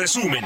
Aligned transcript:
Resumen. 0.00 0.42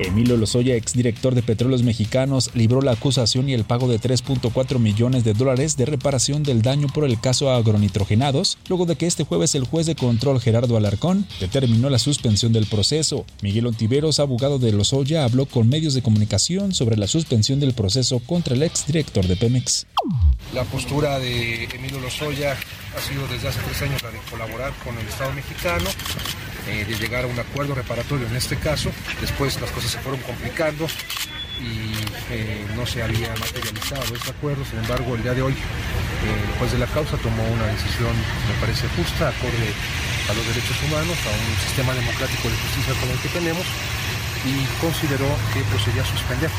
Emilio 0.00 0.36
Lozoya, 0.36 0.74
exdirector 0.74 1.34
de 1.34 1.42
Petróleos 1.42 1.82
Mexicanos, 1.82 2.50
libró 2.54 2.80
la 2.80 2.92
acusación 2.92 3.48
y 3.48 3.54
el 3.54 3.64
pago 3.64 3.86
de 3.86 4.00
3.4 4.00 4.78
millones 4.78 5.22
de 5.24 5.34
dólares 5.34 5.76
de 5.76 5.84
reparación 5.84 6.42
del 6.42 6.62
daño 6.62 6.88
por 6.88 7.04
el 7.04 7.20
caso 7.20 7.50
agronitrogenados, 7.50 8.58
luego 8.68 8.86
de 8.86 8.96
que 8.96 9.06
este 9.06 9.24
jueves 9.24 9.54
el 9.54 9.66
juez 9.66 9.86
de 9.86 9.94
control 9.94 10.40
Gerardo 10.40 10.76
Alarcón 10.76 11.26
determinó 11.38 11.90
la 11.90 11.98
suspensión 11.98 12.52
del 12.52 12.66
proceso. 12.66 13.26
Miguel 13.42 13.66
Ontiveros, 13.66 14.18
abogado 14.18 14.58
de 14.58 14.72
Lozoya, 14.72 15.24
habló 15.24 15.46
con 15.46 15.68
medios 15.68 15.94
de 15.94 16.02
comunicación 16.02 16.74
sobre 16.74 16.96
la 16.96 17.06
suspensión 17.06 17.60
del 17.60 17.74
proceso 17.74 18.20
contra 18.20 18.54
el 18.54 18.64
exdirector 18.64 19.26
de 19.28 19.36
Pemex. 19.36 19.86
La 20.54 20.64
postura 20.64 21.20
de 21.20 21.64
Emilio 21.64 22.00
Lozoya 22.00 22.56
ha 22.96 23.00
sido 23.00 23.26
desde 23.28 23.48
hace 23.48 23.60
tres 23.60 23.82
años 23.82 24.02
la 24.02 24.10
de 24.10 24.18
colaborar 24.30 24.72
con 24.84 24.96
el 24.98 25.06
Estado 25.06 25.32
mexicano 25.32 25.88
eh, 26.68 26.84
de 26.84 26.94
llegar 26.96 27.24
a 27.24 27.26
un 27.26 27.38
acuerdo 27.38 27.74
reparatorio 27.74 28.26
en 28.26 28.36
este 28.36 28.56
caso. 28.56 28.90
Después 29.20 29.60
las 29.60 29.70
cosas 29.70 29.90
se 29.92 29.98
fueron 29.98 30.20
complicando 30.22 30.86
y 31.60 31.92
eh, 32.32 32.66
no 32.74 32.86
se 32.86 33.02
había 33.02 33.34
materializado 33.36 34.14
ese 34.14 34.30
acuerdo. 34.30 34.64
Sin 34.64 34.78
embargo, 34.78 35.14
el 35.14 35.22
día 35.22 35.34
de 35.34 35.42
hoy 35.42 35.54
el 35.54 36.58
juez 36.58 36.72
de 36.72 36.78
la 36.78 36.86
causa 36.86 37.16
tomó 37.18 37.42
una 37.48 37.66
decisión, 37.66 38.12
me 38.12 38.54
parece 38.60 38.88
justa, 38.96 39.28
acorde 39.28 39.72
a 40.28 40.34
los 40.34 40.46
derechos 40.46 40.76
humanos, 40.86 41.16
a 41.26 41.30
un 41.30 41.56
sistema 41.64 41.94
democrático 41.94 42.48
de 42.48 42.56
justicia 42.56 42.94
como 43.00 43.12
el 43.12 43.18
que 43.20 43.28
tenemos 43.28 43.66
y 44.44 44.64
consideró 44.80 45.26
que 45.52 45.60
procedía 45.64 46.02
a 46.02 46.06
suspender 46.06 46.50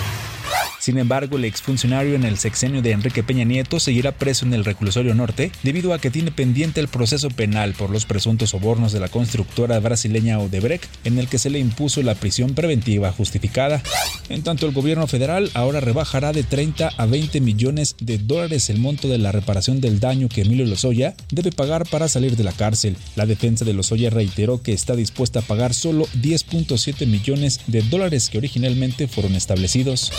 sin 0.82 0.98
embargo, 0.98 1.38
el 1.38 1.46
exfuncionario 1.46 2.16
en 2.16 2.24
el 2.24 2.40
sexenio 2.40 2.82
de 2.82 2.90
Enrique 2.90 3.22
Peña 3.22 3.44
Nieto 3.44 3.80
seguirá 3.80 4.14
preso 4.14 4.48
en 4.48 4.56
el 4.56 4.66
reclusorio 4.66 5.14
norte 5.14 5.52
debido 5.62 5.94
a 5.94 6.00
que 6.00 6.10
tiene 6.10 6.32
pendiente 6.32 6.80
el 6.80 6.88
proceso 6.88 7.30
penal 7.30 7.74
por 7.74 7.92
los 7.92 8.08
presuntos 8.08 8.50
sobornos 8.50 8.92
de 8.92 9.00
la 9.00 9.08
constructora 9.08 9.80
brasileña 9.80 10.40
Odebrecht, 10.40 10.86
en 11.04 11.20
el 11.20 11.28
que 11.28 11.38
se 11.38 11.52
le 11.52 11.60
impuso 11.60 12.02
la 12.02 12.16
prisión 12.16 12.56
preventiva 12.56 13.12
justificada. 13.12 13.84
En 14.30 14.42
tanto, 14.42 14.66
el 14.66 14.74
gobierno 14.74 15.06
federal 15.06 15.52
ahora 15.54 15.82
rebajará 15.82 16.34
de 16.34 16.42
30 16.42 16.90
a 16.98 17.06
20 17.06 17.42
millones 17.42 17.96
de 18.00 18.18
dólares 18.18 18.72
el 18.72 18.80
monto 18.80 19.08
de 19.08 19.20
la 19.20 19.32
reparación 19.32 19.82
del 19.82 20.00
daño 20.00 20.30
que 20.30 20.42
Emilio 20.42 20.66
Lozoya 20.66 21.14
debe 21.30 21.52
pagar 21.52 21.88
para 21.88 22.08
salir 22.08 22.36
de 22.36 22.44
la 22.44 22.54
cárcel. 22.54 22.98
La 23.16 23.28
defensa 23.28 23.66
de 23.66 23.74
Lozoya 23.74 24.10
reiteró 24.10 24.64
que 24.64 24.74
está 24.74 24.96
dispuesta 24.96 25.40
a 25.40 25.44
pagar 25.44 25.76
solo 25.76 26.08
10.7 26.24 27.06
millones 27.06 27.60
de 27.68 27.84
dólares 27.84 28.30
que 28.32 28.40
originalmente 28.40 29.08
fueron 29.08 29.36
establecidos. 29.36 30.12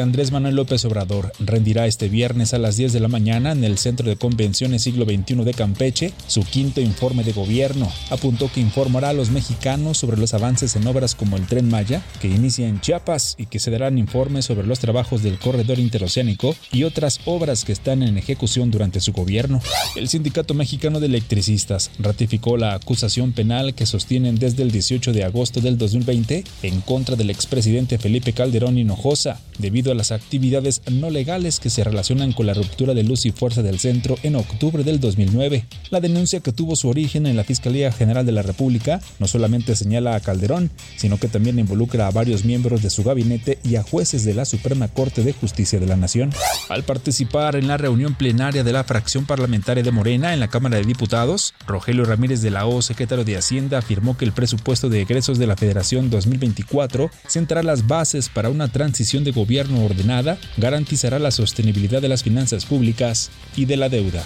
Andrés 0.00 0.32
Manuel 0.32 0.56
López 0.56 0.86
Obrador 0.86 1.32
rendirá 1.38 1.86
este 1.86 2.08
viernes 2.08 2.54
a 2.54 2.58
las 2.58 2.78
10 2.78 2.94
de 2.94 3.00
la 3.00 3.08
mañana 3.08 3.52
en 3.52 3.62
el 3.62 3.76
Centro 3.76 4.08
de 4.08 4.16
Convenciones 4.16 4.82
Siglo 4.82 5.04
XXI 5.04 5.44
de 5.44 5.52
Campeche 5.52 6.12
su 6.28 6.44
quinto 6.44 6.80
informe 6.80 7.24
de 7.24 7.32
gobierno. 7.32 7.92
Apuntó 8.08 8.50
que 8.50 8.60
informará 8.60 9.10
a 9.10 9.12
los 9.12 9.30
mexicanos 9.30 9.98
sobre 9.98 10.16
los 10.16 10.32
avances 10.32 10.76
en 10.76 10.86
obras 10.86 11.14
como 11.14 11.36
el 11.36 11.46
Tren 11.46 11.68
Maya, 11.68 12.02
que 12.22 12.28
inicia 12.28 12.68
en 12.68 12.80
Chiapas 12.80 13.34
y 13.36 13.46
que 13.46 13.58
se 13.58 13.70
darán 13.70 13.98
informes 13.98 14.46
sobre 14.46 14.66
los 14.66 14.78
trabajos 14.78 15.22
del 15.22 15.38
corredor 15.38 15.78
interoceánico 15.78 16.56
y 16.72 16.84
otras 16.84 17.20
obras 17.26 17.66
que 17.66 17.72
están 17.72 18.02
en 18.02 18.16
ejecución 18.16 18.70
durante 18.70 19.00
su 19.00 19.12
gobierno. 19.12 19.60
El 19.94 20.08
Sindicato 20.08 20.54
Mexicano 20.54 21.00
de 21.00 21.06
Electricistas 21.06 21.90
ratificó 21.98 22.56
la 22.56 22.72
acusación 22.72 23.32
penal 23.32 23.74
que 23.74 23.84
sostienen 23.84 24.36
desde 24.36 24.62
el 24.62 24.70
18 24.70 25.12
de 25.12 25.24
agosto 25.24 25.60
del 25.60 25.76
2020 25.76 26.44
en 26.62 26.80
contra 26.80 27.14
del 27.14 27.28
expresidente 27.28 27.98
Felipe 27.98 28.32
Calderón 28.32 28.78
Hinojosa 28.78 29.38
debido 29.60 29.92
a 29.92 29.94
las 29.94 30.12
actividades 30.12 30.82
no 30.90 31.10
legales 31.10 31.60
que 31.60 31.70
se 31.70 31.84
relacionan 31.84 32.32
con 32.32 32.46
la 32.46 32.54
ruptura 32.54 32.94
de 32.94 33.04
luz 33.04 33.26
y 33.26 33.32
fuerza 33.32 33.62
del 33.62 33.78
centro 33.78 34.16
en 34.22 34.36
octubre 34.36 34.84
del 34.84 35.00
2009. 35.00 35.66
La 35.90 36.00
denuncia 36.00 36.40
que 36.40 36.52
tuvo 36.52 36.76
su 36.76 36.88
origen 36.88 37.26
en 37.26 37.36
la 37.36 37.44
Fiscalía 37.44 37.92
General 37.92 38.24
de 38.24 38.32
la 38.32 38.42
República 38.42 39.00
no 39.18 39.28
solamente 39.28 39.76
señala 39.76 40.14
a 40.14 40.20
Calderón, 40.20 40.70
sino 40.96 41.18
que 41.18 41.28
también 41.28 41.58
involucra 41.58 42.06
a 42.06 42.10
varios 42.10 42.44
miembros 42.44 42.82
de 42.82 42.90
su 42.90 43.04
gabinete 43.04 43.58
y 43.62 43.76
a 43.76 43.82
jueces 43.82 44.24
de 44.24 44.34
la 44.34 44.44
Suprema 44.44 44.88
Corte 44.88 45.22
de 45.22 45.32
Justicia 45.32 45.78
de 45.78 45.86
la 45.86 45.96
Nación. 45.96 46.30
Al 46.68 46.82
participar 46.82 47.56
en 47.56 47.68
la 47.68 47.76
reunión 47.76 48.14
plenaria 48.14 48.64
de 48.64 48.72
la 48.72 48.84
fracción 48.84 49.26
parlamentaria 49.26 49.82
de 49.82 49.92
Morena 49.92 50.32
en 50.32 50.40
la 50.40 50.48
Cámara 50.48 50.78
de 50.78 50.84
Diputados, 50.84 51.54
Rogelio 51.66 52.04
Ramírez 52.04 52.42
de 52.42 52.50
la 52.50 52.66
O, 52.66 52.82
secretario 52.82 53.24
de 53.24 53.36
Hacienda, 53.36 53.78
afirmó 53.78 54.16
que 54.16 54.24
el 54.24 54.32
presupuesto 54.32 54.88
de 54.88 55.02
egresos 55.02 55.38
de 55.38 55.46
la 55.46 55.56
Federación 55.56 56.10
2024 56.10 57.10
sentará 57.26 57.62
las 57.62 57.86
bases 57.86 58.28
para 58.28 58.50
una 58.50 58.68
transición 58.68 59.24
de 59.24 59.32
gobierno 59.32 59.49
ordenada 59.58 60.38
garantizará 60.56 61.18
la 61.18 61.30
sostenibilidad 61.30 62.00
de 62.00 62.08
las 62.08 62.22
finanzas 62.22 62.64
públicas 62.64 63.30
y 63.56 63.64
de 63.64 63.76
la 63.76 63.88
deuda. 63.88 64.24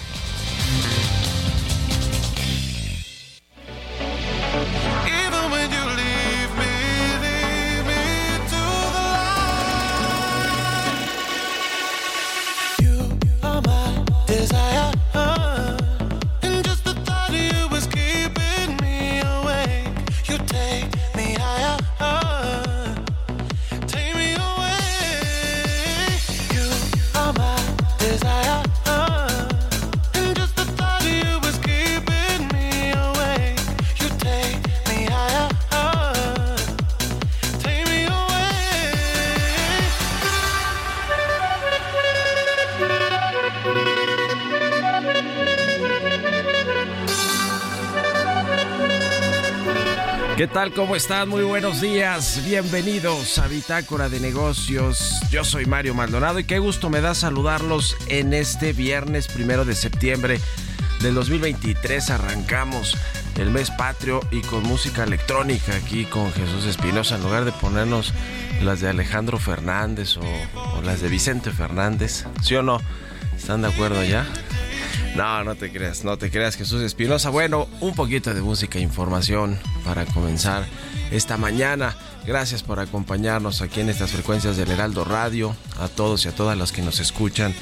¿Cómo 50.73 50.97
están? 50.97 51.29
Muy 51.29 51.43
buenos 51.43 51.83
días. 51.83 52.41
Bienvenidos 52.47 53.39
a 53.39 53.49
Bitácora 53.49 54.09
de 54.09 54.19
Negocios. 54.19 55.21
Yo 55.31 55.45
soy 55.45 55.67
Mario 55.67 55.95
Maldonado 55.95 56.39
y 56.39 56.45
qué 56.45 56.59
gusto 56.59 56.89
me 56.89 57.03
da 57.03 57.15
saludarlos 57.15 57.97
en 58.09 58.33
este 58.33 58.73
viernes 58.73 59.29
primero 59.29 59.67
de 59.67 59.75
septiembre 59.75 60.41
del 61.01 61.15
2023. 61.15 62.09
Arrancamos 62.09 62.97
el 63.37 63.51
mes 63.51 63.71
patrio 63.73 64.21
y 64.31 64.41
con 64.41 64.63
música 64.63 65.05
electrónica 65.05 65.77
aquí 65.77 66.07
con 66.07 66.33
Jesús 66.33 66.65
Espinosa 66.65 67.17
en 67.17 67.25
lugar 67.25 67.45
de 67.45 67.53
ponernos 67.53 68.15
las 68.63 68.81
de 68.81 68.89
Alejandro 68.89 69.39
Fernández 69.39 70.17
o, 70.17 70.23
o 70.23 70.83
las 70.83 71.03
de 71.03 71.09
Vicente 71.09 71.51
Fernández. 71.51 72.25
¿Sí 72.43 72.55
o 72.55 72.63
no? 72.63 72.81
¿Están 73.37 73.63
de 73.63 73.69
acuerdo 73.69 74.03
ya? 74.03 74.27
No, 75.15 75.45
no 75.45 75.55
te 75.55 75.71
creas, 75.71 76.05
no 76.05 76.19
te 76.19 76.29
creas, 76.29 76.57
Jesús 76.57 76.83
Espinosa. 76.83 77.31
Bueno, 77.31 77.69
un 77.81 77.95
poquito 77.95 78.35
de 78.35 78.41
música 78.41 78.81
e 78.81 78.83
información 78.83 79.57
para 79.85 80.07
comenzar 80.07 80.67
esta 81.13 81.37
mañana. 81.37 81.97
Gracias 82.27 82.65
por 82.65 82.81
acompañarnos 82.81 83.61
aquí 83.61 83.81
en 83.81 83.91
estas 83.91 84.11
frecuencias 84.11 84.57
del 84.57 84.73
Heraldo 84.73 85.05
Radio, 85.05 85.55
a 85.79 85.87
todos 85.87 86.25
y 86.25 86.29
a 86.29 86.35
todas 86.35 86.59
los 86.59 86.73
que 86.73 86.83
nos 86.83 86.99
escuchan 86.99 87.55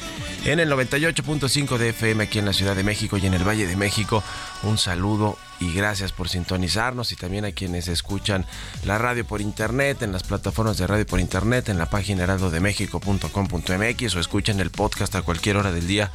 en 0.46 0.60
el 0.60 0.70
98.5 0.70 1.76
de 1.76 1.90
FM 1.90 2.25
aquí 2.25 2.38
en 2.38 2.46
la 2.46 2.54
Ciudad 2.54 2.75
de 2.75 2.84
México 2.84 3.19
y 3.19 3.26
en 3.26 3.34
el 3.34 3.46
Valle 3.46 3.66
de 3.66 3.76
México. 3.76 4.22
Un 4.62 4.78
saludo 4.78 5.37
y 5.62 5.73
gracias 5.73 6.12
por 6.12 6.29
sintonizarnos 6.29 7.12
y 7.12 7.17
también 7.17 7.44
a 7.44 7.53
quienes 7.53 7.87
escuchan 7.87 8.44
la 8.85 8.99
radio 8.99 9.25
por 9.25 9.41
internet, 9.41 10.03
en 10.03 10.11
las 10.11 10.25
plataformas 10.25 10.76
de 10.76 10.88
radio 10.88 11.06
por 11.06 11.20
internet, 11.20 11.69
en 11.69 11.78
la 11.78 11.87
página 11.87 12.25
heraldodemexico.com.mx 12.25 14.14
o 14.16 14.21
escuchan 14.21 14.59
el 14.59 14.71
podcast 14.71 15.14
a 15.14 15.23
cualquier 15.23 15.57
hora 15.57 15.71
del 15.71 15.87
día. 15.87 16.11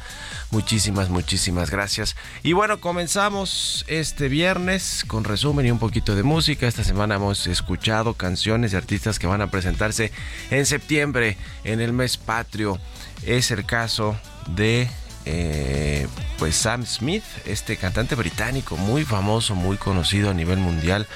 Muchísimas, 0.50 1.08
muchísimas 1.08 1.70
gracias. 1.70 2.14
Y 2.42 2.52
bueno, 2.52 2.80
comenzamos 2.80 3.86
este 3.88 4.28
viernes 4.28 5.04
con 5.06 5.24
resumen 5.24 5.64
y 5.66 5.70
un 5.70 5.78
poquito 5.78 6.14
de 6.14 6.22
música. 6.22 6.68
Esta 6.68 6.84
semana 6.84 7.14
hemos 7.14 7.46
escuchado 7.46 8.14
canciones 8.14 8.72
de 8.72 8.76
artistas 8.76 9.18
que 9.18 9.26
van 9.26 9.40
a 9.40 9.50
presentarse 9.50 10.12
en 10.50 10.66
septiembre, 10.66 11.38
en 11.64 11.80
el 11.80 11.94
mes 11.94 12.18
patrio. 12.18 12.78
Es 13.24 13.50
el 13.50 13.64
caso 13.64 14.14
de 14.54 14.90
eh, 15.30 16.08
pues 16.38 16.56
Sam 16.56 16.86
Smith, 16.86 17.22
este 17.44 17.76
cantante 17.76 18.14
británico 18.14 18.78
muy 18.78 19.04
famoso, 19.04 19.54
muy 19.54 19.76
conocido 19.76 20.30
a 20.30 20.34
nivel 20.34 20.58
mundial, 20.58 21.06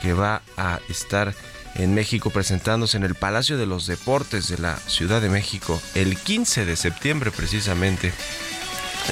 que 0.00 0.12
va 0.12 0.42
a 0.56 0.78
estar 0.88 1.34
en 1.74 1.92
México 1.92 2.30
presentándose 2.30 2.96
en 2.96 3.02
el 3.02 3.16
Palacio 3.16 3.58
de 3.58 3.66
los 3.66 3.88
Deportes 3.88 4.46
de 4.46 4.58
la 4.58 4.76
Ciudad 4.76 5.20
de 5.20 5.28
México 5.28 5.82
el 5.96 6.16
15 6.16 6.66
de 6.66 6.76
septiembre 6.76 7.32
precisamente. 7.32 8.12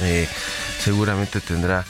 Eh, 0.01 0.29
seguramente 0.79 1.41
tendrá 1.41 1.83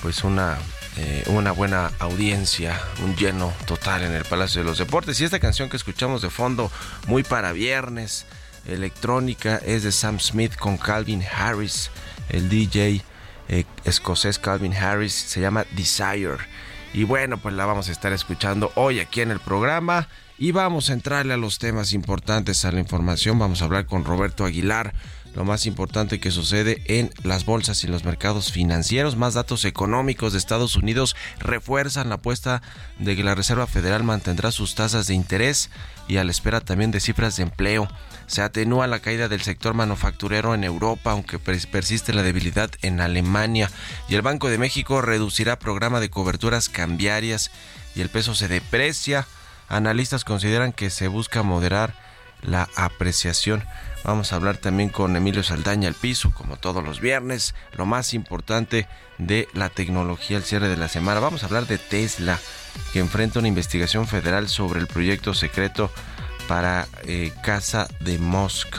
pues 0.00 0.22
una 0.22 0.58
eh, 0.96 1.24
una 1.26 1.50
buena 1.50 1.90
audiencia, 1.98 2.80
un 3.02 3.16
lleno 3.16 3.52
total 3.66 4.04
en 4.04 4.12
el 4.12 4.24
Palacio 4.24 4.60
de 4.60 4.68
los 4.68 4.78
Deportes. 4.78 5.20
Y 5.20 5.24
esta 5.24 5.40
canción 5.40 5.68
que 5.68 5.76
escuchamos 5.76 6.22
de 6.22 6.30
fondo, 6.30 6.70
muy 7.08 7.24
para 7.24 7.50
viernes, 7.50 8.24
electrónica, 8.66 9.56
es 9.64 9.82
de 9.82 9.92
Sam 9.92 10.20
Smith 10.20 10.56
con 10.56 10.76
Calvin 10.76 11.22
Harris, 11.36 11.90
el 12.28 12.48
DJ 12.48 13.02
eh, 13.48 13.64
escocés 13.84 14.38
Calvin 14.38 14.74
Harris, 14.74 15.12
se 15.12 15.40
llama 15.40 15.66
Desire. 15.72 16.38
Y 16.92 17.04
bueno, 17.04 17.38
pues 17.38 17.54
la 17.54 17.66
vamos 17.66 17.88
a 17.88 17.92
estar 17.92 18.12
escuchando 18.12 18.72
hoy 18.76 19.00
aquí 19.00 19.20
en 19.20 19.30
el 19.30 19.40
programa. 19.40 20.08
Y 20.36 20.50
vamos 20.52 20.90
a 20.90 20.94
entrarle 20.94 21.34
a 21.34 21.36
los 21.36 21.58
temas 21.58 21.92
importantes, 21.92 22.64
a 22.64 22.72
la 22.72 22.80
información. 22.80 23.38
Vamos 23.38 23.62
a 23.62 23.66
hablar 23.66 23.86
con 23.86 24.04
Roberto 24.04 24.44
Aguilar 24.44 24.92
lo 25.34 25.44
más 25.44 25.66
importante 25.66 26.20
que 26.20 26.30
sucede 26.30 26.82
en 26.86 27.10
las 27.22 27.44
bolsas 27.44 27.82
y 27.82 27.88
los 27.88 28.04
mercados 28.04 28.52
financieros. 28.52 29.16
Más 29.16 29.34
datos 29.34 29.64
económicos 29.64 30.32
de 30.32 30.38
Estados 30.38 30.76
Unidos 30.76 31.16
refuerzan 31.40 32.08
la 32.08 32.16
apuesta 32.16 32.62
de 32.98 33.16
que 33.16 33.24
la 33.24 33.34
Reserva 33.34 33.66
Federal 33.66 34.04
mantendrá 34.04 34.52
sus 34.52 34.74
tasas 34.74 35.06
de 35.08 35.14
interés 35.14 35.70
y 36.06 36.18
a 36.18 36.24
la 36.24 36.30
espera 36.30 36.60
también 36.60 36.92
de 36.92 37.00
cifras 37.00 37.36
de 37.36 37.42
empleo. 37.42 37.88
Se 38.26 38.42
atenúa 38.42 38.86
la 38.86 39.00
caída 39.00 39.28
del 39.28 39.42
sector 39.42 39.74
manufacturero 39.74 40.54
en 40.54 40.64
Europa, 40.64 41.10
aunque 41.10 41.38
persiste 41.38 42.14
la 42.14 42.22
debilidad 42.22 42.70
en 42.82 43.00
Alemania. 43.00 43.70
Y 44.08 44.14
el 44.14 44.22
Banco 44.22 44.48
de 44.48 44.58
México 44.58 45.02
reducirá 45.02 45.58
programa 45.58 46.00
de 46.00 46.10
coberturas 46.10 46.68
cambiarias 46.68 47.50
y 47.94 48.00
el 48.00 48.08
peso 48.08 48.34
se 48.34 48.48
deprecia. 48.48 49.26
Analistas 49.68 50.24
consideran 50.24 50.72
que 50.72 50.90
se 50.90 51.08
busca 51.08 51.42
moderar 51.42 51.94
la 52.42 52.68
apreciación. 52.76 53.64
Vamos 54.04 54.32
a 54.32 54.36
hablar 54.36 54.58
también 54.58 54.90
con 54.90 55.16
Emilio 55.16 55.42
Saldaña 55.42 55.88
al 55.88 55.94
piso, 55.94 56.30
como 56.30 56.58
todos 56.58 56.84
los 56.84 57.00
viernes, 57.00 57.54
lo 57.72 57.86
más 57.86 58.12
importante 58.12 58.86
de 59.16 59.48
la 59.54 59.70
tecnología 59.70 60.36
al 60.36 60.42
cierre 60.44 60.68
de 60.68 60.76
la 60.76 60.88
semana. 60.88 61.20
Vamos 61.20 61.42
a 61.42 61.46
hablar 61.46 61.66
de 61.66 61.78
Tesla, 61.78 62.38
que 62.92 62.98
enfrenta 62.98 63.38
una 63.38 63.48
investigación 63.48 64.06
federal 64.06 64.50
sobre 64.50 64.80
el 64.80 64.88
proyecto 64.88 65.32
secreto 65.32 65.90
para 66.46 66.86
eh, 67.04 67.32
Casa 67.42 67.88
de 68.00 68.18
Musk. 68.18 68.76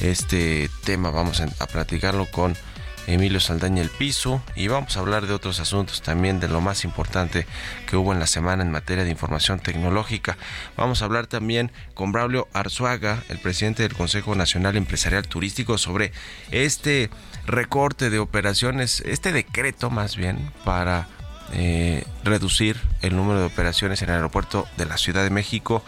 Este 0.00 0.70
tema 0.84 1.10
vamos 1.10 1.40
a 1.40 1.66
platicarlo 1.66 2.26
con 2.30 2.56
Emilio 3.06 3.40
Saldaña 3.40 3.82
el 3.82 3.90
Piso 3.90 4.42
y 4.54 4.68
vamos 4.68 4.96
a 4.96 5.00
hablar 5.00 5.26
de 5.26 5.34
otros 5.34 5.60
asuntos 5.60 6.02
también 6.02 6.40
de 6.40 6.48
lo 6.48 6.60
más 6.60 6.84
importante 6.84 7.46
que 7.86 7.96
hubo 7.96 8.12
en 8.12 8.20
la 8.20 8.26
semana 8.26 8.62
en 8.62 8.70
materia 8.70 9.04
de 9.04 9.10
información 9.10 9.58
tecnológica. 9.58 10.36
Vamos 10.76 11.02
a 11.02 11.06
hablar 11.06 11.26
también 11.26 11.72
con 11.94 12.12
Braulio 12.12 12.48
Arzuaga, 12.52 13.22
el 13.28 13.38
presidente 13.38 13.82
del 13.82 13.94
Consejo 13.94 14.34
Nacional 14.34 14.76
Empresarial 14.76 15.26
Turístico, 15.26 15.78
sobre 15.78 16.12
este 16.50 17.10
recorte 17.46 18.10
de 18.10 18.18
operaciones, 18.18 19.02
este 19.06 19.32
decreto 19.32 19.90
más 19.90 20.16
bien 20.16 20.52
para 20.64 21.08
eh, 21.52 22.04
reducir 22.24 22.80
el 23.02 23.16
número 23.16 23.40
de 23.40 23.46
operaciones 23.46 24.00
en 24.02 24.10
el 24.10 24.16
aeropuerto 24.16 24.66
de 24.76 24.86
la 24.86 24.96
Ciudad 24.96 25.24
de 25.24 25.30
México. 25.30 25.82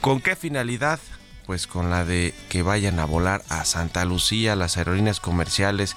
¿Con 0.00 0.20
qué 0.20 0.36
finalidad? 0.36 1.00
Pues 1.46 1.66
con 1.66 1.90
la 1.90 2.04
de 2.04 2.34
que 2.50 2.62
vayan 2.62 3.00
a 3.00 3.06
volar 3.06 3.42
a 3.48 3.64
Santa 3.64 4.04
Lucía 4.04 4.54
las 4.54 4.76
aerolíneas 4.76 5.18
comerciales 5.18 5.96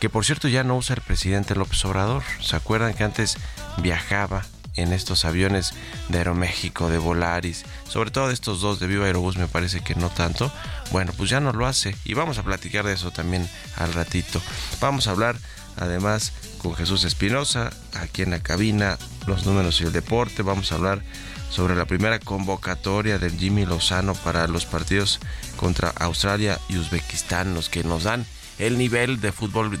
que 0.00 0.10
por 0.10 0.24
cierto 0.24 0.48
ya 0.48 0.64
no 0.64 0.76
usa 0.76 0.96
el 0.96 1.02
presidente 1.02 1.54
López 1.54 1.84
Obrador. 1.84 2.22
¿Se 2.40 2.56
acuerdan 2.56 2.94
que 2.94 3.04
antes 3.04 3.36
viajaba 3.78 4.44
en 4.76 4.92
estos 4.92 5.24
aviones 5.24 5.72
de 6.08 6.18
Aeroméxico, 6.18 6.88
de 6.88 6.98
Volaris, 6.98 7.64
sobre 7.88 8.10
todo 8.10 8.28
de 8.28 8.34
estos 8.34 8.60
dos 8.60 8.78
de 8.78 8.86
Viva 8.86 9.06
Aerobús 9.06 9.36
me 9.36 9.48
parece 9.48 9.80
que 9.80 9.94
no 9.94 10.10
tanto. 10.10 10.52
Bueno, 10.92 11.12
pues 11.16 11.30
ya 11.30 11.40
no 11.40 11.52
lo 11.52 11.66
hace 11.66 11.96
y 12.04 12.14
vamos 12.14 12.38
a 12.38 12.42
platicar 12.42 12.84
de 12.84 12.92
eso 12.92 13.10
también 13.10 13.48
al 13.76 13.92
ratito. 13.92 14.40
Vamos 14.80 15.06
a 15.06 15.12
hablar 15.12 15.36
además 15.76 16.32
con 16.58 16.74
Jesús 16.74 17.04
Espinosa 17.04 17.70
aquí 17.94 18.22
en 18.22 18.30
la 18.30 18.40
cabina, 18.40 18.98
los 19.26 19.46
números 19.46 19.80
y 19.80 19.84
el 19.84 19.92
deporte. 19.92 20.42
Vamos 20.42 20.72
a 20.72 20.76
hablar 20.76 21.02
sobre 21.50 21.74
la 21.74 21.86
primera 21.86 22.18
convocatoria 22.18 23.18
del 23.18 23.38
Jimmy 23.38 23.64
Lozano 23.64 24.14
para 24.14 24.46
los 24.46 24.66
partidos 24.66 25.20
contra 25.56 25.90
Australia 25.96 26.58
y 26.68 26.76
Uzbekistán, 26.76 27.54
los 27.54 27.68
que 27.68 27.82
nos 27.82 28.04
dan 28.04 28.26
el 28.58 28.78
nivel 28.78 29.20
de 29.20 29.32
fútbol 29.32 29.78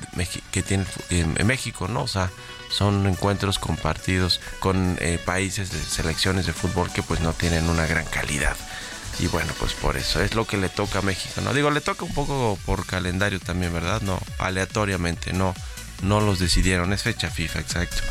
que 0.50 0.62
tiene 0.62 0.84
en 1.10 1.46
México, 1.46 1.88
¿no? 1.88 2.02
O 2.02 2.08
sea, 2.08 2.30
son 2.70 3.06
encuentros 3.06 3.58
compartidos 3.58 4.40
con 4.60 4.96
eh, 5.00 5.18
países 5.24 5.70
de 5.70 5.78
selecciones 5.78 6.46
de 6.46 6.52
fútbol 6.52 6.92
que 6.92 7.02
pues 7.02 7.20
no 7.20 7.32
tienen 7.32 7.68
una 7.68 7.86
gran 7.86 8.04
calidad. 8.06 8.56
Y 9.18 9.28
bueno, 9.28 9.52
pues 9.58 9.72
por 9.72 9.96
eso 9.96 10.20
es 10.20 10.34
lo 10.34 10.46
que 10.46 10.58
le 10.58 10.68
toca 10.68 10.98
a 10.98 11.02
México, 11.02 11.40
¿no? 11.40 11.54
Digo, 11.54 11.70
le 11.70 11.80
toca 11.80 12.04
un 12.04 12.12
poco 12.12 12.58
por 12.66 12.84
calendario 12.84 13.40
también, 13.40 13.72
¿verdad? 13.72 14.02
No, 14.02 14.20
aleatoriamente, 14.38 15.32
no, 15.32 15.54
no 16.02 16.20
los 16.20 16.38
decidieron, 16.38 16.92
es 16.92 17.02
fecha 17.02 17.30
FIFA, 17.30 17.60
exacto. 17.60 18.02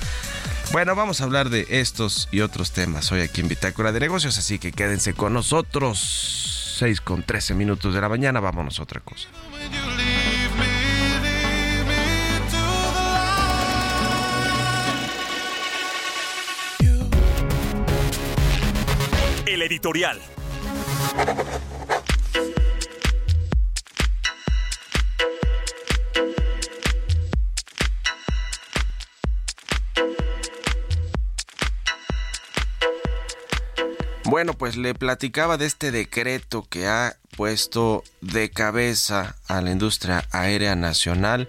Bueno, 0.72 0.96
vamos 0.96 1.22
a 1.22 1.26
hablar 1.26 1.52
de 1.52 1.68
estos 1.70 2.28
y 2.32 2.42
otros 2.42 2.72
temas 2.72 3.12
hoy 3.12 3.22
aquí 3.22 3.42
en 3.42 3.50
Bitácora 3.50 3.92
de 3.92 4.00
Negocios, 4.00 4.38
así 4.40 4.58
que 4.58 4.72
quédense 4.72 5.14
con 5.14 5.34
nosotros. 5.34 6.54
6 6.80 7.02
con 7.02 7.24
13 7.24 7.54
minutos 7.54 7.94
de 7.94 8.02
la 8.02 8.10
mañana, 8.10 8.40
vámonos 8.40 8.80
a 8.80 8.84
otra 8.84 9.00
cosa. 9.00 9.30
El 19.56 19.62
editorial. 19.62 20.20
Bueno, 34.26 34.56
pues 34.56 34.76
le 34.76 34.94
platicaba 34.94 35.56
de 35.56 35.68
este 35.68 35.92
decreto 35.92 36.68
que 36.70 36.88
ha 36.88 37.16
puesto 37.38 38.04
de 38.20 38.50
cabeza 38.50 39.38
a 39.48 39.62
la 39.62 39.72
industria 39.72 40.28
aérea 40.32 40.76
nacional 40.76 41.48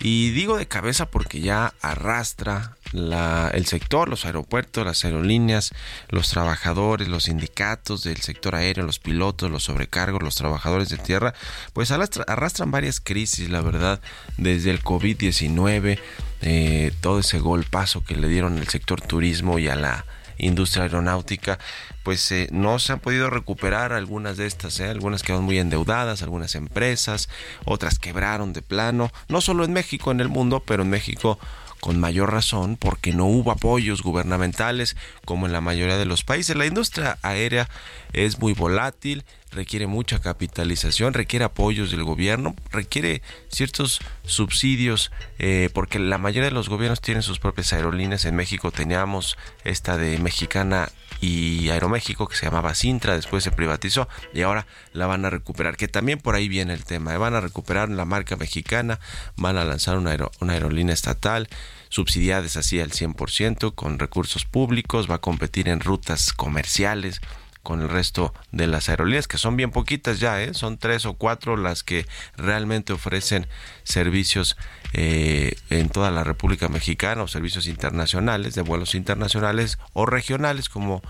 y 0.00 0.32
digo 0.32 0.56
de 0.56 0.66
cabeza 0.66 1.12
porque 1.12 1.40
ya 1.40 1.74
arrastra 1.80 2.75
el 2.92 3.66
sector, 3.66 4.08
los 4.08 4.24
aeropuertos, 4.24 4.84
las 4.84 5.04
aerolíneas, 5.04 5.72
los 6.08 6.28
trabajadores, 6.30 7.08
los 7.08 7.24
sindicatos 7.24 8.02
del 8.04 8.18
sector 8.18 8.54
aéreo, 8.54 8.84
los 8.84 8.98
pilotos, 8.98 9.50
los 9.50 9.64
sobrecargos, 9.64 10.22
los 10.22 10.36
trabajadores 10.36 10.88
de 10.88 10.98
tierra, 10.98 11.34
pues 11.72 11.90
arrastran 11.90 12.70
varias 12.70 13.00
crisis, 13.00 13.50
la 13.50 13.60
verdad, 13.60 14.00
desde 14.36 14.70
el 14.70 14.82
COVID-19, 14.82 15.98
eh, 16.42 16.92
todo 17.00 17.20
ese 17.20 17.38
golpazo 17.38 18.04
que 18.04 18.16
le 18.16 18.28
dieron 18.28 18.58
al 18.58 18.68
sector 18.68 19.00
turismo 19.00 19.58
y 19.58 19.68
a 19.68 19.76
la 19.76 20.04
industria 20.38 20.84
aeronáutica, 20.84 21.58
pues 22.02 22.30
eh, 22.30 22.48
no 22.52 22.78
se 22.78 22.92
han 22.92 23.00
podido 23.00 23.30
recuperar 23.30 23.92
algunas 23.92 24.36
de 24.36 24.46
estas, 24.46 24.78
¿eh? 24.80 24.88
algunas 24.88 25.22
quedaron 25.22 25.44
muy 25.44 25.58
endeudadas, 25.58 26.22
algunas 26.22 26.54
empresas, 26.54 27.28
otras 27.64 27.98
quebraron 27.98 28.52
de 28.52 28.62
plano, 28.62 29.10
no 29.28 29.40
solo 29.40 29.64
en 29.64 29.72
México, 29.72 30.10
en 30.10 30.20
el 30.20 30.28
mundo, 30.28 30.62
pero 30.64 30.82
en 30.82 30.90
México 30.90 31.38
con 31.80 32.00
mayor 32.00 32.32
razón 32.32 32.76
porque 32.76 33.12
no 33.12 33.26
hubo 33.26 33.50
apoyos 33.50 34.02
gubernamentales 34.02 34.96
como 35.24 35.46
en 35.46 35.52
la 35.52 35.60
mayoría 35.60 35.96
de 35.96 36.04
los 36.04 36.24
países. 36.24 36.56
La 36.56 36.66
industria 36.66 37.18
aérea 37.22 37.68
es 38.12 38.38
muy 38.38 38.52
volátil, 38.54 39.24
requiere 39.50 39.86
mucha 39.86 40.18
capitalización, 40.20 41.14
requiere 41.14 41.44
apoyos 41.44 41.90
del 41.90 42.04
gobierno, 42.04 42.54
requiere 42.70 43.22
ciertos 43.48 44.00
subsidios, 44.24 45.10
eh, 45.38 45.70
porque 45.72 45.98
la 45.98 46.18
mayoría 46.18 46.50
de 46.50 46.54
los 46.54 46.68
gobiernos 46.68 47.00
tienen 47.00 47.22
sus 47.22 47.38
propias 47.38 47.72
aerolíneas. 47.72 48.24
En 48.24 48.36
México 48.36 48.70
teníamos 48.70 49.36
esta 49.64 49.96
de 49.96 50.18
Mexicana 50.18 50.88
y 51.20 51.68
Aeroméxico 51.70 52.28
que 52.28 52.36
se 52.36 52.46
llamaba 52.46 52.74
Sintra, 52.74 53.14
después 53.14 53.44
se 53.44 53.50
privatizó 53.50 54.08
y 54.32 54.42
ahora 54.42 54.66
la 54.92 55.06
van 55.06 55.24
a 55.24 55.30
recuperar, 55.30 55.76
que 55.76 55.88
también 55.88 56.18
por 56.18 56.34
ahí 56.34 56.48
viene 56.48 56.74
el 56.74 56.84
tema, 56.84 57.14
¿eh? 57.14 57.18
van 57.18 57.34
a 57.34 57.40
recuperar 57.40 57.88
la 57.88 58.04
marca 58.04 58.36
mexicana, 58.36 59.00
van 59.36 59.56
a 59.56 59.64
lanzar 59.64 59.98
una, 59.98 60.16
una 60.40 60.52
aerolínea 60.52 60.94
estatal, 60.94 61.48
subsidiadas 61.88 62.56
así 62.56 62.80
al 62.80 62.90
100% 62.90 63.74
con 63.74 63.98
recursos 63.98 64.44
públicos, 64.44 65.10
va 65.10 65.16
a 65.16 65.20
competir 65.20 65.68
en 65.68 65.80
rutas 65.80 66.32
comerciales, 66.32 67.20
con 67.66 67.82
el 67.82 67.88
resto 67.88 68.32
de 68.52 68.68
las 68.68 68.88
aerolíneas, 68.88 69.26
que 69.26 69.38
son 69.38 69.56
bien 69.56 69.72
poquitas 69.72 70.20
ya, 70.20 70.40
¿eh? 70.40 70.54
son 70.54 70.78
tres 70.78 71.04
o 71.04 71.14
cuatro 71.14 71.56
las 71.56 71.82
que 71.82 72.06
realmente 72.36 72.92
ofrecen 72.92 73.48
servicios 73.82 74.56
eh, 74.92 75.56
en 75.70 75.88
toda 75.88 76.10
la 76.10 76.24
República 76.24 76.68
Mexicana 76.68 77.22
o 77.22 77.28
servicios 77.28 77.66
internacionales, 77.66 78.54
de 78.54 78.62
vuelos 78.62 78.94
internacionales 78.94 79.78
o 79.92 80.06
regionales, 80.06 80.68
como 80.68 81.02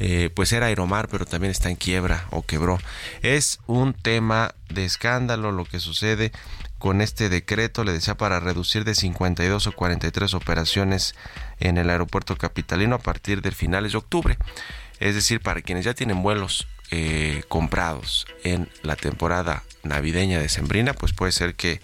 eh, 0.00 0.30
pues 0.34 0.52
era 0.52 0.66
Aeromar, 0.66 1.08
pero 1.08 1.26
también 1.26 1.50
está 1.50 1.70
en 1.70 1.76
quiebra 1.76 2.26
o 2.30 2.42
quebró. 2.42 2.78
Es 3.22 3.58
un 3.66 3.94
tema 3.94 4.54
de 4.68 4.84
escándalo 4.84 5.52
lo 5.52 5.64
que 5.64 5.80
sucede 5.80 6.32
con 6.78 7.00
este 7.00 7.28
decreto, 7.28 7.82
le 7.82 7.92
decía, 7.92 8.16
para 8.16 8.38
reducir 8.38 8.84
de 8.84 8.94
52 8.94 9.66
o 9.66 9.72
43 9.72 10.34
operaciones 10.34 11.14
en 11.58 11.76
el 11.76 11.90
aeropuerto 11.90 12.36
capitalino 12.36 12.94
a 12.94 13.00
partir 13.00 13.42
del 13.42 13.54
finales 13.54 13.92
de 13.92 13.98
octubre. 13.98 14.38
Es 15.00 15.14
decir, 15.14 15.40
para 15.40 15.62
quienes 15.62 15.84
ya 15.84 15.94
tienen 15.94 16.22
vuelos 16.22 16.68
eh, 16.90 17.42
comprados 17.48 18.26
en 18.44 18.68
la 18.82 18.96
temporada 18.96 19.62
navideña 19.82 20.38
de 20.38 20.48
Sembrina, 20.48 20.94
pues 20.94 21.12
puede 21.12 21.32
ser 21.32 21.54
que, 21.54 21.80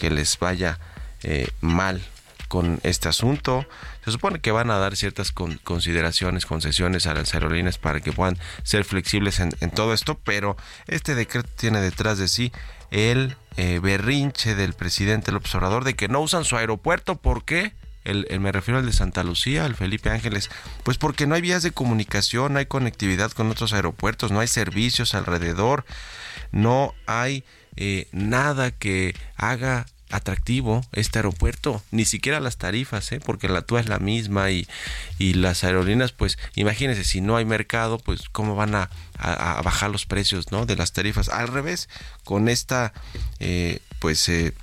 les 0.00 0.38
vaya 0.38 0.78
eh, 1.22 1.48
mal 1.60 2.00
con 2.48 2.80
este 2.82 3.08
asunto. 3.08 3.66
Se 4.04 4.10
supone 4.10 4.40
que 4.40 4.50
van 4.50 4.70
a 4.70 4.78
dar 4.78 4.96
ciertas 4.96 5.32
consideraciones, 5.32 6.46
concesiones 6.46 7.06
a 7.06 7.14
las 7.14 7.34
aerolíneas 7.34 7.78
para 7.78 8.00
que 8.00 8.12
puedan 8.12 8.38
ser 8.62 8.84
flexibles 8.84 9.38
en, 9.40 9.52
todo 9.70 9.92
esto, 9.92 10.18
pero 10.24 10.56
este 10.86 11.14
decreto 11.14 11.48
tiene 11.56 11.80
detrás 11.80 12.18
de 12.18 12.28
sí 12.28 12.52
el 12.90 13.36
eh, 13.56 13.80
berrinche 13.80 14.54
del 14.54 14.72
presidente 14.72 15.30
López 15.30 15.54
Obrador 15.54 15.84
de 15.84 15.94
que 15.94 16.08
no 16.08 16.20
usan 16.20 16.44
su 16.44 16.56
aeropuerto. 16.56 17.16
¿Por 17.16 17.44
qué? 17.44 17.74
El, 18.10 18.40
me 18.40 18.52
refiero 18.52 18.78
al 18.78 18.86
de 18.86 18.92
Santa 18.92 19.22
Lucía, 19.24 19.64
al 19.64 19.74
Felipe 19.74 20.10
Ángeles, 20.10 20.50
pues 20.82 20.98
porque 20.98 21.26
no 21.26 21.34
hay 21.34 21.40
vías 21.40 21.62
de 21.62 21.72
comunicación, 21.72 22.52
no 22.52 22.58
hay 22.58 22.66
conectividad 22.66 23.32
con 23.32 23.50
otros 23.50 23.72
aeropuertos, 23.72 24.32
no 24.32 24.40
hay 24.40 24.48
servicios 24.48 25.14
alrededor, 25.14 25.84
no 26.52 26.94
hay 27.06 27.44
eh, 27.76 28.08
nada 28.12 28.70
que 28.70 29.14
haga 29.36 29.86
atractivo 30.10 30.84
este 30.92 31.18
aeropuerto, 31.18 31.82
ni 31.90 32.04
siquiera 32.04 32.40
las 32.40 32.56
tarifas, 32.56 33.12
¿eh? 33.12 33.20
porque 33.24 33.48
la 33.48 33.62
TUA 33.62 33.80
es 33.80 33.88
la 33.88 33.98
misma 33.98 34.50
y, 34.50 34.66
y 35.18 35.34
las 35.34 35.64
aerolíneas, 35.64 36.12
pues 36.12 36.38
imagínense, 36.54 37.04
si 37.04 37.20
no 37.20 37.36
hay 37.36 37.44
mercado, 37.44 37.98
pues 37.98 38.28
cómo 38.30 38.54
van 38.54 38.74
a, 38.74 38.90
bajar 39.62 39.90
los 39.90 40.06
precios 40.06 40.52
¿no? 40.52 40.64
de 40.64 40.76
las 40.76 40.92
tarifas. 40.92 41.28
Al 41.28 41.48
revés, 41.48 41.88
con 42.24 42.48
esta, 42.48 42.92
eh, 43.40 43.80
pues... 43.98 44.28
Eh, 44.28 44.54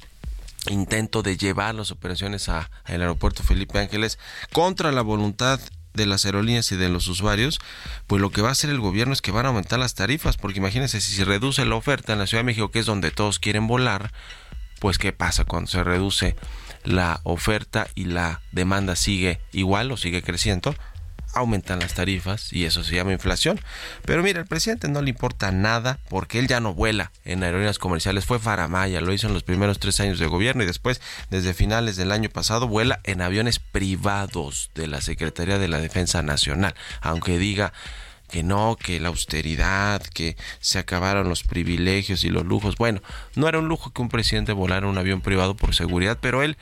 intento 0.69 1.21
de 1.21 1.37
llevar 1.37 1.75
las 1.75 1.91
operaciones 1.91 2.49
al 2.49 2.67
aeropuerto 2.85 3.43
Felipe 3.43 3.79
Ángeles 3.79 4.19
contra 4.51 4.91
la 4.91 5.01
voluntad 5.01 5.59
de 5.93 6.05
las 6.05 6.25
aerolíneas 6.25 6.71
y 6.71 6.75
de 6.75 6.89
los 6.89 7.07
usuarios, 7.07 7.59
pues 8.07 8.21
lo 8.21 8.29
que 8.29 8.41
va 8.41 8.49
a 8.49 8.51
hacer 8.51 8.69
el 8.69 8.79
gobierno 8.79 9.13
es 9.13 9.21
que 9.21 9.31
van 9.31 9.45
a 9.45 9.49
aumentar 9.49 9.79
las 9.79 9.95
tarifas, 9.95 10.37
porque 10.37 10.59
imagínense 10.59 11.01
si 11.01 11.15
se 11.15 11.25
reduce 11.25 11.65
la 11.65 11.75
oferta 11.75 12.13
en 12.13 12.19
la 12.19 12.27
Ciudad 12.27 12.41
de 12.41 12.47
México, 12.47 12.69
que 12.69 12.79
es 12.79 12.85
donde 12.85 13.11
todos 13.11 13.39
quieren 13.39 13.67
volar, 13.67 14.11
pues 14.79 14.97
qué 14.97 15.13
pasa 15.13 15.45
cuando 15.45 15.71
se 15.71 15.83
reduce 15.83 16.35
la 16.83 17.21
oferta 17.23 17.87
y 17.95 18.05
la 18.05 18.41
demanda 18.51 18.95
sigue 18.95 19.39
igual 19.51 19.91
o 19.91 19.97
sigue 19.97 20.21
creciendo, 20.21 20.75
aumentan 21.35 21.79
las 21.79 21.93
tarifas 21.93 22.51
y 22.51 22.65
eso 22.65 22.83
se 22.83 22.95
llama 22.95 23.11
inflación. 23.11 23.59
Pero 24.05 24.23
mira, 24.23 24.39
al 24.39 24.47
presidente 24.47 24.87
no 24.87 25.01
le 25.01 25.11
importa 25.11 25.51
nada 25.51 25.99
porque 26.09 26.39
él 26.39 26.47
ya 26.47 26.59
no 26.59 26.73
vuela 26.73 27.11
en 27.23 27.43
aerolíneas 27.43 27.77
comerciales. 27.77 28.25
Fue 28.25 28.39
Faramaya, 28.39 29.01
lo 29.01 29.13
hizo 29.13 29.27
en 29.27 29.33
los 29.33 29.43
primeros 29.43 29.79
tres 29.79 29.99
años 29.99 30.17
de 30.17 30.27
gobierno 30.27 30.63
y 30.63 30.65
después, 30.65 31.01
desde 31.29 31.53
finales 31.53 31.97
del 31.97 32.11
año 32.11 32.29
pasado, 32.29 32.67
vuela 32.67 33.01
en 33.03 33.21
aviones 33.21 33.59
privados 33.59 34.71
de 34.73 34.87
la 34.87 35.01
Secretaría 35.01 35.59
de 35.59 35.67
la 35.67 35.79
Defensa 35.79 36.23
Nacional. 36.23 36.73
Aunque 37.01 37.37
diga 37.37 37.73
que 38.29 38.43
no, 38.43 38.75
que 38.75 38.99
la 38.99 39.09
austeridad, 39.09 40.01
que 40.01 40.35
se 40.59 40.79
acabaron 40.79 41.29
los 41.29 41.43
privilegios 41.43 42.23
y 42.23 42.29
los 42.29 42.45
lujos. 42.45 42.75
Bueno, 42.75 43.01
no 43.35 43.47
era 43.47 43.59
un 43.59 43.67
lujo 43.67 43.91
que 43.91 44.01
un 44.01 44.09
presidente 44.09 44.51
volara 44.51 44.87
un 44.87 44.97
avión 44.97 45.21
privado 45.21 45.55
por 45.55 45.75
seguridad, 45.75 46.17
pero 46.19 46.41
él 46.41 46.57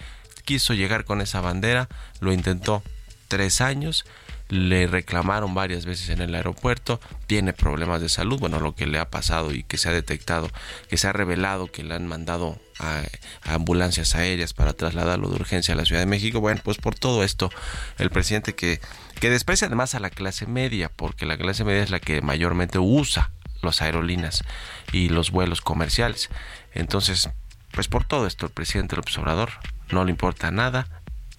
quiso 0.46 0.74
llegar 0.74 1.06
con 1.06 1.22
esa 1.22 1.42
bandera, 1.42 1.88
lo 2.20 2.34
intentó 2.34 2.84
tres 3.34 3.62
años, 3.62 4.06
le 4.50 4.86
reclamaron 4.86 5.56
varias 5.56 5.88
veces 5.88 6.10
en 6.10 6.22
el 6.22 6.36
aeropuerto, 6.36 7.00
tiene 7.26 7.52
problemas 7.52 8.00
de 8.00 8.10
salud, 8.10 8.40
bueno, 8.40 8.60
lo 8.60 8.76
que 8.76 8.86
le 8.86 9.00
ha 9.00 9.10
pasado 9.10 9.52
y 9.52 9.64
que 9.64 9.80
se 9.80 9.90
ha 9.90 9.92
detectado, 9.92 10.52
que 10.88 10.98
se 10.98 11.08
ha 11.08 11.14
revelado 11.14 11.72
que 11.72 11.84
le 11.84 11.96
han 11.96 12.08
mandado 12.08 12.60
a, 12.78 13.02
ambulancias 13.44 14.14
aéreas 14.14 14.54
para 14.54 14.74
trasladarlo 14.74 15.30
de 15.30 15.38
urgencia 15.38 15.74
a 15.74 15.78
la 15.78 15.86
Ciudad 15.86 16.02
de 16.02 16.06
México, 16.06 16.42
bueno, 16.42 16.62
pues 16.64 16.78
por 16.78 16.94
todo 16.94 17.24
esto, 17.24 17.50
el 17.98 18.12
presidente 18.12 18.54
que 18.54 18.80
que 19.20 19.30
desprecia 19.32 19.66
además 19.66 19.96
a 19.96 20.00
la 20.00 20.12
clase 20.12 20.46
media, 20.46 20.92
porque 20.94 21.26
la 21.26 21.38
clase 21.38 21.64
media 21.64 21.82
es 21.82 21.90
la 21.90 22.00
que 22.00 22.22
mayormente 22.22 22.78
usa 22.78 23.32
las 23.62 23.82
aerolíneas 23.82 24.44
y 24.92 25.10
los 25.10 25.32
vuelos 25.32 25.62
comerciales. 25.62 26.30
Entonces, 26.74 27.30
pues 27.72 27.88
por 27.88 28.06
todo 28.06 28.28
esto 28.28 28.46
el 28.46 28.52
presidente 28.52 28.96
López 28.96 29.18
Obrador 29.18 29.50
no 29.90 30.04
le 30.04 30.12
importa 30.12 30.52
nada 30.52 30.88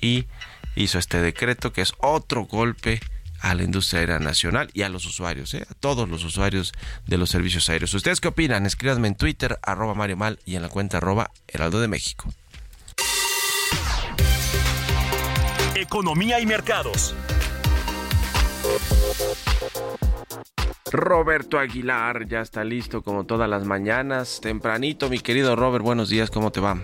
y 0.00 0.26
hizo 0.76 0.98
este 0.98 1.20
decreto 1.20 1.72
que 1.72 1.82
es 1.82 1.92
otro 1.98 2.44
golpe 2.44 3.00
a 3.40 3.54
la 3.54 3.62
industria 3.62 4.00
aérea 4.00 4.18
nacional 4.18 4.70
y 4.72 4.82
a 4.82 4.88
los 4.88 5.04
usuarios, 5.04 5.52
¿eh? 5.54 5.66
a 5.68 5.74
todos 5.74 6.08
los 6.08 6.24
usuarios 6.24 6.72
de 7.06 7.18
los 7.18 7.28
servicios 7.28 7.68
aéreos. 7.68 7.92
¿Ustedes 7.92 8.20
qué 8.20 8.28
opinan? 8.28 8.64
Escríbanme 8.64 9.08
en 9.08 9.16
Twitter, 9.16 9.58
arroba 9.62 9.94
Mario 9.94 10.16
Mal 10.16 10.38
y 10.46 10.56
en 10.56 10.62
la 10.62 10.68
cuenta 10.68 10.96
arroba 10.96 11.30
Heraldo 11.46 11.80
de 11.80 11.88
México. 11.88 12.32
Economía 15.74 16.40
y 16.40 16.46
mercados. 16.46 17.14
Roberto 20.90 21.58
Aguilar 21.58 22.26
ya 22.26 22.40
está 22.40 22.64
listo 22.64 23.02
como 23.02 23.24
todas 23.24 23.48
las 23.50 23.64
mañanas, 23.64 24.40
tempranito, 24.40 25.10
mi 25.10 25.18
querido 25.18 25.54
Robert, 25.56 25.84
buenos 25.84 26.08
días, 26.08 26.30
¿cómo 26.30 26.52
te 26.52 26.60
va? 26.60 26.78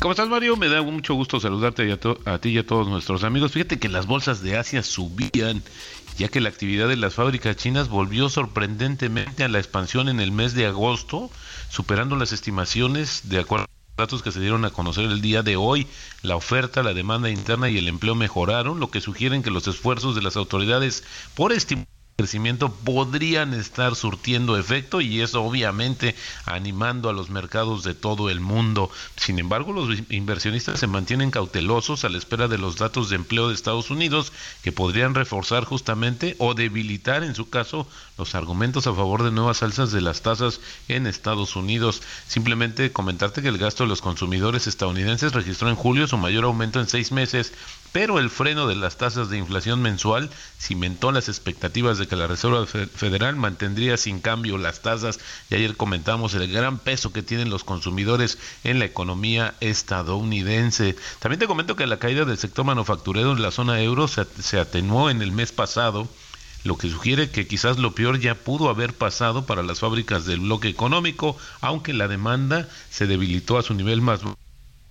¿Cómo 0.00 0.12
estás, 0.12 0.30
Mario? 0.30 0.56
Me 0.56 0.70
da 0.70 0.80
mucho 0.80 1.12
gusto 1.12 1.40
saludarte 1.40 1.92
a, 1.92 2.32
a, 2.32 2.38
ti 2.38 2.48
y 2.48 2.58
a 2.58 2.66
todos 2.66 2.88
nuestros 2.88 3.22
amigos. 3.22 3.52
Fíjate 3.52 3.78
que 3.78 3.90
las 3.90 4.06
bolsas 4.06 4.42
de 4.42 4.56
Asia 4.56 4.82
subían, 4.82 5.62
ya 6.16 6.28
que 6.28 6.40
la 6.40 6.48
actividad 6.48 6.88
de 6.88 6.96
las 6.96 7.12
fábricas 7.12 7.56
chinas 7.56 7.90
volvió 7.90 8.30
sorprendentemente 8.30 9.44
a 9.44 9.48
la 9.48 9.58
expansión 9.58 10.08
en 10.08 10.20
el 10.20 10.32
mes 10.32 10.54
de 10.54 10.64
agosto, 10.64 11.30
superando 11.68 12.16
las 12.16 12.32
estimaciones 12.32 13.28
de 13.28 13.40
acuerdo 13.40 13.66
datos 13.98 14.22
que 14.22 14.32
se 14.32 14.40
dieron 14.40 14.64
a 14.64 14.70
conocer 14.70 15.04
el 15.04 15.20
día 15.20 15.42
de 15.42 15.56
hoy, 15.56 15.86
la 16.22 16.34
oferta, 16.34 16.82
la 16.82 16.94
demanda 16.94 17.28
interna 17.28 17.68
y 17.68 17.76
el 17.76 17.86
empleo 17.86 18.14
mejoraron, 18.14 18.80
lo 18.80 18.90
que 18.90 19.02
sugieren 19.02 19.42
que 19.42 19.50
los 19.50 19.68
esfuerzos 19.68 20.14
de 20.14 20.22
las 20.22 20.36
autoridades 20.36 21.04
por 21.34 21.52
estimular 21.52 21.99
crecimiento 22.20 22.70
podrían 22.70 23.54
estar 23.54 23.96
surtiendo 23.96 24.58
efecto 24.58 25.00
y 25.00 25.22
eso 25.22 25.42
obviamente 25.42 26.14
animando 26.44 27.08
a 27.08 27.14
los 27.14 27.30
mercados 27.30 27.82
de 27.82 27.94
todo 27.94 28.28
el 28.28 28.40
mundo. 28.40 28.90
Sin 29.16 29.38
embargo, 29.38 29.72
los 29.72 29.98
inversionistas 30.10 30.78
se 30.78 30.86
mantienen 30.86 31.30
cautelosos 31.30 32.04
a 32.04 32.10
la 32.10 32.18
espera 32.18 32.46
de 32.46 32.58
los 32.58 32.76
datos 32.76 33.08
de 33.08 33.16
empleo 33.16 33.48
de 33.48 33.54
Estados 33.54 33.90
Unidos 33.90 34.34
que 34.62 34.70
podrían 34.70 35.14
reforzar 35.14 35.64
justamente 35.64 36.36
o 36.38 36.52
debilitar 36.52 37.24
en 37.24 37.34
su 37.34 37.48
caso 37.48 37.88
los 38.18 38.34
argumentos 38.34 38.86
a 38.86 38.92
favor 38.92 39.22
de 39.22 39.30
nuevas 39.30 39.62
alzas 39.62 39.90
de 39.90 40.02
las 40.02 40.20
tasas 40.20 40.60
en 40.88 41.06
Estados 41.06 41.56
Unidos. 41.56 42.02
Simplemente 42.28 42.92
comentarte 42.92 43.40
que 43.40 43.48
el 43.48 43.56
gasto 43.56 43.84
de 43.84 43.88
los 43.88 44.02
consumidores 44.02 44.66
estadounidenses 44.66 45.32
registró 45.32 45.70
en 45.70 45.76
julio 45.76 46.06
su 46.06 46.18
mayor 46.18 46.44
aumento 46.44 46.80
en 46.80 46.88
seis 46.88 47.12
meses 47.12 47.54
pero 47.92 48.18
el 48.20 48.30
freno 48.30 48.66
de 48.66 48.76
las 48.76 48.96
tasas 48.96 49.30
de 49.30 49.38
inflación 49.38 49.82
mensual 49.82 50.30
cimentó 50.60 51.10
las 51.10 51.28
expectativas 51.28 51.98
de 51.98 52.06
que 52.10 52.16
la 52.16 52.26
Reserva 52.26 52.66
Federal 52.66 53.36
mantendría 53.36 53.96
sin 53.96 54.20
cambio 54.20 54.58
las 54.58 54.82
tasas 54.82 55.20
y 55.48 55.54
ayer 55.54 55.76
comentamos 55.76 56.34
el 56.34 56.50
gran 56.50 56.80
peso 56.80 57.12
que 57.12 57.22
tienen 57.22 57.50
los 57.50 57.62
consumidores 57.62 58.36
en 58.64 58.80
la 58.80 58.84
economía 58.84 59.54
estadounidense. 59.60 60.96
También 61.20 61.38
te 61.38 61.46
comento 61.46 61.76
que 61.76 61.86
la 61.86 62.00
caída 62.00 62.24
del 62.24 62.36
sector 62.36 62.64
manufacturero 62.64 63.30
en 63.32 63.42
la 63.42 63.52
zona 63.52 63.80
euro 63.80 64.08
se, 64.08 64.26
se 64.42 64.58
atenuó 64.58 65.08
en 65.08 65.22
el 65.22 65.30
mes 65.30 65.52
pasado 65.52 66.08
lo 66.64 66.76
que 66.76 66.90
sugiere 66.90 67.30
que 67.30 67.46
quizás 67.46 67.78
lo 67.78 67.94
peor 67.94 68.18
ya 68.18 68.34
pudo 68.34 68.68
haber 68.70 68.92
pasado 68.92 69.46
para 69.46 69.62
las 69.62 69.78
fábricas 69.78 70.26
del 70.26 70.40
bloque 70.40 70.68
económico, 70.68 71.36
aunque 71.60 71.94
la 71.94 72.08
demanda 72.08 72.68
se 72.90 73.06
debilitó 73.06 73.56
a 73.56 73.62
su 73.62 73.74
nivel 73.74 74.00
más 74.00 74.20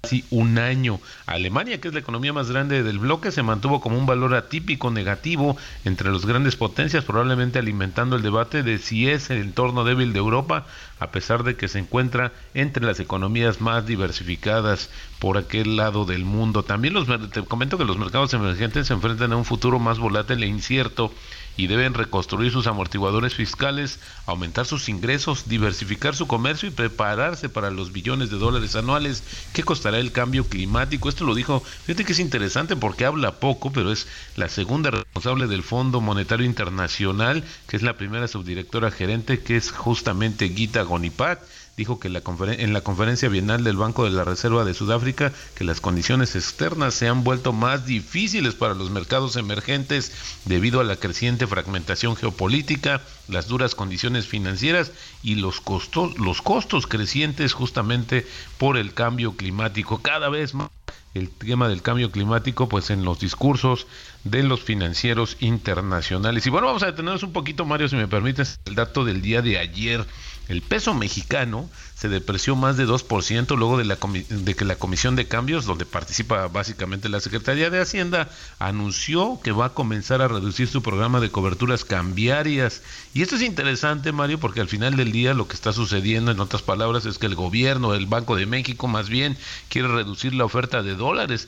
casi 0.01 0.23
un 0.29 0.57
año. 0.57 0.99
Alemania, 1.25 1.81
que 1.81 1.89
es 1.89 1.93
la 1.93 1.99
economía 1.99 2.31
más 2.33 2.49
grande 2.49 2.83
del 2.83 2.99
bloque, 2.99 3.31
se 3.31 3.43
mantuvo 3.43 3.81
como 3.81 3.97
un 3.97 4.05
valor 4.05 4.33
atípico 4.33 4.91
negativo 4.91 5.57
entre 5.83 6.11
las 6.11 6.25
grandes 6.25 6.55
potencias, 6.55 7.03
probablemente 7.03 7.59
alimentando 7.59 8.15
el 8.15 8.21
debate 8.21 8.63
de 8.63 8.77
si 8.77 9.09
es 9.09 9.29
el 9.29 9.39
entorno 9.39 9.83
débil 9.83 10.13
de 10.13 10.19
Europa, 10.19 10.65
a 10.99 11.11
pesar 11.11 11.43
de 11.43 11.55
que 11.55 11.67
se 11.67 11.79
encuentra 11.79 12.31
entre 12.53 12.85
las 12.85 12.99
economías 12.99 13.61
más 13.61 13.85
diversificadas 13.85 14.89
por 15.19 15.37
aquel 15.37 15.75
lado 15.75 16.05
del 16.05 16.23
mundo. 16.23 16.63
También 16.63 16.93
los, 16.93 17.07
te 17.31 17.43
comento 17.43 17.77
que 17.77 17.85
los 17.85 17.97
mercados 17.97 18.33
emergentes 18.33 18.87
se 18.87 18.93
enfrentan 18.93 19.33
a 19.33 19.37
un 19.37 19.45
futuro 19.45 19.79
más 19.79 19.99
volátil 19.99 20.43
e 20.43 20.47
incierto 20.47 21.13
y 21.59 21.67
deben 21.67 21.93
reconstruir 21.93 22.53
sus 22.53 22.67
amortiguadores 22.67 23.35
fiscales, 23.35 23.99
aumentar 24.25 24.65
sus 24.65 24.87
ingresos, 24.87 25.49
diversificar 25.49 26.15
su 26.15 26.25
comercio 26.25 26.69
y 26.69 26.71
prepararse 26.71 27.49
para 27.49 27.69
los 27.69 27.91
billones 27.91 28.29
de 28.29 28.37
dólares 28.37 28.77
anuales 28.77 29.23
que 29.51 29.63
costará 29.63 29.99
el 29.99 30.13
cambio 30.13 30.47
climático. 30.47 31.09
Esto 31.09 31.25
lo 31.25 31.35
dijo, 31.35 31.61
fíjate 31.83 32.05
que 32.05 32.13
es 32.13 32.19
interesante 32.19 32.77
porque 32.77 33.03
habla 33.03 33.41
poco, 33.41 33.73
pero 33.73 33.91
es 33.91 34.07
la 34.37 34.47
segunda 34.47 34.89
responsable 34.89 35.47
del 35.47 35.63
Fondo 35.63 35.99
Monetario 35.99 36.45
Internacional, 36.45 37.43
que 37.67 37.75
es 37.75 37.83
la 37.83 37.97
primera 37.97 38.29
subdirectora 38.29 38.89
gerente, 38.89 39.41
que 39.41 39.57
es 39.57 39.71
justamente 39.71 40.47
Gita 40.47 40.83
Gonipat 40.83 41.41
dijo 41.79 41.97
que 41.97 42.09
la 42.09 42.21
en 42.57 42.73
la 42.73 42.81
conferencia 42.81 43.29
bienal 43.29 43.63
del 43.63 43.77
Banco 43.77 44.03
de 44.03 44.09
la 44.09 44.25
Reserva 44.25 44.65
de 44.65 44.73
Sudáfrica 44.73 45.31
que 45.55 45.63
las 45.63 45.79
condiciones 45.79 46.35
externas 46.35 46.93
se 46.93 47.07
han 47.07 47.23
vuelto 47.23 47.53
más 47.53 47.85
difíciles 47.85 48.53
para 48.53 48.73
los 48.73 48.91
mercados 48.91 49.37
emergentes 49.37 50.11
debido 50.43 50.81
a 50.81 50.83
la 50.83 50.97
creciente 50.97 51.47
fragmentación 51.47 52.17
geopolítica, 52.17 53.01
las 53.29 53.47
duras 53.47 53.75
condiciones 53.75 54.27
financieras 54.27 54.91
y 55.23 55.35
los 55.35 55.61
costos, 55.61 56.19
los 56.19 56.41
costos 56.41 56.85
crecientes 56.85 57.53
justamente 57.53 58.27
por 58.57 58.75
el 58.75 58.93
cambio 58.93 59.37
climático. 59.37 60.01
Cada 60.01 60.27
vez 60.27 60.53
más 60.53 60.69
el 61.13 61.29
tema 61.29 61.69
del 61.69 61.81
cambio 61.81 62.11
climático 62.11 62.69
pues 62.69 62.89
en 62.89 63.05
los 63.05 63.19
discursos 63.19 63.87
de 64.25 64.43
los 64.43 64.61
financieros 64.61 65.37
internacionales. 65.39 66.45
Y 66.45 66.49
bueno, 66.49 66.67
vamos 66.67 66.83
a 66.83 66.87
detenernos 66.87 67.23
un 67.23 67.31
poquito, 67.31 67.65
Mario, 67.65 67.87
si 67.87 67.95
me 67.95 68.07
permites, 68.07 68.59
el 68.65 68.75
dato 68.75 69.05
del 69.05 69.21
día 69.21 69.41
de 69.41 69.57
ayer 69.57 70.05
el 70.49 70.63
peso 70.63 70.95
mexicano 70.95 71.69
se 71.95 72.09
depreció 72.09 72.55
más 72.55 72.75
de 72.75 72.87
2% 72.87 73.55
luego 73.55 73.77
de, 73.77 73.85
la 73.85 73.97
de 74.29 74.55
que 74.55 74.65
la 74.65 74.77
Comisión 74.77 75.15
de 75.15 75.27
Cambios, 75.27 75.65
donde 75.65 75.85
participa 75.85 76.47
básicamente 76.47 77.07
la 77.07 77.19
Secretaría 77.19 77.69
de 77.69 77.79
Hacienda, 77.79 78.29
anunció 78.57 79.39
que 79.43 79.51
va 79.51 79.67
a 79.67 79.73
comenzar 79.75 80.23
a 80.23 80.27
reducir 80.27 80.67
su 80.67 80.81
programa 80.81 81.19
de 81.19 81.29
coberturas 81.29 81.85
cambiarias. 81.85 82.81
Y 83.13 83.21
esto 83.21 83.35
es 83.35 83.43
interesante, 83.43 84.11
Mario, 84.11 84.39
porque 84.39 84.61
al 84.61 84.67
final 84.67 84.95
del 84.95 85.11
día 85.11 85.35
lo 85.35 85.47
que 85.47 85.53
está 85.53 85.71
sucediendo, 85.71 86.31
en 86.31 86.39
otras 86.39 86.63
palabras, 86.63 87.05
es 87.05 87.19
que 87.19 87.27
el 87.27 87.35
gobierno, 87.35 87.93
el 87.93 88.07
Banco 88.07 88.35
de 88.35 88.47
México 88.47 88.87
más 88.87 89.07
bien, 89.07 89.37
quiere 89.69 89.87
reducir 89.87 90.33
la 90.33 90.45
oferta 90.45 90.81
de 90.81 90.95
dólares 90.95 91.47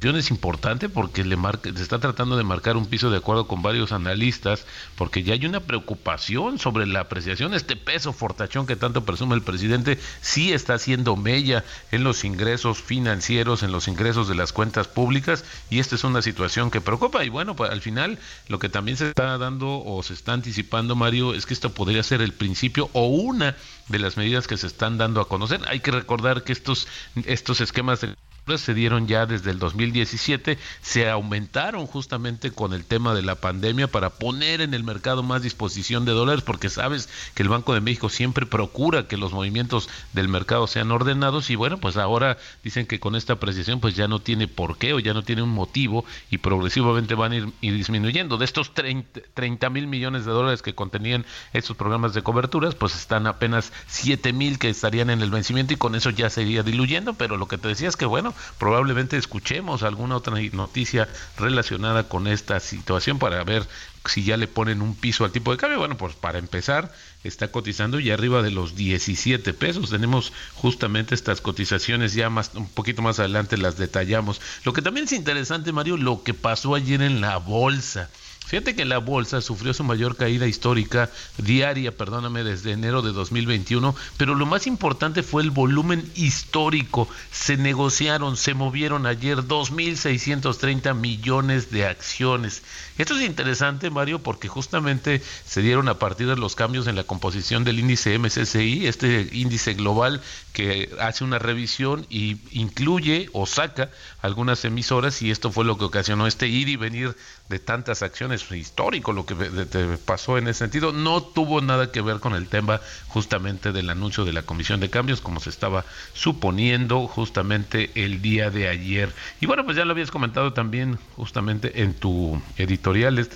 es 0.00 0.30
importante 0.30 0.88
porque 0.88 1.24
le 1.24 1.36
marca, 1.36 1.70
se 1.74 1.82
está 1.82 1.98
tratando 1.98 2.36
de 2.36 2.44
marcar 2.44 2.76
un 2.76 2.86
piso 2.86 3.10
de 3.10 3.18
acuerdo 3.18 3.48
con 3.48 3.62
varios 3.62 3.92
analistas, 3.92 4.64
porque 4.96 5.22
ya 5.22 5.34
hay 5.34 5.44
una 5.44 5.60
preocupación 5.60 6.58
sobre 6.58 6.86
la 6.86 7.00
apreciación. 7.00 7.52
Este 7.52 7.76
peso 7.76 8.12
fortachón 8.12 8.66
que 8.66 8.76
tanto 8.76 9.04
presume 9.04 9.34
el 9.34 9.42
presidente 9.42 9.98
sí 10.20 10.52
está 10.52 10.74
haciendo 10.74 11.16
mella 11.16 11.64
en 11.90 12.04
los 12.04 12.24
ingresos 12.24 12.80
financieros, 12.80 13.62
en 13.62 13.72
los 13.72 13.88
ingresos 13.88 14.28
de 14.28 14.36
las 14.36 14.52
cuentas 14.52 14.86
públicas, 14.86 15.44
y 15.68 15.80
esta 15.80 15.96
es 15.96 16.04
una 16.04 16.22
situación 16.22 16.70
que 16.70 16.80
preocupa. 16.80 17.24
Y 17.24 17.28
bueno, 17.28 17.56
pues 17.56 17.70
al 17.70 17.80
final 17.80 18.18
lo 18.48 18.58
que 18.58 18.68
también 18.68 18.96
se 18.96 19.08
está 19.08 19.36
dando 19.36 19.82
o 19.84 20.02
se 20.02 20.14
está 20.14 20.32
anticipando, 20.32 20.94
Mario, 20.94 21.34
es 21.34 21.44
que 21.44 21.54
esto 21.54 21.74
podría 21.74 22.02
ser 22.02 22.22
el 22.22 22.32
principio 22.32 22.88
o 22.92 23.06
una 23.08 23.56
de 23.88 23.98
las 23.98 24.16
medidas 24.16 24.46
que 24.46 24.56
se 24.56 24.68
están 24.68 24.96
dando 24.96 25.20
a 25.20 25.28
conocer. 25.28 25.60
Hay 25.66 25.80
que 25.80 25.90
recordar 25.90 26.44
que 26.44 26.52
estos, 26.52 26.86
estos 27.26 27.60
esquemas 27.60 28.00
de 28.00 28.14
se 28.56 28.72
dieron 28.72 29.06
ya 29.06 29.26
desde 29.26 29.50
el 29.50 29.58
2017, 29.58 30.56
se 30.80 31.10
aumentaron 31.10 31.86
justamente 31.86 32.50
con 32.50 32.72
el 32.72 32.84
tema 32.84 33.14
de 33.14 33.22
la 33.22 33.34
pandemia 33.34 33.88
para 33.88 34.10
poner 34.10 34.62
en 34.62 34.72
el 34.72 34.84
mercado 34.84 35.22
más 35.22 35.42
disposición 35.42 36.06
de 36.06 36.12
dólares, 36.12 36.42
porque 36.42 36.70
sabes 36.70 37.08
que 37.34 37.42
el 37.42 37.50
Banco 37.50 37.74
de 37.74 37.80
México 37.80 38.08
siempre 38.08 38.46
procura 38.46 39.08
que 39.08 39.16
los 39.16 39.32
movimientos 39.32 39.90
del 40.12 40.28
mercado 40.28 40.66
sean 40.66 40.90
ordenados 40.90 41.50
y 41.50 41.56
bueno, 41.56 41.78
pues 41.78 41.96
ahora 41.96 42.38
dicen 42.64 42.86
que 42.86 43.00
con 43.00 43.14
esta 43.14 43.34
apreciación 43.34 43.80
pues 43.80 43.94
ya 43.94 44.08
no 44.08 44.20
tiene 44.20 44.48
por 44.48 44.78
qué 44.78 44.94
o 44.94 44.98
ya 44.98 45.12
no 45.12 45.22
tiene 45.22 45.42
un 45.42 45.50
motivo 45.50 46.04
y 46.30 46.38
progresivamente 46.38 47.14
van 47.14 47.32
a 47.32 47.36
ir, 47.36 47.52
disminuyendo. 47.60 48.38
De 48.38 48.44
estos 48.44 48.72
30 48.72 49.70
mil 49.70 49.86
millones 49.86 50.24
de 50.24 50.32
dólares 50.32 50.62
que 50.62 50.74
contenían 50.74 51.26
estos 51.52 51.76
programas 51.76 52.14
de 52.14 52.22
coberturas, 52.22 52.74
pues 52.74 52.94
están 52.94 53.26
apenas 53.26 53.72
7 53.88 54.32
mil 54.32 54.58
que 54.58 54.68
estarían 54.68 55.10
en 55.10 55.22
el 55.22 55.30
vencimiento 55.30 55.74
y 55.74 55.76
con 55.76 55.94
eso 55.94 56.10
ya 56.10 56.30
se 56.30 56.42
iría 56.42 56.62
diluyendo, 56.62 57.14
pero 57.14 57.36
lo 57.36 57.48
que 57.48 57.58
te 57.58 57.68
decía 57.68 57.88
es 57.88 57.96
que 57.96 58.06
bueno, 58.06 58.34
probablemente 58.58 59.16
escuchemos 59.16 59.82
alguna 59.82 60.16
otra 60.16 60.34
noticia 60.52 61.08
relacionada 61.36 62.08
con 62.08 62.26
esta 62.26 62.60
situación 62.60 63.18
para 63.18 63.42
ver 63.44 63.66
si 64.04 64.24
ya 64.24 64.36
le 64.36 64.48
ponen 64.48 64.82
un 64.82 64.94
piso 64.94 65.24
al 65.24 65.32
tipo 65.32 65.50
de 65.52 65.58
cambio. 65.58 65.78
Bueno, 65.78 65.96
pues 65.96 66.14
para 66.14 66.38
empezar, 66.38 66.92
está 67.24 67.50
cotizando 67.50 68.00
ya 68.00 68.14
arriba 68.14 68.42
de 68.42 68.50
los 68.50 68.74
17 68.74 69.52
pesos. 69.54 69.90
Tenemos 69.90 70.32
justamente 70.54 71.14
estas 71.14 71.40
cotizaciones 71.40 72.14
ya 72.14 72.30
más 72.30 72.50
un 72.54 72.68
poquito 72.68 73.02
más 73.02 73.18
adelante 73.18 73.56
las 73.56 73.76
detallamos. 73.76 74.40
Lo 74.64 74.72
que 74.72 74.82
también 74.82 75.06
es 75.06 75.12
interesante, 75.12 75.72
Mario, 75.72 75.96
lo 75.96 76.22
que 76.22 76.34
pasó 76.34 76.74
ayer 76.74 77.02
en 77.02 77.20
la 77.20 77.36
bolsa. 77.36 78.08
Fíjate 78.48 78.74
que 78.74 78.86
la 78.86 78.96
bolsa 78.96 79.42
sufrió 79.42 79.74
su 79.74 79.84
mayor 79.84 80.16
caída 80.16 80.46
histórica 80.46 81.10
diaria, 81.36 81.94
perdóname, 81.94 82.44
desde 82.44 82.72
enero 82.72 83.02
de 83.02 83.12
2021, 83.12 83.94
pero 84.16 84.34
lo 84.34 84.46
más 84.46 84.66
importante 84.66 85.22
fue 85.22 85.42
el 85.42 85.50
volumen 85.50 86.10
histórico. 86.14 87.10
Se 87.30 87.58
negociaron, 87.58 88.38
se 88.38 88.54
movieron 88.54 89.04
ayer 89.04 89.40
2.630 89.40 90.94
millones 90.94 91.70
de 91.70 91.84
acciones. 91.84 92.62
Esto 92.96 93.18
es 93.18 93.26
interesante, 93.26 93.90
Mario, 93.90 94.20
porque 94.20 94.48
justamente 94.48 95.20
se 95.44 95.60
dieron 95.60 95.86
a 95.88 95.98
partir 95.98 96.26
de 96.26 96.36
los 96.36 96.54
cambios 96.54 96.86
en 96.86 96.96
la 96.96 97.04
composición 97.04 97.64
del 97.64 97.78
índice 97.78 98.18
MSCI, 98.18 98.86
este 98.86 99.28
índice 99.30 99.74
global 99.74 100.22
que 100.54 100.90
hace 100.98 101.22
una 101.22 101.38
revisión 101.38 102.06
y 102.08 102.38
incluye 102.50 103.28
o 103.34 103.46
saca 103.46 103.90
algunas 104.22 104.64
emisoras 104.64 105.20
y 105.20 105.30
esto 105.30 105.52
fue 105.52 105.66
lo 105.66 105.76
que 105.76 105.84
ocasionó 105.84 106.26
este 106.26 106.48
ir 106.48 106.68
y 106.68 106.76
venir 106.76 107.14
de 107.48 107.58
tantas 107.58 108.02
acciones 108.02 108.50
histórico 108.52 109.12
lo 109.12 109.24
que 109.26 109.34
te 109.34 109.96
pasó 109.98 110.38
en 110.38 110.48
ese 110.48 110.60
sentido. 110.60 110.92
No 110.92 111.22
tuvo 111.22 111.60
nada 111.60 111.90
que 111.90 112.00
ver 112.00 112.20
con 112.20 112.34
el 112.34 112.48
tema 112.48 112.80
justamente 113.08 113.72
del 113.72 113.90
anuncio 113.90 114.24
de 114.24 114.32
la 114.32 114.42
comisión 114.42 114.80
de 114.80 114.90
cambios 114.90 115.20
como 115.20 115.40
se 115.40 115.50
estaba 115.50 115.84
suponiendo 116.12 117.06
justamente 117.06 117.90
el 117.94 118.20
día 118.20 118.50
de 118.50 118.68
ayer. 118.68 119.12
Y 119.40 119.46
bueno 119.46 119.64
pues 119.64 119.76
ya 119.76 119.84
lo 119.84 119.92
habías 119.92 120.10
comentado 120.10 120.52
también 120.52 120.98
justamente 121.16 121.82
en 121.82 121.94
tu 121.94 122.40
editorial 122.56 123.28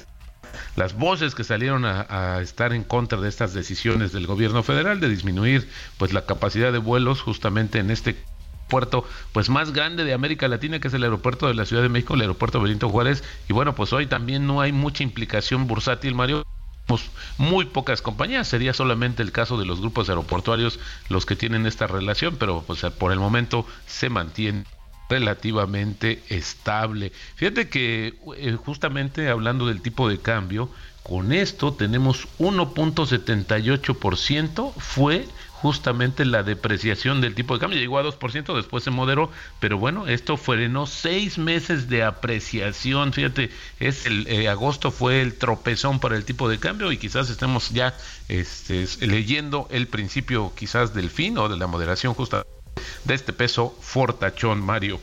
las 0.76 0.94
voces 0.94 1.34
que 1.34 1.44
salieron 1.44 1.84
a, 1.84 2.40
estar 2.40 2.72
en 2.72 2.84
contra 2.84 3.20
de 3.20 3.28
estas 3.28 3.54
decisiones 3.54 4.12
del 4.12 4.26
gobierno 4.26 4.62
federal 4.62 5.00
de 5.00 5.08
disminuir 5.08 5.68
pues 5.98 6.12
la 6.12 6.26
capacidad 6.26 6.72
de 6.72 6.78
vuelos 6.78 7.22
justamente 7.22 7.78
en 7.78 7.90
este 7.90 8.16
puerto 8.72 9.04
pues 9.32 9.50
más 9.50 9.74
grande 9.74 10.02
de 10.02 10.14
América 10.14 10.48
Latina 10.48 10.80
que 10.80 10.88
es 10.88 10.94
el 10.94 11.02
aeropuerto 11.02 11.46
de 11.46 11.52
la 11.52 11.66
Ciudad 11.66 11.82
de 11.82 11.90
México, 11.90 12.14
el 12.14 12.22
aeropuerto 12.22 12.58
Benito 12.58 12.88
Juárez. 12.88 13.22
Y 13.50 13.52
bueno 13.52 13.74
pues 13.74 13.92
hoy 13.92 14.06
también 14.06 14.46
no 14.46 14.62
hay 14.62 14.72
mucha 14.72 15.02
implicación 15.02 15.66
bursátil 15.66 16.14
Mario. 16.14 16.46
Muy 17.38 17.66
pocas 17.66 18.02
compañías, 18.02 18.48
sería 18.48 18.74
solamente 18.74 19.22
el 19.22 19.30
caso 19.30 19.56
de 19.58 19.66
los 19.66 19.80
grupos 19.80 20.08
aeroportuarios 20.08 20.80
los 21.08 21.26
que 21.26 21.36
tienen 21.36 21.66
esta 21.66 21.86
relación, 21.86 22.36
pero 22.38 22.64
pues 22.66 22.82
por 22.98 23.12
el 23.12 23.18
momento 23.18 23.66
se 23.86 24.10
mantiene 24.10 24.64
relativamente 25.08 26.22
estable. 26.28 27.12
Fíjate 27.36 27.68
que 27.68 28.18
eh, 28.36 28.56
justamente 28.62 29.28
hablando 29.28 29.66
del 29.66 29.82
tipo 29.82 30.08
de 30.08 30.18
cambio, 30.18 30.70
con 31.02 31.32
esto 31.32 31.72
tenemos 31.72 32.28
1.78% 32.38 34.72
fue 34.76 35.26
justamente 35.62 36.24
la 36.24 36.42
depreciación 36.42 37.20
del 37.20 37.36
tipo 37.36 37.54
de 37.54 37.60
cambio. 37.60 37.78
Llegó 37.78 37.98
a 37.98 38.02
2%, 38.02 38.56
después 38.56 38.82
se 38.82 38.90
moderó, 38.90 39.30
pero 39.60 39.78
bueno, 39.78 40.08
esto 40.08 40.36
frenó 40.36 40.86
seis 40.86 41.38
meses 41.38 41.88
de 41.88 42.02
apreciación. 42.02 43.12
Fíjate, 43.12 43.48
es 43.78 44.04
el 44.06 44.26
eh, 44.26 44.48
agosto 44.48 44.90
fue 44.90 45.22
el 45.22 45.34
tropezón 45.38 46.00
para 46.00 46.16
el 46.16 46.24
tipo 46.24 46.48
de 46.48 46.58
cambio 46.58 46.90
y 46.90 46.98
quizás 46.98 47.30
estemos 47.30 47.70
ya 47.70 47.94
este, 48.28 48.88
leyendo 49.06 49.68
el 49.70 49.86
principio 49.86 50.52
quizás 50.56 50.94
del 50.94 51.10
fin 51.10 51.38
o 51.38 51.48
de 51.48 51.56
la 51.56 51.68
moderación 51.68 52.12
justa 52.14 52.44
de 53.04 53.14
este 53.14 53.32
peso 53.32 53.72
fortachón, 53.80 54.60
Mario. 54.60 54.98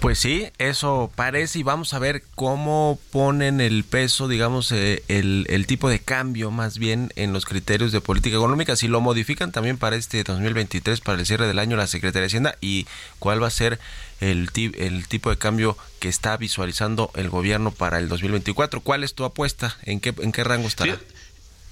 Pues 0.00 0.18
sí, 0.18 0.46
eso 0.58 1.10
parece 1.14 1.60
y 1.60 1.62
vamos 1.62 1.94
a 1.94 1.98
ver 1.98 2.22
cómo 2.34 2.98
ponen 3.10 3.60
el 3.60 3.82
peso, 3.84 4.28
digamos, 4.28 4.70
eh, 4.70 5.02
el, 5.08 5.46
el, 5.48 5.66
tipo 5.66 5.88
de 5.88 6.00
cambio 6.00 6.50
más 6.50 6.78
bien 6.78 7.12
en 7.16 7.32
los 7.32 7.46
criterios 7.46 7.92
de 7.92 8.00
política 8.00 8.36
económica, 8.36 8.76
si 8.76 8.88
lo 8.88 9.00
modifican 9.00 9.52
también 9.52 9.78
para 9.78 9.96
este 9.96 10.22
2023, 10.22 11.00
para 11.00 11.18
el 11.18 11.26
cierre 11.26 11.46
del 11.46 11.58
año 11.58 11.76
la 11.76 11.86
Secretaría 11.86 12.22
de 12.22 12.26
Hacienda 12.26 12.56
y 12.60 12.86
cuál 13.18 13.42
va 13.42 13.46
a 13.46 13.50
ser 13.50 13.80
el, 14.20 14.50
el 14.54 15.08
tipo 15.08 15.30
de 15.30 15.38
cambio 15.38 15.76
que 15.98 16.08
está 16.08 16.36
visualizando 16.36 17.10
el 17.14 17.30
gobierno 17.30 17.70
para 17.70 17.98
el 17.98 18.08
2024. 18.08 18.80
¿Cuál 18.80 19.02
es 19.02 19.14
tu 19.14 19.24
apuesta? 19.24 19.76
¿En 19.82 20.00
qué, 20.00 20.14
en 20.18 20.32
qué 20.32 20.44
rango 20.44 20.68
estará? 20.68 20.98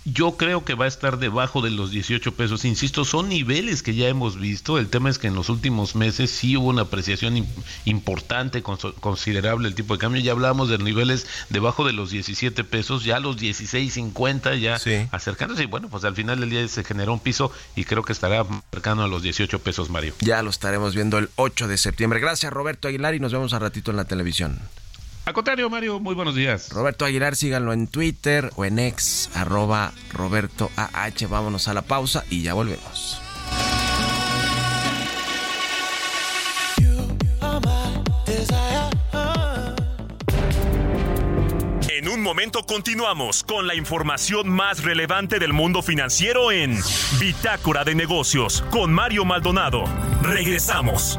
Yo 0.04 0.36
creo 0.36 0.64
que 0.64 0.74
va 0.74 0.84
a 0.84 0.88
estar 0.88 1.18
debajo 1.18 1.62
de 1.62 1.70
los 1.70 1.90
18 1.90 2.34
pesos. 2.34 2.66
Insisto, 2.66 3.06
son 3.06 3.30
niveles 3.30 3.82
que 3.82 3.94
ya 3.94 4.06
hemos 4.08 4.38
visto. 4.38 4.78
El 4.78 4.88
tema 4.88 5.08
es 5.08 5.18
que 5.18 5.28
en 5.28 5.34
los 5.34 5.48
últimos 5.48 5.96
meses 5.96 6.30
sí 6.30 6.58
hubo 6.58 6.68
una 6.68 6.82
apreciación 6.82 7.46
importante, 7.86 8.62
considerable 8.62 9.66
el 9.66 9.74
tipo 9.74 9.94
de 9.94 10.00
cambio. 10.00 10.20
Ya 10.20 10.32
hablábamos 10.32 10.68
de 10.68 10.76
niveles 10.76 11.26
debajo 11.48 11.86
de 11.86 11.94
los 11.94 12.10
17 12.10 12.64
pesos, 12.64 13.04
ya 13.04 13.18
los 13.18 13.38
16.50 13.38 14.58
ya 14.58 14.78
acercándose. 15.10 15.62
Y 15.62 15.66
bueno, 15.66 15.88
pues 15.88 16.04
al 16.04 16.14
final 16.14 16.38
del 16.40 16.50
día 16.50 16.68
se 16.68 16.84
generó 16.84 17.14
un 17.14 17.20
piso 17.20 17.50
y 17.74 17.84
creo 17.84 18.02
que 18.02 18.12
estará 18.12 18.44
cercano 18.70 19.04
a 19.04 19.08
los 19.08 19.22
18 19.22 19.58
pesos, 19.60 19.88
Mario. 19.88 20.14
Ya 20.20 20.42
lo 20.42 20.50
estaremos 20.50 20.94
viendo 20.94 21.16
el 21.16 21.30
8 21.36 21.66
de 21.66 21.78
septiembre. 21.78 22.20
Gracias, 22.20 22.52
Roberto 22.52 22.88
Aguilar, 22.88 23.14
y 23.14 23.20
nos 23.20 23.32
vemos 23.32 23.54
a 23.54 23.58
ratito 23.58 23.90
en 23.90 23.96
la 23.96 24.04
televisión. 24.04 24.60
Al 25.24 25.32
contrario, 25.32 25.70
Mario, 25.70 26.00
muy 26.00 26.14
buenos 26.14 26.34
días. 26.34 26.68
Roberto 26.70 27.06
Aguilar, 27.06 27.34
síganlo 27.34 27.72
en 27.72 27.86
Twitter 27.86 28.50
o 28.56 28.64
en 28.66 28.78
ex, 28.78 29.30
arroba 29.34 29.92
Roberto 30.12 30.70
AH. 30.76 31.26
Vámonos 31.28 31.66
a 31.68 31.74
la 31.74 31.82
pausa 31.82 32.24
y 32.28 32.42
ya 32.42 32.52
volvemos. 32.52 33.20
En 41.88 42.08
un 42.08 42.20
momento 42.20 42.64
continuamos 42.64 43.44
con 43.44 43.66
la 43.66 43.74
información 43.74 44.50
más 44.50 44.84
relevante 44.84 45.38
del 45.38 45.54
mundo 45.54 45.80
financiero 45.80 46.52
en 46.52 46.78
Bitácora 47.18 47.82
de 47.84 47.94
Negocios 47.94 48.62
con 48.70 48.92
Mario 48.92 49.24
Maldonado. 49.24 49.84
Regresamos. 50.20 51.18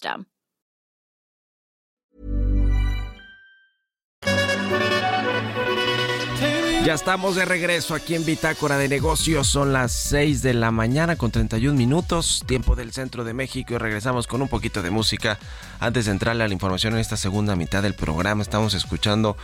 Ya 6.83 6.95
estamos 6.95 7.35
de 7.35 7.45
regreso 7.45 7.93
aquí 7.93 8.15
en 8.15 8.25
Bitácora 8.25 8.79
de 8.79 8.89
Negocios. 8.89 9.47
Son 9.47 9.71
las 9.71 9.91
6 9.91 10.41
de 10.41 10.55
la 10.55 10.71
mañana 10.71 11.15
con 11.15 11.29
31 11.29 11.77
minutos, 11.77 12.43
tiempo 12.47 12.75
del 12.75 12.91
centro 12.91 13.23
de 13.23 13.35
México. 13.35 13.75
Y 13.75 13.77
regresamos 13.77 14.25
con 14.25 14.41
un 14.41 14.47
poquito 14.47 14.81
de 14.81 14.89
música. 14.89 15.37
Antes 15.79 16.05
de 16.05 16.11
entrarle 16.11 16.43
a 16.43 16.47
la 16.47 16.53
información 16.53 16.93
en 16.93 16.99
esta 16.99 17.17
segunda 17.17 17.55
mitad 17.55 17.83
del 17.83 17.93
programa, 17.93 18.41
estamos 18.41 18.73
escuchando. 18.73 19.37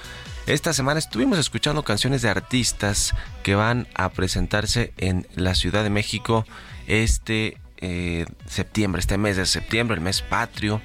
Esta 0.48 0.74
semana 0.74 0.98
estuvimos 0.98 1.38
escuchando 1.38 1.84
canciones 1.84 2.24
de 2.24 2.30
artistas 2.30 3.14
que 3.44 3.54
van 3.54 3.88
a 3.94 4.10
presentarse 4.10 4.94
en 4.98 5.28
la 5.36 5.54
Ciudad 5.54 5.84
de 5.84 5.92
México 5.92 6.44
este 6.88 7.60
eh, 7.78 8.26
septiembre, 8.48 9.00
este 9.00 9.18
mes 9.18 9.38
de 9.38 9.46
septiembre, 9.46 9.96
el 9.96 10.02
mes 10.02 10.22
patrio. 10.22 10.82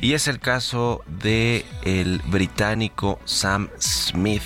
Y 0.00 0.12
es 0.12 0.28
el 0.28 0.38
caso 0.40 1.02
de 1.06 1.64
el 1.82 2.20
británico 2.26 3.18
Sam 3.24 3.70
Smith. 3.80 4.42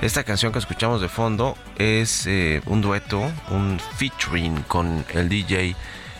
Esta 0.00 0.24
canción 0.24 0.52
que 0.52 0.58
escuchamos 0.58 1.00
de 1.00 1.08
fondo 1.08 1.56
es 1.76 2.26
eh, 2.26 2.62
un 2.66 2.80
dueto, 2.80 3.20
un 3.50 3.80
featuring 3.96 4.62
con 4.62 5.04
el 5.12 5.28
DJ 5.28 5.74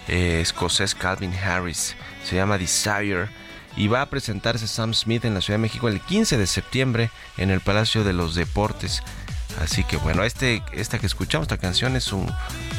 eh, 0.09 0.41
escocés 0.41 0.95
Calvin 0.95 1.33
Harris. 1.33 1.95
Se 2.25 2.37
llama 2.37 2.59
Desire 2.59 3.29
y 3.77 3.87
va 3.87 4.03
a 4.03 4.11
presentarse 4.11 4.67
Sam 4.67 4.95
Smith 4.95 5.25
en 5.25 5.35
la 5.35 5.41
Ciudad 5.41 5.59
de 5.59 5.63
México 5.63 5.89
el 5.89 6.01
15 6.01 6.37
de 6.37 6.47
septiembre 6.47 7.11
en 7.37 7.51
el 7.51 7.61
Palacio 7.61 8.05
de 8.05 8.13
los 8.13 8.35
Deportes. 8.35 9.03
Así 9.63 9.85
que 9.85 9.97
bueno, 9.97 10.25
este, 10.25 10.63
esta 10.73 10.99
que 10.99 11.07
escuchamos, 11.07 11.45
esta 11.45 11.59
canción 11.59 11.97
es 11.97 12.13
un, 12.13 12.27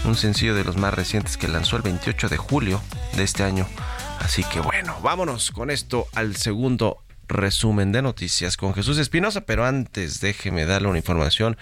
un 0.06 0.16
sencillo 0.16 0.56
de 0.56 0.64
los 0.64 0.78
más 0.78 0.94
recientes 0.94 1.38
que 1.38 1.48
lanzó 1.48 1.76
el 1.76 1.82
28 1.82 2.30
de 2.30 2.38
julio 2.38 2.82
de 3.16 3.24
este 3.24 3.44
año. 3.44 3.68
Así 4.20 4.44
que 4.44 4.60
bueno, 4.60 4.98
vámonos 5.02 5.52
con 5.52 5.70
esto 5.70 6.08
al 6.14 6.36
segundo 6.36 6.98
resumen 7.28 7.92
de 7.92 8.02
noticias 8.02 8.58
con 8.58 8.74
Jesús 8.74 8.98
Espinosa, 8.98 9.42
pero 9.42 9.66
antes 9.66 10.20
déjeme 10.20 10.66
darle 10.66 10.88
una 10.88 10.98
información 10.98 11.58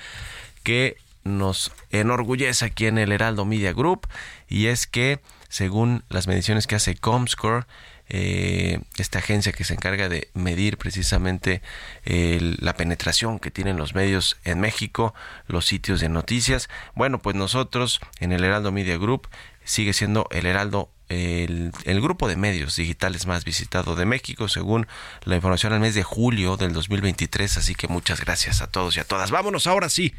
que 0.63 0.97
nos 1.23 1.71
enorgullece 1.91 2.65
aquí 2.65 2.86
en 2.86 2.97
el 2.97 3.12
Heraldo 3.12 3.45
Media 3.45 3.73
Group 3.73 4.08
y 4.47 4.67
es 4.67 4.88
que 4.88 5.19
según 5.49 6.03
las 6.10 6.27
mediciones 6.27 6.67
que 6.67 6.75
hace 6.75 6.95
Comscore, 6.95 7.65
eh, 8.10 8.79
esta 8.97 9.19
agencia 9.19 9.51
que 9.51 9.63
se 9.63 9.73
encarga 9.73 10.07
de 10.07 10.29
medir 10.33 10.77
precisamente 10.77 11.62
la 12.05 12.75
penetración 12.75 13.39
que 13.39 13.51
tienen 13.51 13.77
los 13.77 13.95
medios 13.95 14.38
en 14.45 14.62
México, 14.62 15.13
los 15.47 15.65
sitios 15.65 15.99
de 15.99 16.10
noticias. 16.10 16.69
Bueno, 16.95 17.19
pues 17.21 17.36
nosotros 17.36 17.99
en 18.19 18.31
el 18.31 18.43
Heraldo 18.43 18.71
Media 18.71 18.97
Group 18.97 19.27
sigue 19.65 19.93
siendo 19.93 20.27
el 20.31 20.45
Heraldo 20.45 20.89
el, 21.10 21.71
el, 21.86 22.01
grupo 22.01 22.27
de 22.27 22.36
medios 22.36 22.75
digitales 22.75 23.27
más 23.27 23.45
visitado 23.45 23.95
de 23.95 24.05
México, 24.05 24.49
según 24.49 24.88
la 25.23 25.36
información 25.36 25.71
al 25.71 25.79
mes 25.79 25.95
de 25.95 26.03
julio 26.03 26.57
del 26.57 26.73
2023. 26.73 27.57
Así 27.57 27.75
que 27.75 27.88
muchas 27.88 28.19
gracias 28.19 28.62
a 28.62 28.67
todos 28.67 28.97
y 28.97 28.99
a 28.99 29.05
todas. 29.05 29.31
Vámonos 29.31 29.67
ahora 29.67 29.89
sí 29.89 30.13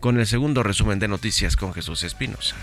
con 0.00 0.18
el 0.20 0.26
segundo 0.26 0.62
resumen 0.62 0.98
de 0.98 1.08
noticias 1.08 1.56
con 1.56 1.72
Jesús 1.72 2.02
Espinosa. 2.02 2.56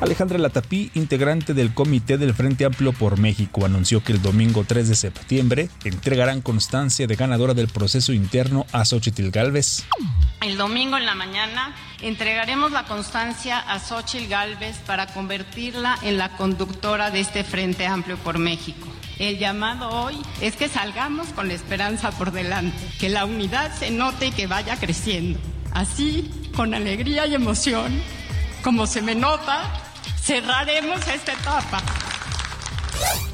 Alejandra 0.00 0.38
Latapí, 0.38 0.92
integrante 0.94 1.54
del 1.54 1.74
Comité 1.74 2.18
del 2.18 2.32
Frente 2.32 2.64
Amplio 2.64 2.92
por 2.92 3.18
México, 3.18 3.66
anunció 3.66 4.02
que 4.04 4.12
el 4.12 4.22
domingo 4.22 4.64
3 4.64 4.88
de 4.88 4.94
septiembre 4.94 5.70
entregarán 5.84 6.40
constancia 6.40 7.08
de 7.08 7.16
ganadora 7.16 7.52
del 7.52 7.66
proceso 7.66 8.12
interno 8.12 8.64
a 8.70 8.84
Xochitl 8.84 9.30
Galvez. 9.30 9.84
El 10.40 10.56
domingo 10.56 10.96
en 10.96 11.04
la 11.04 11.16
mañana 11.16 11.74
entregaremos 12.00 12.70
la 12.70 12.84
constancia 12.84 13.58
a 13.58 13.80
Xochitl 13.80 14.28
Galvez 14.28 14.76
para 14.86 15.08
convertirla 15.08 15.98
en 16.02 16.16
la 16.16 16.36
conductora 16.36 17.10
de 17.10 17.18
este 17.18 17.42
Frente 17.42 17.84
Amplio 17.88 18.16
por 18.18 18.38
México. 18.38 18.86
El 19.18 19.38
llamado 19.38 19.90
hoy 19.90 20.14
es 20.40 20.54
que 20.54 20.68
salgamos 20.68 21.30
con 21.30 21.48
la 21.48 21.54
esperanza 21.54 22.12
por 22.12 22.30
delante, 22.30 22.78
que 23.00 23.08
la 23.08 23.24
unidad 23.24 23.76
se 23.76 23.90
note 23.90 24.26
y 24.28 24.30
que 24.30 24.46
vaya 24.46 24.76
creciendo. 24.76 25.40
Así, 25.72 26.30
con 26.54 26.72
alegría 26.72 27.26
y 27.26 27.34
emoción, 27.34 28.00
como 28.62 28.86
se 28.86 29.02
me 29.02 29.16
nota, 29.16 29.87
cerraremos 30.28 31.08
esta 31.08 31.32
etapa. 31.32 31.80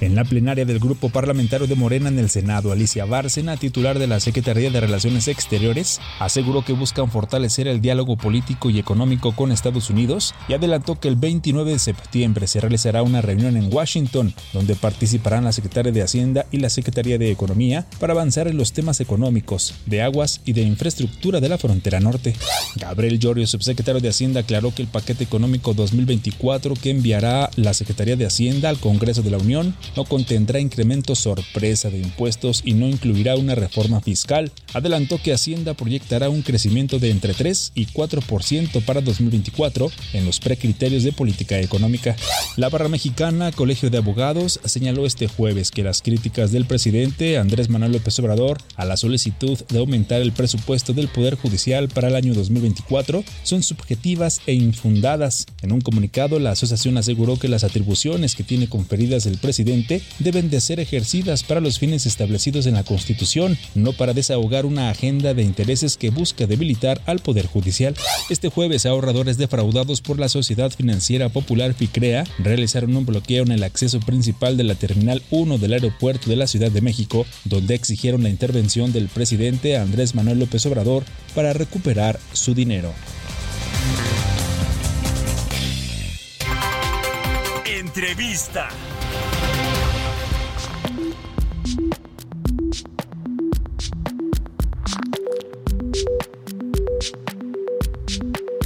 En 0.01 0.15
la 0.15 0.25
plenaria 0.25 0.67
del 0.67 0.81
Grupo 0.81 1.09
Parlamentario 1.09 1.67
de 1.67 1.77
Morena 1.77 2.09
en 2.09 2.19
el 2.19 2.29
Senado, 2.29 2.73
Alicia 2.73 3.07
Bárcena, 3.07 3.57
titular 3.57 3.99
de 3.99 4.07
la 4.07 4.21
Secretaría 4.21 4.71
de 4.71 4.81
Relaciones 4.81 5.29
Exteriores, 5.29 5.99
aseguró 6.19 6.63
que 6.63 6.75
buscan 6.75 7.11
fortalecer 7.11 7.69
el 7.69 7.81
diálogo 7.81 8.17
político 8.17 8.69
y 8.69 8.79
económico 8.79 9.35
con 9.35 9.51
Estados 9.51 9.89
Unidos 9.89 10.35
y 10.47 10.53
adelantó 10.53 11.01
que 11.01 11.09
el 11.09 11.17
29 11.17 11.73
de 11.73 11.79
septiembre 11.79 12.47
se 12.49 12.61
realizará 12.61 13.03
una 13.03 13.23
reunión 13.23 13.57
en 13.57 13.73
Washington, 13.73 14.35
donde 14.53 14.75
participarán 14.75 15.45
la 15.45 15.53
Secretaria 15.53 15.93
de 15.93 16.03
Hacienda 16.03 16.45
y 16.51 16.59
la 16.59 16.69
Secretaría 16.69 17.17
de 17.17 17.31
Economía 17.31 17.87
para 17.99 18.13
avanzar 18.13 18.47
en 18.49 18.59
los 18.59 18.73
temas 18.73 19.01
económicos, 19.01 19.75
de 19.87 20.03
aguas 20.03 20.43
y 20.45 20.53
de 20.53 20.63
infraestructura 20.63 21.41
de 21.41 21.49
la 21.49 21.57
frontera 21.57 22.01
norte. 22.01 22.35
Gabriel 22.77 23.19
Llorio, 23.19 23.47
subsecretario 23.47 24.03
de 24.03 24.09
Hacienda, 24.11 24.41
aclaró 24.41 24.75
que 24.75 24.83
el 24.83 24.89
paquete 24.89 25.25
económico 25.25 25.73
2024 25.73 26.75
que 26.75 26.91
enviará 26.91 27.49
la 27.57 27.73
Secretaría 27.73 28.17
de 28.17 28.27
Hacienda 28.27 28.69
al 28.69 28.79
Congreso 28.79 29.23
de 29.23 29.31
la 29.31 29.39
Unión 29.39 29.54
no 29.63 30.05
contendrá 30.05 30.59
incremento 30.59 31.15
sorpresa 31.15 31.91
de 31.91 31.99
impuestos 31.99 32.63
y 32.65 32.75
no 32.75 32.89
incluirá 32.89 33.37
una 33.37 33.55
reforma 33.55 34.01
fiscal. 34.01 34.51
Adelantó 34.73 35.19
que 35.23 35.33
Hacienda 35.33 35.75
proyectará 35.75 36.29
un 36.29 36.43
crecimiento 36.43 36.99
de 36.99 37.11
entre 37.11 37.35
3 37.35 37.73
y 37.75 37.87
4% 37.87 38.85
para 38.85 39.01
2024 39.01 39.91
en 40.15 40.27
los 40.27 40.41
precriterios 40.41 41.05
de 41.05 41.13
política 41.13 41.61
económica. 41.61 42.17
La 42.57 42.69
barra 42.69 42.89
mexicana 42.89 43.53
Colegio 43.53 43.91
de 43.91 43.99
Abogados 43.99 44.61
señaló 44.65 45.07
este 45.07 45.29
jueves 45.29 45.71
que 45.71 45.83
las 45.83 46.03
críticas 46.03 46.51
del 46.51 46.65
presidente 46.65 47.39
Andrés 47.39 47.69
Manuel 47.69 47.93
López 47.93 48.19
Obrador 48.19 48.59
a 48.77 48.85
la 48.85 48.97
solicitud 48.97 49.59
de 49.69 49.79
aumentar 49.79 50.21
el 50.21 50.33
presupuesto 50.33 50.93
del 50.93 51.09
Poder 51.09 51.37
Judicial 51.37 51.89
para 51.89 52.09
el 52.09 52.17
año 52.17 52.35
2024 52.35 53.25
son 53.43 53.63
subjetivas 53.63 54.41
e 54.47 54.55
infundadas. 54.55 55.47
En 55.63 55.73
un 55.73 55.81
comunicado, 55.81 56.39
la 56.39 56.53
asociación 56.53 56.97
aseguró 56.97 57.39
que 57.39 57.49
las 57.49 57.65
atribuciones 57.65 58.35
que 58.35 58.45
tiene 58.45 58.69
conferidas 58.69 59.27
el 59.27 59.39
presidente 59.45 60.01
deben 60.21 60.49
de 60.49 60.59
ser 60.59 60.81
ejercidas 60.81 61.43
para 61.43 61.61
los 61.61 61.79
fines 61.79 62.07
establecidos 62.07 62.65
en 62.65 62.73
la 62.75 62.83
Constitución, 62.83 63.59
no 63.75 63.93
para 63.93 64.15
desahogar 64.15 64.65
una 64.65 64.89
agenda 64.89 65.35
de 65.35 65.43
intereses 65.43 65.99
que 65.99 66.09
busca 66.09 66.47
debilitar 66.47 67.03
al 67.05 67.19
Poder 67.19 67.47
Judicial. 67.47 67.95
Este 68.31 68.49
jueves, 68.49 68.87
ahorradores 68.87 69.37
defraudados 69.37 70.01
por 70.01 70.19
la 70.19 70.31
Sociedad 70.31 70.71
Financiera 70.71 71.29
Popular 71.29 71.75
FICREA 71.75 72.25
realizaron 72.39 72.97
un 72.97 73.05
bloqueo 73.05 73.43
en 73.43 73.53
el 73.53 73.65
acceso 73.65 74.01
principal 74.01 74.57
de 74.57 74.65
la 74.65 74.77
Terminal 74.77 75.23
1 75.31 75.59
del 75.59 75.75
aeropuerto 75.75 76.31
de 76.31 76.37
la 76.37 76.47
Ciudad 76.47 76.71
de 76.71 76.81
México, 76.81 77.27
donde 77.45 77.75
exigieron 77.75 78.23
la 78.23 78.31
intervención 78.31 78.93
del 78.93 79.09
presidente 79.09 79.77
Andrés 79.77 80.15
Manuel 80.15 80.39
López 80.39 80.65
Obrador 80.65 81.05
para 81.35 81.53
recuperar 81.53 82.19
su 82.33 82.55
dinero. 82.55 82.95
Entrevista. 87.67 88.71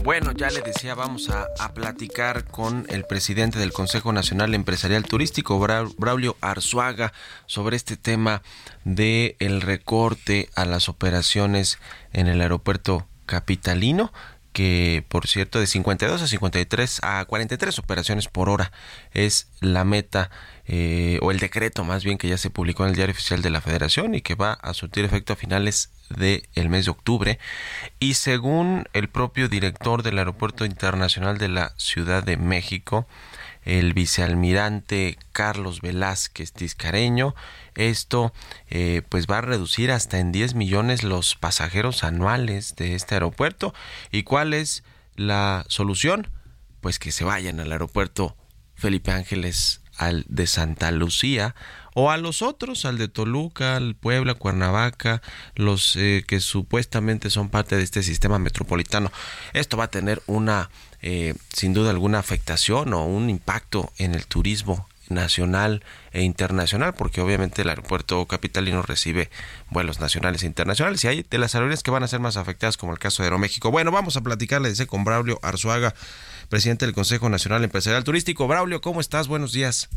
Bueno, 0.09 0.33
ya 0.33 0.49
le 0.49 0.63
decía, 0.63 0.95
vamos 0.95 1.29
a, 1.29 1.75
platicar 1.75 2.47
con 2.47 2.87
el 2.89 3.05
presidente 3.05 3.59
del 3.59 3.75
Consejo 3.75 4.11
Nacional 4.11 4.55
Empresarial 4.55 5.05
Turístico, 5.05 5.59
Braulio 5.59 6.35
Arzuaga, 6.41 7.13
sobre 7.45 7.77
este 7.77 7.99
tema 7.99 8.41
de 8.85 9.37
el 9.39 9.61
recorte 9.61 10.49
a 10.55 10.65
las 10.65 10.89
operaciones 10.89 11.79
en 12.15 12.27
el 12.27 12.41
aeropuerto 12.41 13.07
capitalino 13.27 14.11
que 14.53 15.05
por 15.09 15.27
cierto 15.27 15.61
de 15.61 15.67
52 15.67 16.23
a 16.23 16.27
53 16.27 17.01
a 17.03 17.25
43 17.25 17.79
operaciones 17.79 18.29
por 18.29 18.49
hora. 18.49 18.73
Es 19.13 19.49
la 19.61 19.85
meta 19.85 20.31
eh, 20.67 21.19
o 21.23 21.31
el 21.31 21.39
decreto 21.39 21.85
más 21.85 22.05
bien 22.05 22.19
que 22.19 22.29
ya 22.29 22.39
se 22.39 22.51
publicó 22.51 22.85
en 22.85 22.91
el 22.91 22.97
diario 22.97 23.13
oficial 23.13 23.43
de 23.43 23.51
la 23.51 23.61
federación 23.61 24.15
y 24.15 24.21
que 24.21 24.35
va 24.35 24.53
a 24.53 24.75
surtir 24.75 25.05
efecto 25.05 25.33
a 25.33 25.37
finales 25.37 25.91
del 26.11 26.69
mes 26.69 26.87
de 26.87 26.91
octubre. 26.91 27.39
Y 28.01 28.15
según 28.15 28.89
el 28.93 29.09
propio 29.09 29.49
director 29.49 30.03
del 30.03 30.19
aeropuerto 30.19 30.65
internacional 30.65 31.39
de 31.39 31.49
la 31.49 31.75
Ciudad 31.77 32.23
de 32.23 32.37
México 32.37 33.07
el 33.69 33.93
vicealmirante 33.93 35.19
Carlos 35.33 35.83
Velázquez 35.83 36.53
Tiscareño. 36.53 37.35
Esto 37.75 38.33
eh, 38.71 39.03
pues 39.11 39.27
va 39.27 39.39
a 39.39 39.43
reducir 39.43 39.93
hasta 39.93 40.19
en 40.19 40.33
10 40.33 40.55
millones 40.55 41.05
los 41.05 41.37
pasajeros 41.37 42.03
anuales 42.03 42.77
de 42.77 42.95
este 42.95 43.17
aeropuerto. 43.17 43.75
¿Y 44.11 44.23
cuál 44.23 44.55
es 44.55 44.85
la 45.17 45.67
solución? 45.69 46.29
Pues 46.81 46.99
que 46.99 47.13
se 47.13 47.25
vayan 47.25 47.61
al 47.61 47.71
aeropuerto 47.71 48.37
Felipe 48.75 49.13
Ángeles 49.13 49.83
al 49.99 50.25
de 50.29 50.47
Santa 50.47 50.91
Lucía 50.91 51.55
o 51.93 52.11
a 52.11 52.17
los 52.17 52.41
otros, 52.41 52.87
al 52.87 52.97
de 52.97 53.09
Toluca, 53.09 53.77
al 53.77 53.97
Puebla, 53.97 54.35
Cuernavaca, 54.35 55.21
los 55.57 55.97
eh, 55.97 56.25
que 56.27 56.41
supuestamente 56.41 57.29
son 57.29 57.51
parte 57.51 57.77
de 57.77 57.83
este 57.83 58.03
sistema 58.03 58.39
metropolitano. 58.39 59.13
Esto 59.53 59.77
va 59.77 59.85
a 59.85 59.91
tener 59.91 60.23
una 60.27 60.71
eh, 61.03 61.35
sin 61.53 61.75
duda 61.75 61.91
alguna 61.91 62.19
afectación 62.19 62.93
o 62.93 63.05
un 63.05 63.31
impacto 63.31 63.93
en 63.99 64.15
el 64.15 64.27
turismo 64.27 64.89
nacional 65.11 65.83
e 66.13 66.23
internacional, 66.23 66.95
porque 66.95 67.21
obviamente 67.21 67.63
el 67.63 67.69
aeropuerto 67.69 68.25
capitalino 68.27 68.83
recibe 68.83 69.31
vuelos 69.71 70.01
nacionales 70.01 70.43
e 70.43 70.47
internacionales 70.47 71.03
y 71.05 71.09
hay 71.09 71.27
de 71.29 71.39
las 71.39 71.55
aerolíneas 71.55 71.83
que 71.83 71.91
van 71.91 72.03
a 72.03 72.09
ser 72.09 72.21
más 72.21 72.37
afectadas, 72.37 72.77
como 72.77 72.93
el 72.93 72.99
caso 72.99 73.23
de 73.23 73.29
Aeroméxico. 73.29 73.71
Bueno, 73.71 73.91
vamos 73.91 74.17
a 74.17 74.21
platicarle 74.21 74.69
dice 74.69 74.87
con 74.87 75.05
Braulio 75.05 75.39
Arzuaga, 75.43 75.95
presidente 76.49 76.87
del 76.87 76.95
Consejo 76.95 77.29
Nacional 77.29 77.65
Empresarial 77.65 78.05
Turístico. 78.05 78.49
Braulio, 78.49 78.81
¿cómo 78.81 79.01
estás? 79.01 79.29
Buenos 79.29 79.53
días. 79.53 79.89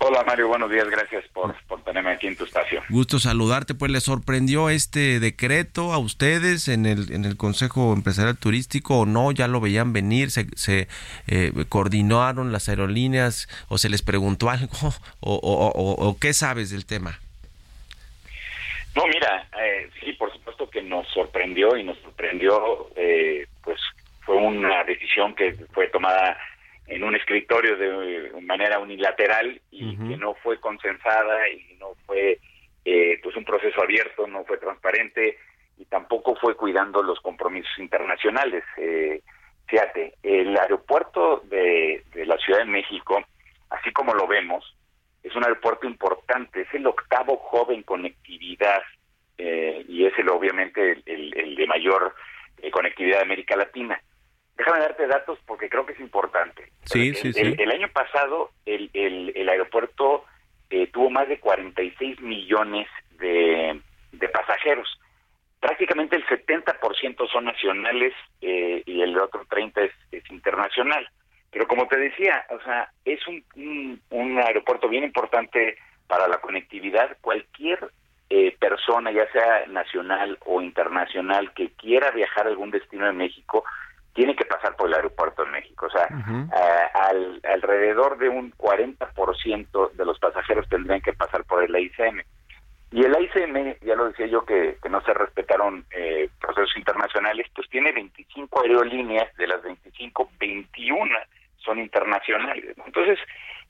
Hola 0.00 0.24
Mario, 0.24 0.48
buenos 0.48 0.70
días, 0.70 0.88
gracias 0.90 1.24
por, 1.32 1.54
tenerme 1.84 2.12
aquí 2.12 2.26
en 2.26 2.36
tu 2.36 2.44
estación. 2.44 2.82
Gusto 2.88 3.18
saludarte, 3.18 3.74
pues 3.74 3.90
le 3.90 4.00
sorprendió 4.00 4.68
este 4.68 5.20
decreto 5.20 5.92
a 5.92 5.98
ustedes 5.98 6.68
en 6.68 6.86
el, 6.86 7.12
en 7.12 7.24
el 7.24 7.36
Consejo 7.36 7.92
Empresarial 7.92 8.36
Turístico 8.36 9.00
o 9.00 9.06
no, 9.06 9.32
ya 9.32 9.48
lo 9.48 9.60
veían 9.60 9.92
venir, 9.92 10.30
se, 10.30 10.46
se 10.56 10.88
eh, 11.26 11.52
coordinaron 11.68 12.52
las 12.52 12.68
aerolíneas 12.68 13.48
o 13.68 13.78
se 13.78 13.88
les 13.88 14.02
preguntó 14.02 14.50
algo 14.50 14.94
o, 15.20 15.36
o, 15.36 16.18
qué 16.20 16.32
sabes 16.32 16.70
del 16.70 16.86
tema. 16.86 17.18
No, 18.94 19.06
mira, 19.06 19.48
eh, 19.60 19.90
sí, 20.00 20.12
por 20.12 20.32
supuesto 20.32 20.68
que 20.70 20.82
nos 20.82 21.06
sorprendió 21.08 21.76
y 21.76 21.82
nos 21.82 21.98
sorprendió, 21.98 22.90
eh, 22.96 23.46
pues 23.62 23.80
fue 24.20 24.36
una 24.36 24.84
decisión 24.84 25.34
que 25.34 25.54
fue 25.72 25.88
tomada 25.88 26.36
en 26.86 27.02
un 27.04 27.16
escritorio 27.16 27.76
de 27.76 28.40
manera 28.42 28.78
unilateral 28.78 29.60
y 29.70 29.96
que 29.96 30.16
no 30.16 30.34
fue 30.34 30.60
consensada 30.60 31.48
y 31.48 31.76
no 31.78 31.94
fue 32.06 32.38
eh, 32.84 33.18
pues 33.22 33.36
un 33.36 33.44
proceso 33.44 33.82
abierto, 33.82 34.26
no 34.26 34.44
fue 34.44 34.58
transparente 34.58 35.38
y 35.78 35.84
tampoco 35.86 36.36
fue 36.36 36.56
cuidando 36.56 37.02
los 37.02 37.20
compromisos 37.20 37.78
internacionales. 37.78 38.64
Eh, 38.76 39.22
fíjate, 39.66 40.14
el 40.22 40.56
aeropuerto 40.56 41.42
de, 41.46 42.04
la 42.26 42.36
Ciudad 42.38 42.60
de 42.60 42.66
México, 42.66 43.22
así 43.70 43.90
como 43.92 44.14
lo 44.14 44.26
vemos, 44.26 44.76
es 45.22 45.34
un 45.34 45.44
aeropuerto 45.44 45.86
importante, 45.86 46.62
es 46.62 46.74
el 46.74 46.86
octavo 46.86 47.38
joven 47.38 47.82
conectividad 47.82 48.82
eh, 49.38 49.84
y 49.88 50.04
es 50.04 50.12
el 50.18 50.28
obviamente 50.28 51.02
el, 51.06 51.54
de 51.56 51.66
mayor 51.66 52.14
eh, 52.58 52.70
conectividad 52.70 53.18
de 53.18 53.24
América 53.24 53.56
Latina. 53.56 54.00
Déjame 54.56 54.80
darte 54.80 55.06
datos 55.06 55.38
porque 55.46 55.68
creo 55.68 55.84
que 55.84 55.94
es 55.94 56.00
importante. 56.00 56.70
Sí, 56.84 57.12
sí, 57.14 57.32
sí. 57.32 57.54
El, 57.58 57.70
año 57.70 57.88
pasado 57.92 58.50
el, 58.66 58.90
el, 58.92 59.48
aeropuerto 59.48 60.24
eh, 60.70 60.86
tuvo 60.88 61.10
más 61.10 61.28
de 61.28 61.40
46 61.40 62.20
millones 62.20 62.86
de, 63.18 63.80
de 64.12 64.28
pasajeros. 64.28 65.00
Prácticamente 65.60 66.16
el 66.16 66.26
70% 66.26 67.30
son 67.32 67.46
nacionales 67.46 68.12
eh, 68.42 68.82
y 68.84 69.00
el 69.00 69.18
otro 69.18 69.44
30% 69.46 69.90
es, 70.12 70.30
internacional. 70.30 71.08
Pero 71.50 71.66
como 71.66 71.86
te 71.86 71.96
decía, 71.96 72.44
o 72.50 72.60
sea, 72.62 72.90
es 73.04 73.20
un, 73.26 74.00
un, 74.10 74.38
aeropuerto 74.38 74.88
bien 74.88 75.04
importante 75.04 75.78
para 76.06 76.28
la 76.28 76.38
conectividad. 76.38 77.16
Cualquier 77.20 77.90
eh, 78.28 78.54
persona, 78.58 79.10
ya 79.10 79.30
sea 79.32 79.66
nacional 79.68 80.38
o 80.44 80.60
internacional, 80.60 81.52
que 81.54 81.70
quiera 81.70 82.10
viajar 82.10 82.46
a 82.46 82.50
algún 82.50 82.70
destino 82.70 83.06
de 83.06 83.12
México, 83.12 83.64
tiene 84.14 84.36
que 84.36 84.44
pasar 84.44 84.76
por 84.76 84.88
el 84.88 84.94
aeropuerto 84.94 85.44
de 85.44 85.50
México. 85.50 85.86
O 85.86 85.90
sea, 85.90 86.08
al, 86.94 87.40
alrededor 87.42 88.16
de 88.16 88.28
un 88.28 88.52
40% 88.52 89.92
de 89.92 90.04
los 90.04 90.18
pasajeros 90.18 90.68
tendrían 90.68 91.00
que 91.00 91.12
pasar 91.12 91.44
por 91.44 91.62
el 91.62 91.74
AICM. 91.74 92.22
Y 92.92 93.04
el 93.04 93.14
AICM, 93.14 93.74
ya 93.84 93.96
lo 93.96 94.06
decía 94.06 94.26
yo, 94.26 94.44
que, 94.44 94.78
no 94.88 95.00
se 95.02 95.12
respetaron 95.12 95.84
eh, 95.90 96.28
procesos 96.40 96.76
internacionales, 96.76 97.48
pues 97.54 97.68
tiene 97.68 97.90
25 97.90 98.62
aerolíneas, 98.62 99.34
de 99.36 99.48
las 99.48 99.62
25, 99.62 100.30
21 100.38 101.10
son 101.56 101.80
internacionales. 101.80 102.76
Entonces, 102.86 103.18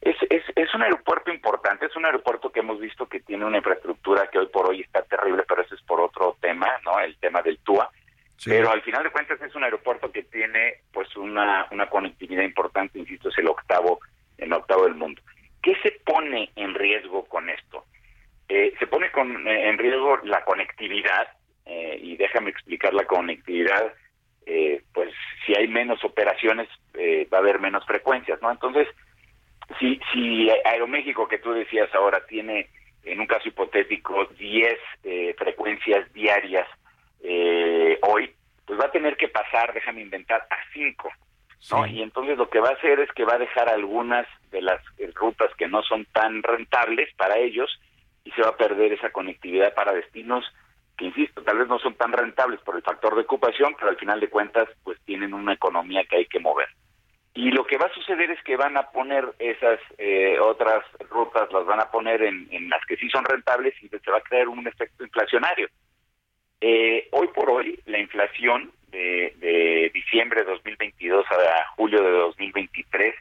es, 0.02 0.16
es, 0.28 0.42
es 0.56 0.74
un 0.74 0.82
aeropuerto 0.82 1.32
importante, 1.32 1.86
es 1.86 1.96
un 1.96 2.04
aeropuerto 2.04 2.50
que 2.50 2.60
hemos 2.60 2.78
visto 2.80 3.06
que 3.06 3.20
tiene 3.20 3.46
una 3.46 3.58
infraestructura 3.58 4.26
que 4.26 4.40
hoy 4.40 4.46
por 4.48 4.68
hoy 4.68 4.82
está 4.82 5.02
terrible, 5.02 5.44
pero 5.48 5.62
eso 5.62 5.74
es 5.74 5.82
por 5.82 6.00
otro 6.02 6.36
tema, 6.42 6.68
¿no? 6.84 6.98
El 7.00 7.16
tema 7.16 7.40
del 7.40 7.58
TUA 7.60 7.88
pero 8.44 8.70
al 8.70 8.82
final 8.82 9.04
de 9.04 9.10
cuentas 9.10 9.40
es 9.40 9.54
un 9.54 9.64
aeropuerto 9.64 10.10
que 10.10 10.24
tiene 10.24 10.74
pues 10.92 11.14
una, 11.16 11.66
una 11.70 11.88
conectividad 11.88 12.42
importante, 12.42 12.98
insisto, 12.98 13.28
es 13.28 13.38
el 13.38 13.48
octavo, 13.48 14.00
el 14.38 14.52
octavo 14.52 14.84
del 14.84 14.94
mundo. 14.94 15.22
¿Qué 15.62 15.74
se 15.82 15.92
pone 16.04 16.50
en 16.56 16.74
riesgo 16.74 17.24
con 17.24 17.48
esto? 17.48 17.84
Eh, 18.48 18.74
se 18.78 18.86
pone 18.86 19.10
con, 19.10 19.46
eh, 19.46 19.68
en 19.68 19.78
riesgo 19.78 20.18
la 20.24 20.44
conectividad, 20.44 21.28
eh, 21.64 21.98
y 22.02 22.16
déjame 22.16 22.50
explicar 22.50 22.92
la 22.92 23.06
conectividad, 23.06 23.94
pues 24.92 25.10
si 25.46 25.54
hay 25.54 25.66
menos 25.68 26.04
operaciones 26.04 26.68
va 27.32 27.38
a 27.38 27.40
haber 27.40 27.58
menos 27.58 27.84
frecuencias, 27.86 28.40
¿no? 28.42 28.50
Entonces, 28.50 28.86
si, 29.80 29.98
si 30.12 30.50
Aeroméxico, 30.66 31.26
que 31.26 31.38
tú 31.38 31.52
decías 31.52 31.88
ahora, 31.94 32.26
tiene 32.26 32.68
en 33.04 33.20
un 33.20 33.26
caso 33.26 33.48
hipotético 33.48 34.26
10 34.38 34.78
frecuencias 35.38 36.12
diarias 36.12 36.68
eh, 37.26 37.98
hoy, 38.02 38.30
pues 38.66 38.78
va 38.78 38.84
a 38.84 38.92
tener 38.92 39.16
que 39.16 39.28
pasar, 39.28 39.72
déjame 39.72 40.02
inventar, 40.02 40.46
a 40.50 40.56
cinco. 40.72 41.10
¿no? 41.70 41.86
Y 41.86 42.02
entonces 42.02 42.36
lo 42.36 42.50
que 42.50 42.60
va 42.60 42.68
a 42.68 42.74
hacer 42.74 43.00
es 43.00 43.10
que 43.12 43.24
va 43.24 43.34
a 43.34 43.38
dejar 43.38 43.70
algunas 43.70 44.26
de 44.50 44.60
las 44.60 44.80
eh, 44.98 45.10
rutas 45.14 45.50
que 45.56 45.66
no 45.66 45.82
son 45.82 46.04
tan 46.12 46.42
rentables 46.42 47.08
para 47.14 47.38
ellos 47.38 47.70
y 48.24 48.30
se 48.32 48.42
va 48.42 48.48
a 48.48 48.56
perder 48.56 48.92
esa 48.92 49.10
conectividad 49.10 49.72
para 49.74 49.94
destinos 49.94 50.44
que, 50.98 51.06
insisto, 51.06 51.42
tal 51.42 51.58
vez 51.58 51.68
no 51.68 51.78
son 51.78 51.94
tan 51.94 52.12
rentables 52.12 52.60
por 52.60 52.76
el 52.76 52.82
factor 52.82 53.14
de 53.14 53.22
ocupación, 53.22 53.74
pero 53.76 53.88
al 53.88 53.96
final 53.96 54.20
de 54.20 54.28
cuentas, 54.28 54.68
pues 54.84 55.00
tienen 55.04 55.32
una 55.32 55.54
economía 55.54 56.04
que 56.04 56.16
hay 56.16 56.26
que 56.26 56.38
mover. 56.38 56.68
Y 57.32 57.50
lo 57.50 57.66
que 57.66 57.78
va 57.78 57.86
a 57.86 57.94
suceder 57.94 58.30
es 58.30 58.40
que 58.44 58.56
van 58.56 58.76
a 58.76 58.90
poner 58.90 59.24
esas 59.40 59.80
eh, 59.98 60.38
otras 60.38 60.84
rutas, 61.10 61.50
las 61.52 61.64
van 61.64 61.80
a 61.80 61.90
poner 61.90 62.22
en, 62.22 62.46
en 62.52 62.68
las 62.68 62.84
que 62.86 62.96
sí 62.96 63.08
son 63.08 63.24
rentables 63.24 63.74
y 63.82 63.88
se 63.88 64.10
va 64.10 64.18
a 64.18 64.20
crear 64.20 64.48
un 64.48 64.64
efecto 64.68 65.02
inflacionario. 65.02 65.68
Eh, 66.66 67.08
hoy 67.10 67.28
por 67.28 67.50
hoy, 67.50 67.78
la 67.84 67.98
inflación 67.98 68.72
de, 68.90 69.90
diciembre 69.92 70.44
de 70.44 70.50
2022 70.50 71.26
a 71.30 71.66
julio 71.76 72.02
de 72.02 72.10
2023 72.10 73.14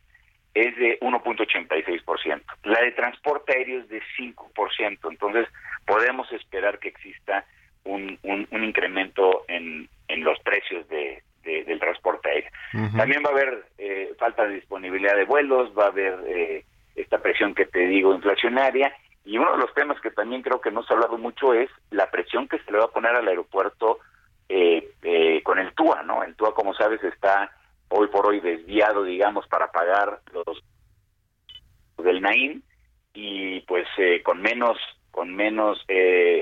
es 0.54 0.78
de 0.78 0.98
1.86%. 1.02 2.42
La 2.64 2.80
de 2.80 2.92
transporte 2.94 3.52
aéreo 3.52 3.82
es 3.82 3.90
de 3.90 4.02
5%. 4.18 5.12
Entonces, 5.12 5.50
podemos 5.86 6.32
esperar 6.32 6.80
que 6.80 6.88
exista 6.88 7.44
un, 7.84 8.18
incremento 8.52 9.44
en, 9.50 9.90
los 10.08 10.40
precios 10.40 10.88
de, 10.88 11.22
del 11.44 11.80
transporte 11.82 12.30
aéreo. 12.30 12.52
También 12.96 13.24
va 13.26 13.32
a 13.32 13.34
haber 13.34 13.66
eh, 13.78 14.14
falta 14.18 14.48
de 14.48 14.56
disponibilidad 14.56 15.18
de 15.18 15.26
vuelos, 15.26 15.78
va 15.78 15.88
a 15.88 15.88
haber 15.88 16.18
eh, 16.28 16.64
esta 16.96 17.22
presión 17.22 17.54
que 17.54 17.66
te 17.66 17.88
digo 17.88 18.16
inflacionaria 18.16 18.96
y 19.26 19.38
uno 19.38 19.52
de 19.54 19.58
los 19.58 19.74
temas 19.74 20.00
que 20.02 20.12
también 20.12 20.42
creo 20.42 20.60
que 20.60 20.72
no 20.72 20.84
se 20.84 20.94
ha 20.94 20.98
hablado 20.98 21.18
mucho 21.18 21.54
es 21.54 21.70
la 21.92 22.12
presión 22.12 22.48
que 22.48 22.60
se 22.60 22.72
le 22.72 22.80
va 22.80 22.86
a 22.86 22.92
poner 22.92 23.16
al 23.16 23.28
aeropuerto 23.28 24.00
eh, 24.50 24.92
eh, 25.02 25.42
con 25.44 25.60
el 25.60 25.74
TUA, 25.74 26.04
¿no? 26.04 26.24
El 26.24 26.36
TUA, 26.36 26.54
como 26.54 26.74
sabes, 26.74 27.02
está 27.04 27.52
hoy 27.90 28.08
por 28.08 28.28
hoy 28.28 28.42
desviado, 28.42 29.04
digamos, 29.04 29.48
para 29.48 29.72
pagar 29.72 30.20
los 30.34 30.64
del 31.98 32.22
NAIM 32.22 32.62
y 33.14 33.62
pues 33.62 33.88
eh, 33.98 34.22
con 34.24 34.42
menos 34.42 34.78
con 35.12 35.34
menos 35.34 35.80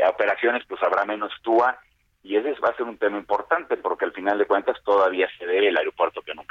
operaciones 0.08 0.64
pues 0.68 0.82
habrá 0.82 1.04
menos 1.06 1.32
TUA 1.44 1.78
y 2.24 2.38
ese 2.38 2.58
va 2.62 2.70
a 2.70 2.76
ser 2.76 2.86
un 2.86 2.98
tema 2.98 3.18
importante 3.18 3.76
porque 3.78 4.06
al 4.06 4.14
final 4.14 4.38
de 4.38 4.46
cuentas 4.46 4.82
todavía 4.84 5.28
se 5.38 5.46
debe 5.46 5.68
el 5.68 5.78
aeropuerto 5.78 6.22
que 6.22 6.34
nunca 6.34 6.51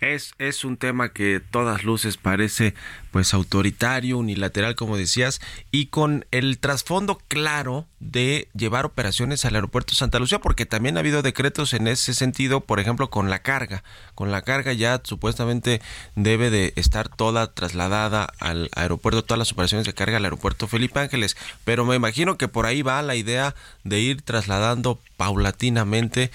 Es, 0.00 0.34
es 0.38 0.64
un 0.64 0.76
tema 0.76 1.10
que 1.10 1.40
todas 1.40 1.84
luces 1.84 2.16
parece 2.16 2.74
pues 3.12 3.34
autoritario, 3.34 4.18
unilateral, 4.18 4.74
como 4.74 4.96
decías, 4.96 5.40
y 5.70 5.86
con 5.86 6.24
el 6.30 6.58
trasfondo 6.58 7.20
claro 7.28 7.86
de 8.00 8.48
llevar 8.54 8.86
operaciones 8.86 9.44
al 9.44 9.54
aeropuerto 9.54 9.94
Santa 9.94 10.18
Lucía, 10.18 10.40
porque 10.40 10.66
también 10.66 10.96
ha 10.96 11.00
habido 11.00 11.22
decretos 11.22 11.74
en 11.74 11.86
ese 11.86 12.14
sentido, 12.14 12.62
por 12.62 12.80
ejemplo, 12.80 13.10
con 13.10 13.30
la 13.30 13.40
carga. 13.40 13.84
Con 14.14 14.32
la 14.32 14.42
carga 14.42 14.72
ya 14.72 15.00
supuestamente 15.04 15.82
debe 16.16 16.50
de 16.50 16.72
estar 16.76 17.08
toda 17.08 17.52
trasladada 17.52 18.32
al 18.40 18.70
aeropuerto, 18.74 19.22
todas 19.22 19.38
las 19.38 19.52
operaciones 19.52 19.86
de 19.86 19.94
carga 19.94 20.16
al 20.16 20.24
aeropuerto 20.24 20.66
Felipe 20.66 20.98
Ángeles, 21.00 21.36
pero 21.64 21.84
me 21.84 21.94
imagino 21.94 22.38
que 22.38 22.48
por 22.48 22.66
ahí 22.66 22.82
va 22.82 23.02
la 23.02 23.14
idea 23.14 23.54
de 23.84 24.00
ir 24.00 24.22
trasladando 24.22 24.98
paulatinamente 25.16 26.30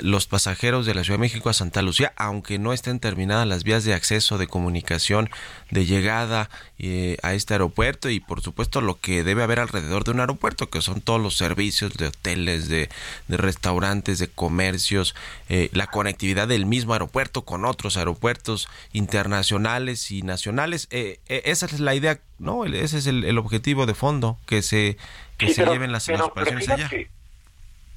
los 0.00 0.26
pasajeros 0.26 0.86
de 0.86 0.94
la 0.94 1.04
Ciudad 1.04 1.18
de 1.18 1.22
México 1.22 1.50
a 1.50 1.52
Santa 1.52 1.82
Lucía, 1.82 2.12
aunque 2.16 2.58
no 2.58 2.72
estén 2.72 3.00
terminadas 3.00 3.46
las 3.46 3.64
vías 3.64 3.84
de 3.84 3.94
acceso, 3.94 4.38
de 4.38 4.46
comunicación, 4.46 5.30
de 5.70 5.86
llegada 5.86 6.50
eh, 6.78 7.16
a 7.22 7.34
este 7.34 7.54
aeropuerto 7.54 8.10
y 8.10 8.20
por 8.20 8.40
supuesto 8.40 8.80
lo 8.80 9.00
que 9.00 9.24
debe 9.24 9.42
haber 9.42 9.60
alrededor 9.60 10.04
de 10.04 10.12
un 10.12 10.20
aeropuerto, 10.20 10.70
que 10.70 10.82
son 10.82 11.00
todos 11.00 11.20
los 11.20 11.36
servicios 11.36 11.94
de 11.94 12.08
hoteles, 12.08 12.68
de, 12.68 12.88
restaurantes, 13.28 14.18
de 14.18 14.28
comercios, 14.28 15.14
eh, 15.48 15.70
la 15.72 15.86
conectividad 15.86 16.48
del 16.48 16.66
mismo 16.66 16.92
aeropuerto 16.92 17.42
con 17.42 17.64
otros 17.64 17.96
aeropuertos 17.96 18.68
internacionales 18.92 20.10
y 20.10 20.22
nacionales. 20.22 20.88
Eh, 20.90 21.20
esa 21.26 21.66
es 21.66 21.80
la 21.80 21.94
idea, 21.94 22.18
¿no? 22.38 22.64
Ese 22.64 22.98
es 22.98 23.06
el, 23.06 23.38
objetivo 23.38 23.86
de 23.86 23.94
fondo, 23.94 24.38
que 24.46 24.62
se, 24.62 24.96
que 25.38 25.52
se 25.52 25.64
lleven 25.64 25.92
las, 25.92 26.08
operaciones 26.08 26.68
allá. 26.68 26.90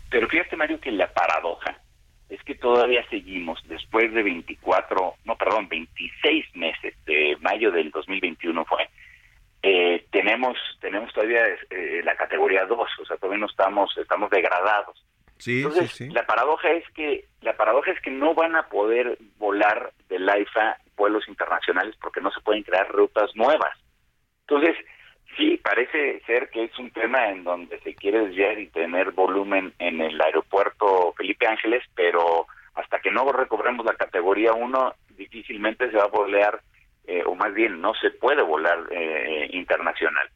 Pero 0.10 0.30
fíjate, 0.30 0.56
Mario, 0.56 0.80
que 0.80 0.92
la 0.92 1.12
paradoja 1.12 1.78
es 2.30 2.42
que 2.44 2.56
todavía 2.56 3.08
seguimos 3.10 3.60
después 3.68 4.14
de 4.14 4.24
24, 4.24 5.16
no, 5.26 5.36
perdón, 5.36 5.68
26 5.70 6.56
meses 6.56 6.94
de 7.06 7.38
mayo 7.42 7.72
del 7.72 7.92
2021 7.92 8.66
fue, 8.66 8.90
eh, 9.62 10.06
tenemos 10.12 10.58
tenemos 10.80 11.12
todavía 11.14 11.46
eh, 11.70 12.02
la 12.04 12.16
categoría 12.16 12.66
2, 12.66 12.80
o 13.02 13.06
sea, 13.06 13.18
todavía 13.18 13.40
no 13.40 13.48
estamos 13.48 13.96
estamos 13.98 14.30
degradados. 14.30 15.04
Sí, 15.38 15.58
Entonces, 15.58 15.92
sí, 15.92 16.06
sí. 16.06 16.14
la 16.14 16.26
paradoja 16.26 16.72
es 16.72 16.90
que 16.92 17.26
la 17.42 17.58
paradoja 17.58 17.92
es 17.92 18.00
que 18.02 18.12
no 18.12 18.34
van 18.34 18.56
a 18.56 18.70
poder 18.70 19.18
volar 19.38 19.92
del 20.08 20.28
AIFA 20.30 20.78
vuelos 20.96 21.28
internacionales 21.28 21.96
porque 22.02 22.22
no 22.22 22.32
se 22.32 22.42
pueden 22.42 22.64
crear 22.64 22.88
rutas 22.90 23.36
nuevas. 23.36 23.78
Entonces, 24.48 24.78
Sí, 25.38 25.58
parece 25.62 26.22
ser 26.26 26.50
que 26.50 26.64
es 26.64 26.80
un 26.80 26.92
tema 26.92 27.28
en 27.28 27.44
donde 27.44 27.80
se 27.82 27.94
quiere 27.94 28.28
desviar 28.28 28.58
y 28.58 28.68
tener 28.68 29.12
volumen 29.12 29.74
en 29.80 30.00
el 30.00 30.20
aeropuerto 30.22 31.14
Felipe 31.18 31.46
Ángeles, 31.46 31.84
pero 31.94 32.48
hasta 32.76 33.00
que 33.00 33.12
no 33.12 33.30
recobremos 33.32 33.86
la 33.86 33.96
categoría 33.96 34.54
1, 34.54 34.94
difícilmente 35.18 35.92
se 35.92 35.98
va 35.98 36.04
a 36.04 36.08
volar, 36.08 36.62
eh, 37.06 37.24
o 37.26 37.36
más 37.36 37.54
bien 37.54 37.82
no 37.82 37.94
se 37.96 38.12
puede 38.12 38.44
volar 38.44 38.80
eh, 38.92 39.50
internacional. 39.52 40.30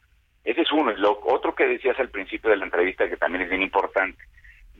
Ese 0.44 0.62
es 0.62 0.72
uno. 0.72 0.92
Lo 0.92 1.18
otro 1.24 1.54
que 1.54 1.66
decías 1.66 1.98
al 1.98 2.10
principio 2.10 2.50
de 2.50 2.56
la 2.56 2.64
entrevista, 2.64 3.08
que 3.08 3.16
también 3.16 3.44
es 3.44 3.50
bien 3.50 3.62
importante, 3.62 4.22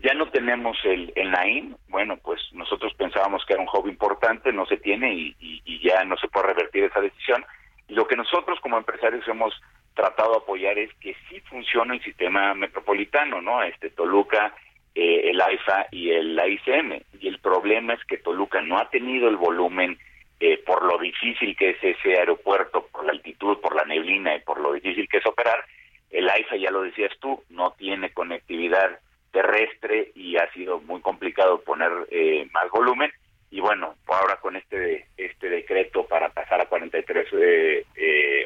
ya 0.03 0.13
no 0.15 0.31
tenemos 0.31 0.77
el, 0.85 1.13
el 1.17 1.31
Naim, 1.31 1.77
bueno, 1.89 2.19
pues 2.19 2.41
nosotros 2.53 2.93
pensábamos 2.95 3.45
que 3.47 3.55
era 3.55 3.63
un 3.63 3.69
hub 3.73 3.87
importante, 3.89 4.53
no 4.53 4.67
se 4.67 4.79
tiene 4.79 5.15
y, 5.15 5.37
y 5.39 5.81
ya 5.83 6.05
no 6.05 6.17
se 6.17 6.29
puede 6.29 6.49
revertir 6.49 6.85
esa 6.85 7.01
decisión. 7.01 7.45
Lo 7.89 8.07
que 8.07 8.17
nosotros 8.17 8.59
como 8.61 8.79
empresarios 8.79 9.27
hemos 9.29 9.55
tratado 9.95 10.33
de 10.33 10.39
apoyar 10.39 10.79
es 10.79 10.93
que 10.95 11.15
sí 11.29 11.41
funciona 11.41 11.95
el 11.95 12.03
sistema 12.03 12.55
metropolitano, 12.55 13.41
¿no? 13.41 13.63
Este 13.63 13.91
Toluca, 13.91 14.55
eh, 14.95 15.31
el 15.31 15.41
AIFA 15.41 15.87
y 15.91 16.11
el 16.11 16.39
AICM. 16.39 17.01
Y 17.21 17.29
el 17.29 17.39
problema 17.39 17.95
es 17.95 18.05
que 18.05 18.19
Toluca 18.19 18.61
no 18.61 18.79
ha 18.79 18.89
tenido 18.91 19.29
el 19.29 19.37
volumen 19.37 19.99
eh, 20.41 20.59
por 20.59 20.83
lo 20.85 20.99
difícil 20.99 21.55
que 21.57 21.71
es 21.71 21.77
ese 21.83 22.17
aeropuerto, 22.17 22.87
por 22.91 23.05
la 23.05 23.13
altitud, 23.13 23.59
por 23.59 23.75
la 23.75 23.85
neblina 23.85 24.35
y 24.35 24.41
por 24.41 24.61
lo 24.61 24.73
difícil 24.73 25.09
que 25.09 25.19
es 25.19 25.27
operar. 25.27 25.65
El 26.11 26.29
AIFA, 26.29 26.57
ya 26.57 26.71
lo 26.71 26.83
decías 26.83 27.13
tú, 27.21 27.43
no 27.51 27.73
tiene 27.73 28.13
conectividad 28.13 28.99
terrestre 29.31 30.11
y 30.15 30.37
ha 30.37 30.51
sido 30.53 30.81
muy 30.81 31.01
complicado 31.03 31.61
poner 31.61 31.91
eh, 32.11 32.49
más 32.53 32.69
volumen. 32.71 33.13
Y 33.53 33.61
bueno, 33.61 33.97
ahora 34.07 34.37
con 34.37 34.57
este 34.57 35.07
este 35.17 35.49
decreto 35.49 36.07
para 36.07 36.29
pasar 36.31 36.61
a 36.61 36.67
43 36.67 37.27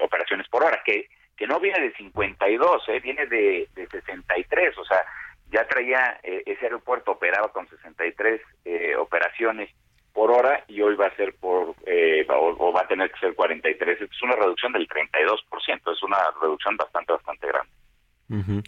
operaciones 0.01 0.49
por 0.49 0.65
hora, 0.65 0.83
que 0.85 1.09
que 1.37 1.47
no 1.47 1.61
viene 1.61 1.81
de 1.81 1.93
52, 1.95 2.83
¿eh? 2.89 3.01
viene 3.01 3.27
de, 3.27 3.69
de 3.75 3.87
63, 3.89 4.79
o 4.79 4.85
sea, 4.85 5.03
ya 5.51 5.67
traía 5.67 6.19
eh, 6.23 6.43
ese 6.47 6.65
aeropuerto 6.65 7.13
operaba 7.13 7.53
con 7.53 7.69
63 7.69 8.41
eh, 8.65 8.97
operaciones 8.97 9.71
por 10.13 10.31
hora 10.31 10.65
y 10.69 10.81
hoy 10.81 10.95
va 10.95 11.07
a 11.07 11.17
ser 11.17 11.35
por 11.35 11.75
eh, 11.87 12.27
o, 12.29 12.73
va 12.73 12.83
a 12.83 12.89
tener 12.89 13.11
que 13.11 13.19
ser 13.19 13.35
43, 13.35 14.01
es 14.01 14.23
una 14.23 14.37
reducción 14.37 14.73
del 14.73 14.89
32%, 14.89 15.93
es 15.93 16.03
una 16.03 16.19
reducción 16.41 16.77
bastante 16.77 17.13
bastante 17.13 17.47
grande. 17.49 18.63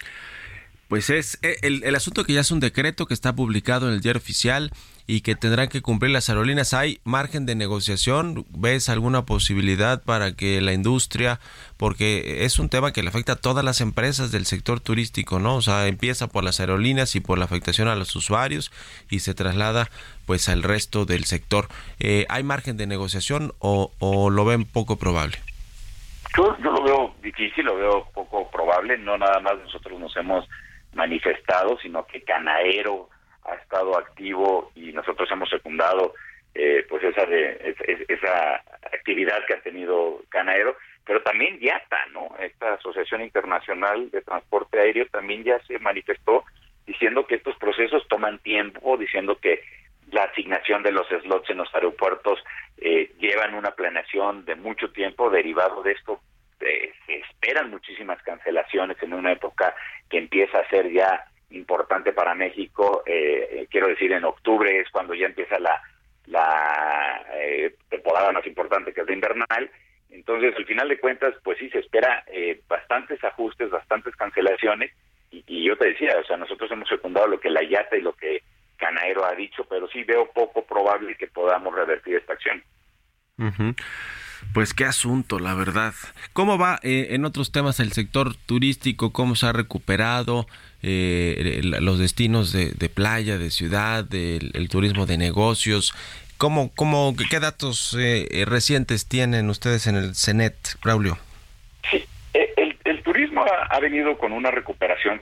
Pues 0.88 1.10
es 1.10 1.38
eh, 1.42 1.56
el, 1.62 1.82
el 1.84 1.94
asunto 1.94 2.24
que 2.24 2.34
ya 2.34 2.40
es 2.40 2.50
un 2.50 2.60
decreto 2.60 3.06
que 3.06 3.14
está 3.14 3.34
publicado 3.34 3.88
en 3.88 3.94
el 3.94 4.00
diario 4.00 4.20
oficial 4.20 4.70
y 5.06 5.20
que 5.20 5.36
tendrán 5.36 5.68
que 5.68 5.82
cumplir 5.82 6.12
las 6.12 6.28
aerolíneas. 6.28 6.74
¿Hay 6.74 7.00
margen 7.04 7.46
de 7.46 7.54
negociación? 7.54 8.44
¿Ves 8.50 8.88
alguna 8.88 9.24
posibilidad 9.24 10.02
para 10.02 10.34
que 10.34 10.60
la 10.60 10.72
industria, 10.72 11.38
porque 11.76 12.44
es 12.44 12.58
un 12.58 12.68
tema 12.68 12.92
que 12.92 13.02
le 13.02 13.08
afecta 13.08 13.32
a 13.32 13.36
todas 13.36 13.64
las 13.64 13.80
empresas 13.80 14.32
del 14.32 14.46
sector 14.46 14.80
turístico, 14.80 15.38
¿no? 15.38 15.56
O 15.56 15.62
sea, 15.62 15.86
empieza 15.86 16.26
por 16.26 16.44
las 16.44 16.60
aerolíneas 16.60 17.14
y 17.14 17.20
por 17.20 17.38
la 17.38 17.44
afectación 17.44 17.88
a 17.88 17.94
los 17.94 18.14
usuarios 18.16 18.72
y 19.10 19.20
se 19.20 19.34
traslada 19.34 19.88
pues 20.26 20.48
al 20.48 20.62
resto 20.62 21.04
del 21.04 21.24
sector. 21.24 21.68
Eh, 22.00 22.26
¿Hay 22.28 22.42
margen 22.42 22.76
de 22.76 22.86
negociación 22.86 23.52
o, 23.60 23.90
lo 24.30 24.44
ven 24.44 24.64
poco 24.64 24.96
probable? 24.96 25.38
Yo, 26.36 26.56
yo 26.58 26.70
lo 26.72 26.82
veo 26.82 27.14
difícil, 27.22 27.64
lo 27.64 27.76
veo 27.76 28.08
poco 28.12 28.50
probable. 28.50 28.98
No 28.98 29.16
nada 29.16 29.38
más 29.40 29.54
nosotros 29.58 29.98
nos 30.00 30.16
hemos 30.16 30.46
manifestado, 30.94 31.78
sino 31.80 32.06
que 32.06 32.22
Canaero, 32.22 33.08
ha 33.48 33.54
estado 33.54 33.98
activo 33.98 34.70
y 34.74 34.92
nosotros 34.92 35.28
hemos 35.30 35.48
secundado 35.48 36.14
eh, 36.54 36.86
pues 36.88 37.04
esa 37.04 37.26
de, 37.26 37.76
esa 38.08 38.62
actividad 38.92 39.44
que 39.46 39.54
ha 39.54 39.60
tenido 39.60 40.22
Canaero, 40.30 40.76
pero 41.04 41.22
también 41.22 41.58
YATA, 41.60 42.06
¿no? 42.12 42.34
Esta 42.38 42.74
Asociación 42.74 43.20
Internacional 43.22 44.10
de 44.10 44.22
Transporte 44.22 44.80
Aéreo 44.80 45.06
también 45.06 45.44
ya 45.44 45.58
se 45.66 45.78
manifestó 45.78 46.44
diciendo 46.86 47.26
que 47.26 47.34
estos 47.34 47.56
procesos 47.56 48.06
toman 48.08 48.38
tiempo, 48.38 48.96
diciendo 48.96 49.38
que 49.38 49.62
la 50.10 50.24
asignación 50.24 50.82
de 50.82 50.92
los 50.92 51.06
slots 51.08 51.50
en 51.50 51.58
los 51.58 51.74
aeropuertos 51.74 52.38
eh, 52.78 53.12
llevan 53.18 53.54
una 53.54 53.72
planeación 53.72 54.44
de 54.44 54.54
mucho 54.54 54.90
tiempo 54.92 55.28
derivado 55.30 55.82
de 55.82 55.92
esto. 55.92 56.20
Eh, 56.60 56.92
se 57.04 57.16
esperan 57.18 57.70
muchísimas 57.70 58.22
cancelaciones 58.22 58.96
en 59.02 59.12
una 59.12 59.32
época 59.32 59.74
que 60.08 60.18
empieza 60.18 60.58
a 60.58 60.68
ser 60.68 60.90
ya 60.90 61.26
importante 61.50 62.12
para 62.12 62.34
México, 62.34 63.02
eh, 63.06 63.48
eh, 63.50 63.66
quiero 63.70 63.88
decir, 63.88 64.12
en 64.12 64.24
octubre 64.24 64.80
es 64.80 64.90
cuando 64.90 65.14
ya 65.14 65.26
empieza 65.26 65.58
la, 65.58 65.80
la 66.26 67.24
eh, 67.34 67.74
temporada 67.88 68.32
más 68.32 68.46
importante 68.46 68.92
que 68.92 69.02
es 69.02 69.06
de 69.06 69.14
invernal. 69.14 69.70
Entonces, 70.10 70.54
al 70.56 70.64
final 70.64 70.88
de 70.88 70.98
cuentas, 70.98 71.34
pues 71.42 71.58
sí, 71.58 71.68
se 71.70 71.80
espera 71.80 72.24
bastantes 72.68 73.22
ajustes, 73.22 73.70
bastantes 73.70 74.16
cancelaciones. 74.16 74.92
Y, 75.30 75.64
yo 75.64 75.76
te 75.76 75.88
decía, 75.88 76.16
o 76.18 76.24
sea, 76.24 76.36
nosotros 76.36 76.70
hemos 76.70 76.88
secundado 76.88 77.26
lo 77.26 77.38
que 77.38 77.50
la 77.50 77.62
IATA 77.62 77.96
y 77.96 78.00
lo 78.00 78.14
que 78.14 78.42
Canaero 78.76 79.24
ha 79.24 79.34
dicho, 79.34 79.64
pero 79.68 79.88
sí 79.88 80.04
veo 80.04 80.30
poco 80.32 80.64
probable 80.64 81.16
que 81.16 81.26
podamos 81.26 81.74
revertir 81.74 82.16
esta 82.16 82.32
acción. 82.32 82.62
Pues 84.56 84.72
qué 84.72 84.86
asunto, 84.86 85.38
la 85.38 85.52
verdad. 85.52 85.92
¿Cómo 86.32 86.56
va 86.56 86.80
en 86.82 87.26
otros 87.26 87.52
temas 87.52 87.78
el 87.78 87.92
sector 87.92 88.34
turístico? 88.34 89.12
¿Cómo 89.12 89.36
se 89.36 89.44
ha 89.44 89.52
recuperado? 89.52 90.46
eh, 90.82 91.60
los 91.62 91.98
destinos 91.98 92.52
de, 92.52 92.88
playa, 92.88 93.36
de 93.36 93.50
ciudad, 93.50 94.02
del 94.02 94.52
el 94.54 94.70
turismo 94.70 95.04
de 95.04 95.18
negocios. 95.18 95.94
¿Cómo, 96.38 96.72
cómo, 96.74 97.14
¿Qué 97.30 97.38
datos 97.38 97.94
eh, 98.00 98.44
recientes 98.46 99.06
tienen 99.06 99.50
ustedes 99.50 99.86
en 99.88 99.96
el 99.96 100.14
CENET, 100.14 100.54
Braulio? 100.82 101.18
Sí, 101.90 102.02
el, 102.32 102.78
el 102.84 103.02
turismo 103.02 103.44
ha, 103.44 103.78
venido 103.80 104.16
con 104.16 104.32
una 104.32 104.50
recuperación 104.50 105.20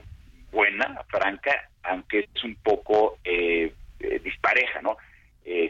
buena, 0.51 1.01
franca, 1.09 1.69
aunque 1.83 2.19
es 2.33 2.43
un 2.45 2.55
poco 2.55 3.17
eh, 3.25 3.73
eh, 3.99 4.21
dispareja, 4.23 4.81
¿no? 4.81 4.97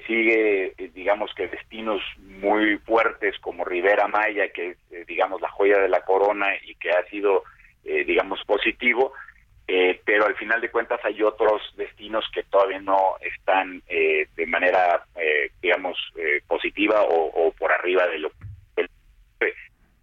Sigue, 0.08 0.74
digamos 0.94 1.34
que 1.36 1.48
destinos 1.48 2.02
muy 2.20 2.78
fuertes 2.78 3.38
como 3.40 3.66
Rivera 3.66 4.08
Maya, 4.08 4.50
que 4.50 4.70
es, 4.70 5.08
digamos, 5.08 5.42
la 5.42 5.50
joya 5.50 5.80
de 5.80 5.90
la 5.90 6.02
corona 6.02 6.48
y 6.64 6.76
que 6.76 6.92
ha 6.92 7.04
sido, 7.10 7.44
digamos, 7.84 8.42
positivo, 8.46 9.14
eh, 9.68 10.00
pero 10.06 10.28
al 10.28 10.36
final 10.36 10.62
de 10.62 10.70
cuentas 10.70 11.00
hay 11.04 11.24
otros 11.24 11.62
destinos 11.76 12.24
que 12.34 12.44
todavía 12.44 12.80
no 12.80 13.16
están 13.20 13.82
eh, 13.88 14.28
de 14.36 14.46
manera, 14.46 15.04
eh, 15.16 15.50
digamos, 15.60 15.98
positiva 16.48 17.02
o, 17.02 17.52
por 17.58 17.72
arriba 17.72 18.08
de 18.08 18.20
lo 18.20 18.32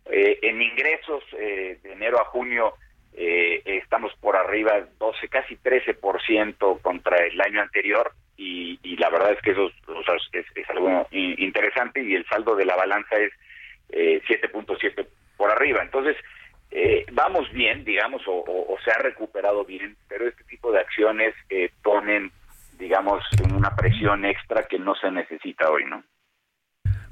en 0.05 0.61
ingresos 0.61 1.23
de 1.31 1.79
enero 1.85 2.21
a 2.21 2.25
junio 2.25 2.75
eh, 3.15 3.63
estamos 3.65 4.13
por 4.21 4.37
arriba 4.37 4.87
12, 4.99 5.29
casi 5.29 5.57
13% 5.57 6.81
contra 6.83 7.17
el 7.25 7.41
año 7.41 7.63
anterior 7.63 8.13
y, 8.43 8.97
la 8.97 9.11
verdad 9.11 9.33
es 9.33 9.41
que 9.41 9.53
eso, 9.53 9.71
es, 10.33 10.71
algo 10.71 11.07
interesante 11.11 12.03
y 12.03 12.15
el 12.15 12.27
saldo 12.27 12.55
de 12.57 12.65
la 12.65 12.77
balanza 12.77 13.17
es 13.17 13.33
eh, 13.91 14.23
7.7 14.27 15.07
por 15.37 15.51
arriba. 15.51 15.83
Entonces, 15.83 16.17
eh, 16.71 17.05
vamos 17.13 17.51
bien, 17.53 17.85
digamos, 17.85 18.23
o, 18.27 18.77
se 18.85 18.91
ha 18.91 18.99
recuperado 18.99 19.65
bien, 19.65 19.97
pero 20.09 20.27
este 20.27 20.45
tipo 20.45 20.73
de 20.73 20.81
acciones 20.81 21.35
eh, 21.51 21.71
ponen, 21.83 22.33
digamos, 22.79 23.25
una 23.55 23.75
presión 23.77 24.25
extra 24.25 24.65
que 24.65 24.79
no 24.79 24.95
se 24.95 25.11
necesita 25.11 25.71
hoy, 25.71 25.85
¿no? 25.85 26.03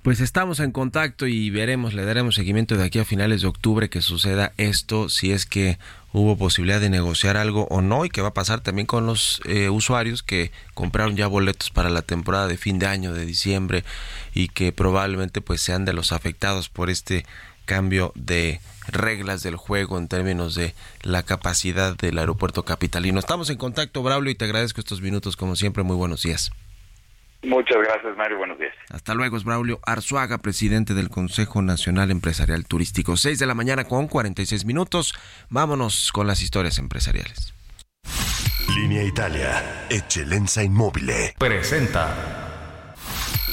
Pues 0.02 0.20
estamos 0.20 0.60
en 0.60 0.72
contacto 0.72 1.26
y 1.26 1.50
veremos, 1.50 1.92
le 1.92 2.06
daremos 2.06 2.34
seguimiento 2.34 2.74
de 2.74 2.84
aquí 2.84 2.98
a 2.98 3.04
finales 3.04 3.42
de 3.42 3.48
octubre 3.48 3.90
que 3.90 4.00
suceda 4.00 4.54
esto, 4.56 5.10
si 5.10 5.30
es 5.30 5.44
que 5.44 5.78
hubo 6.14 6.38
posibilidad 6.38 6.80
de 6.80 6.88
negociar 6.88 7.36
algo 7.36 7.66
o 7.68 7.82
no 7.82 8.06
y 8.06 8.08
qué 8.08 8.22
va 8.22 8.28
a 8.28 8.34
pasar 8.34 8.62
también 8.62 8.86
con 8.86 9.04
los 9.04 9.42
eh, 9.44 9.68
usuarios 9.68 10.22
que 10.22 10.52
compraron 10.72 11.16
ya 11.16 11.26
boletos 11.26 11.68
para 11.68 11.90
la 11.90 12.00
temporada 12.00 12.48
de 12.48 12.56
fin 12.56 12.78
de 12.78 12.86
año 12.86 13.12
de 13.12 13.26
diciembre 13.26 13.84
y 14.32 14.48
que 14.48 14.72
probablemente 14.72 15.42
pues 15.42 15.60
sean 15.60 15.84
de 15.84 15.92
los 15.92 16.12
afectados 16.12 16.70
por 16.70 16.88
este 16.88 17.26
cambio 17.66 18.12
de 18.14 18.62
reglas 18.88 19.42
del 19.42 19.56
juego 19.56 19.98
en 19.98 20.08
términos 20.08 20.54
de 20.54 20.74
la 21.02 21.24
capacidad 21.24 21.94
del 21.94 22.16
aeropuerto 22.16 22.64
capitalino. 22.64 23.20
Estamos 23.20 23.50
en 23.50 23.58
contacto, 23.58 24.02
Braulio, 24.02 24.30
y 24.30 24.34
te 24.34 24.46
agradezco 24.46 24.80
estos 24.80 25.02
minutos 25.02 25.36
como 25.36 25.56
siempre. 25.56 25.82
Muy 25.82 25.96
buenos 25.96 26.22
días. 26.22 26.52
Muchas 27.42 27.78
gracias, 27.78 28.16
Mario. 28.16 28.38
Buenos 28.38 28.58
días. 28.58 28.74
Hasta 28.90 29.14
luego, 29.14 29.36
es 29.36 29.44
Braulio 29.44 29.80
Arzuaga, 29.84 30.38
presidente 30.38 30.94
del 30.94 31.08
Consejo 31.08 31.62
Nacional 31.62 32.10
Empresarial 32.10 32.66
Turístico. 32.66 33.16
6 33.16 33.38
de 33.38 33.46
la 33.46 33.54
mañana 33.54 33.84
con 33.84 34.08
46 34.08 34.64
minutos. 34.64 35.14
Vámonos 35.48 36.12
con 36.12 36.26
las 36.26 36.42
historias 36.42 36.78
empresariales. 36.78 37.54
Línea 38.74 39.02
Italia, 39.04 39.86
Eccellenza 39.88 40.62
Inmóvil. 40.62 41.10
Presenta. 41.38 42.49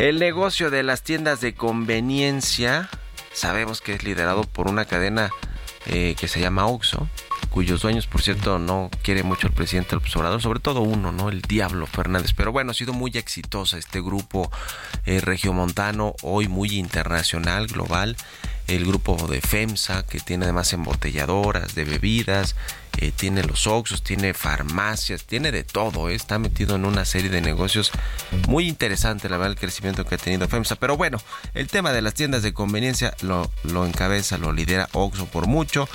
El 0.00 0.18
negocio 0.18 0.70
de 0.70 0.82
las 0.82 1.02
tiendas 1.02 1.42
de 1.42 1.52
conveniencia 1.52 2.88
sabemos 3.34 3.82
que 3.82 3.92
es 3.92 4.02
liderado 4.02 4.44
por 4.44 4.66
una 4.66 4.86
cadena 4.86 5.28
eh, 5.84 6.16
que 6.18 6.26
se 6.26 6.40
llama 6.40 6.66
Oxxo, 6.68 7.06
cuyos 7.50 7.82
dueños, 7.82 8.06
por 8.06 8.22
cierto, 8.22 8.58
no 8.58 8.90
quiere 9.02 9.22
mucho 9.22 9.46
el 9.46 9.52
presidente 9.52 9.90
del 9.90 9.98
observador, 9.98 10.40
sobre 10.40 10.60
todo 10.60 10.80
uno, 10.80 11.12
¿no? 11.12 11.28
El 11.28 11.42
Diablo 11.42 11.86
Fernández. 11.86 12.32
Pero 12.34 12.52
bueno, 12.52 12.70
ha 12.70 12.74
sido 12.74 12.92
muy 12.92 13.10
exitosa 13.14 13.76
este 13.76 14.00
grupo 14.00 14.50
eh, 15.04 15.20
regiomontano, 15.20 16.14
hoy 16.22 16.48
muy 16.48 16.76
internacional, 16.78 17.66
global. 17.66 18.16
El 18.66 18.86
grupo 18.86 19.16
de 19.26 19.40
FEMSA, 19.40 20.06
que 20.06 20.20
tiene 20.20 20.44
además 20.44 20.72
embotelladoras 20.72 21.74
de 21.74 21.84
bebidas, 21.84 22.54
eh, 22.98 23.10
tiene 23.14 23.42
los 23.42 23.66
Oxos, 23.66 24.02
tiene 24.02 24.32
farmacias, 24.32 25.24
tiene 25.24 25.50
de 25.50 25.64
todo, 25.64 26.08
eh, 26.08 26.14
está 26.14 26.38
metido 26.38 26.76
en 26.76 26.84
una 26.84 27.04
serie 27.04 27.30
de 27.30 27.40
negocios 27.40 27.90
muy 28.46 28.68
interesante, 28.68 29.28
la 29.28 29.38
verdad, 29.38 29.52
el 29.52 29.58
crecimiento 29.58 30.04
que 30.04 30.14
ha 30.14 30.18
tenido 30.18 30.46
FEMSA. 30.46 30.76
Pero 30.76 30.96
bueno, 30.96 31.18
el 31.54 31.66
tema 31.66 31.92
de 31.92 32.02
las 32.02 32.14
tiendas 32.14 32.42
de 32.42 32.52
conveniencia 32.52 33.16
lo, 33.22 33.50
lo 33.64 33.86
encabeza, 33.86 34.38
lo 34.38 34.52
lidera 34.52 34.88
Oxo 34.92 35.26
por 35.26 35.48
mucho. 35.48 35.88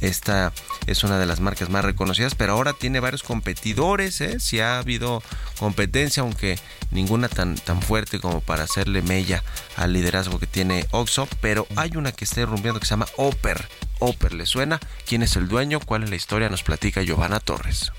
Esta 0.00 0.52
es 0.86 1.02
una 1.04 1.18
de 1.18 1.26
las 1.26 1.40
marcas 1.40 1.70
más 1.70 1.84
reconocidas, 1.84 2.34
pero 2.34 2.52
ahora 2.52 2.72
tiene 2.72 3.00
varios 3.00 3.22
competidores. 3.22 4.20
¿eh? 4.20 4.38
Si 4.40 4.60
ha 4.60 4.78
habido 4.78 5.22
competencia, 5.58 6.22
aunque 6.22 6.58
ninguna 6.90 7.28
tan, 7.28 7.56
tan 7.56 7.82
fuerte 7.82 8.20
como 8.20 8.40
para 8.40 8.64
hacerle 8.64 9.02
mella 9.02 9.42
al 9.76 9.92
liderazgo 9.92 10.38
que 10.38 10.46
tiene 10.46 10.86
Oxo, 10.92 11.28
pero 11.40 11.66
hay 11.76 11.96
una 11.96 12.12
que 12.12 12.24
está 12.24 12.40
irrumpiendo 12.40 12.80
que 12.80 12.86
se 12.86 12.90
llama 12.90 13.08
Oper. 13.16 13.68
Oper, 13.98 14.34
¿le 14.34 14.46
suena? 14.46 14.78
¿Quién 15.06 15.22
es 15.22 15.36
el 15.36 15.48
dueño? 15.48 15.80
¿Cuál 15.80 16.04
es 16.04 16.10
la 16.10 16.16
historia? 16.16 16.48
Nos 16.48 16.62
platica 16.62 17.02
Giovanna 17.02 17.40
Torres. 17.40 17.92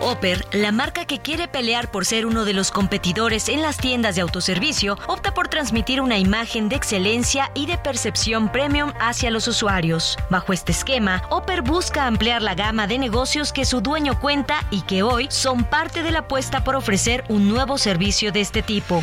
Oper, 0.00 0.46
la 0.52 0.72
marca 0.72 1.04
que 1.04 1.18
quiere 1.18 1.48
pelear 1.48 1.90
por 1.90 2.04
ser 2.04 2.26
uno 2.26 2.44
de 2.44 2.52
los 2.52 2.70
competidores 2.70 3.48
en 3.48 3.62
las 3.62 3.78
tiendas 3.78 4.14
de 4.14 4.20
autoservicio, 4.20 4.96
opta 5.06 5.34
por 5.34 5.48
transmitir 5.48 6.00
una 6.00 6.18
imagen 6.18 6.68
de 6.68 6.76
excelencia 6.76 7.50
y 7.54 7.66
de 7.66 7.78
percepción 7.78 8.50
premium 8.50 8.92
hacia 9.00 9.30
los 9.30 9.48
usuarios. 9.48 10.16
Bajo 10.30 10.52
este 10.52 10.72
esquema, 10.72 11.22
Oper 11.30 11.62
busca 11.62 12.06
ampliar 12.06 12.42
la 12.42 12.54
gama 12.54 12.86
de 12.86 12.98
negocios 12.98 13.52
que 13.52 13.64
su 13.64 13.80
dueño 13.80 14.20
cuenta 14.20 14.64
y 14.70 14.82
que 14.82 15.02
hoy 15.02 15.26
son 15.30 15.64
parte 15.64 16.02
de 16.02 16.12
la 16.12 16.20
apuesta 16.20 16.62
por 16.62 16.76
ofrecer 16.76 17.24
un 17.28 17.48
nuevo 17.48 17.78
servicio 17.78 18.30
de 18.32 18.40
este 18.40 18.62
tipo. 18.62 19.02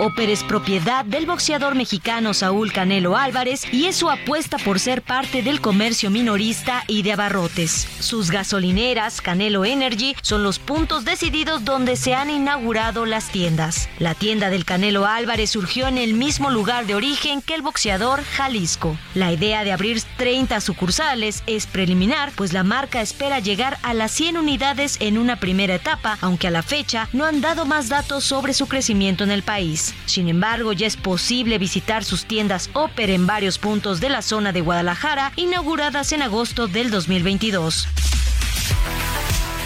Oper 0.00 0.30
es 0.30 0.44
propiedad 0.44 1.04
del 1.04 1.26
boxeador 1.26 1.74
mexicano 1.74 2.32
Saúl 2.32 2.72
Canelo 2.72 3.16
Álvarez 3.16 3.62
y 3.72 3.86
es 3.86 3.96
su 3.96 4.08
apuesta 4.08 4.56
por 4.58 4.78
ser 4.78 5.02
parte 5.02 5.42
del 5.42 5.60
comercio 5.60 6.08
minorista 6.08 6.84
y 6.86 7.02
de 7.02 7.14
abarrotes. 7.14 7.88
Sus 7.98 8.30
gasolineras, 8.30 9.20
Canelo 9.20 9.64
Energy, 9.64 10.14
son 10.22 10.44
los 10.44 10.60
puntos 10.60 11.04
decididos 11.04 11.64
donde 11.64 11.96
se 11.96 12.14
han 12.14 12.30
inaugurado 12.30 13.06
las 13.06 13.32
tiendas. 13.32 13.88
La 13.98 14.14
tienda 14.14 14.50
del 14.50 14.64
Canelo 14.64 15.04
Álvarez 15.04 15.50
surgió 15.50 15.88
en 15.88 15.98
el 15.98 16.14
mismo 16.14 16.50
lugar 16.50 16.86
de 16.86 16.94
origen 16.94 17.42
que 17.42 17.54
el 17.54 17.62
boxeador 17.62 18.22
Jalisco. 18.22 18.96
La 19.16 19.32
idea 19.32 19.64
de 19.64 19.72
abrir 19.72 20.00
30 20.16 20.60
sucursales 20.60 21.42
es 21.48 21.66
preliminar, 21.66 22.30
pues 22.36 22.52
la 22.52 22.62
marca 22.62 23.00
espera 23.00 23.40
llegar 23.40 23.78
a 23.82 23.94
las 23.94 24.12
100 24.12 24.36
unidades 24.36 24.96
en 25.00 25.18
una 25.18 25.40
primera 25.40 25.74
etapa, 25.74 26.18
aunque 26.20 26.46
a 26.46 26.52
la 26.52 26.62
fecha 26.62 27.08
no 27.12 27.24
han 27.24 27.40
dado 27.40 27.66
más 27.66 27.88
datos 27.88 28.22
sobre 28.22 28.54
su 28.54 28.68
crecimiento 28.68 29.24
en 29.24 29.32
el 29.32 29.42
país. 29.42 29.87
Sin 30.06 30.28
embargo, 30.28 30.72
ya 30.72 30.86
es 30.86 30.96
posible 30.96 31.58
visitar 31.58 32.04
sus 32.04 32.24
tiendas 32.24 32.70
Oper 32.72 33.10
en 33.10 33.26
varios 33.26 33.58
puntos 33.58 34.00
de 34.00 34.08
la 34.08 34.22
zona 34.22 34.52
de 34.52 34.60
Guadalajara, 34.60 35.32
inauguradas 35.36 36.12
en 36.12 36.22
agosto 36.22 36.66
del 36.66 36.90
2022. 36.90 37.88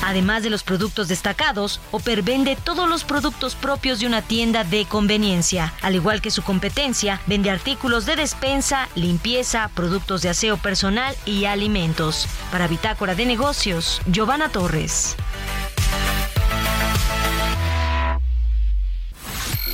Además 0.05 0.43
de 0.43 0.51
los 0.51 0.65
productos 0.65 1.09
destacados, 1.09 1.81
Oper 1.93 2.23
vende 2.23 2.57
todos 2.57 2.89
los 2.89 3.05
productos 3.05 3.55
propios 3.55 4.01
de 4.01 4.07
una 4.07 4.21
tienda 4.21 4.65
de 4.65 4.85
conveniencia. 4.85 5.73
Al 5.81 5.95
igual 5.95 6.21
que 6.21 6.33
su 6.33 6.43
competencia, 6.43 7.21
vende 7.27 7.51
artículos 7.51 8.05
de 8.05 8.17
despensa, 8.17 8.89
limpieza, 8.97 9.71
productos 9.75 10.23
de 10.23 10.31
aseo 10.31 10.57
personal 10.57 11.15
y 11.25 11.45
alimentos. 11.45 12.27
Para 12.51 12.67
Bitácora 12.67 13.15
de 13.15 13.27
Negocios, 13.27 14.03
Giovanna 14.07 14.49
Torres. 14.49 15.17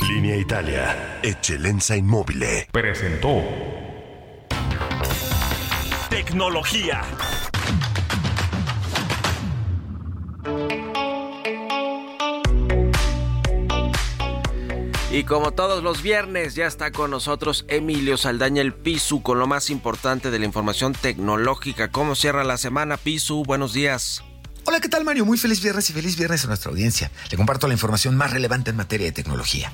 Línea 0.09 0.36
Italia, 0.36 1.20
Eccellenza 1.22 1.94
Inmóvil. 1.94 2.42
Presentó. 2.72 3.42
Tecnología. 6.09 7.02
Y 15.11 15.24
como 15.24 15.50
todos 15.52 15.82
los 15.82 16.00
viernes, 16.00 16.54
ya 16.54 16.66
está 16.66 16.90
con 16.90 17.11
nosotros 17.11 17.66
Emilio 17.68 18.16
Saldaña, 18.16 18.62
el 18.62 18.72
Pisu, 18.72 19.22
con 19.22 19.38
lo 19.38 19.46
más 19.46 19.68
importante 19.68 20.30
de 20.30 20.38
la 20.38 20.46
información 20.46 20.94
tecnológica. 20.94 21.90
¿Cómo 21.90 22.14
cierra 22.14 22.44
la 22.44 22.56
semana, 22.56 22.96
Pisu? 22.96 23.42
Buenos 23.44 23.74
días. 23.74 24.24
Hola, 24.64 24.80
¿qué 24.80 24.88
tal 24.88 25.04
Mario? 25.04 25.24
Muy 25.24 25.38
feliz 25.38 25.62
viernes 25.62 25.88
y 25.88 25.94
feliz 25.94 26.16
viernes 26.16 26.44
a 26.44 26.48
nuestra 26.48 26.70
audiencia. 26.70 27.11
Le 27.30 27.36
comparto 27.36 27.66
la 27.68 27.74
información 27.74 28.16
más 28.16 28.32
relevante 28.32 28.70
en 28.70 28.76
materia 28.76 29.06
de 29.06 29.12
tecnología. 29.12 29.72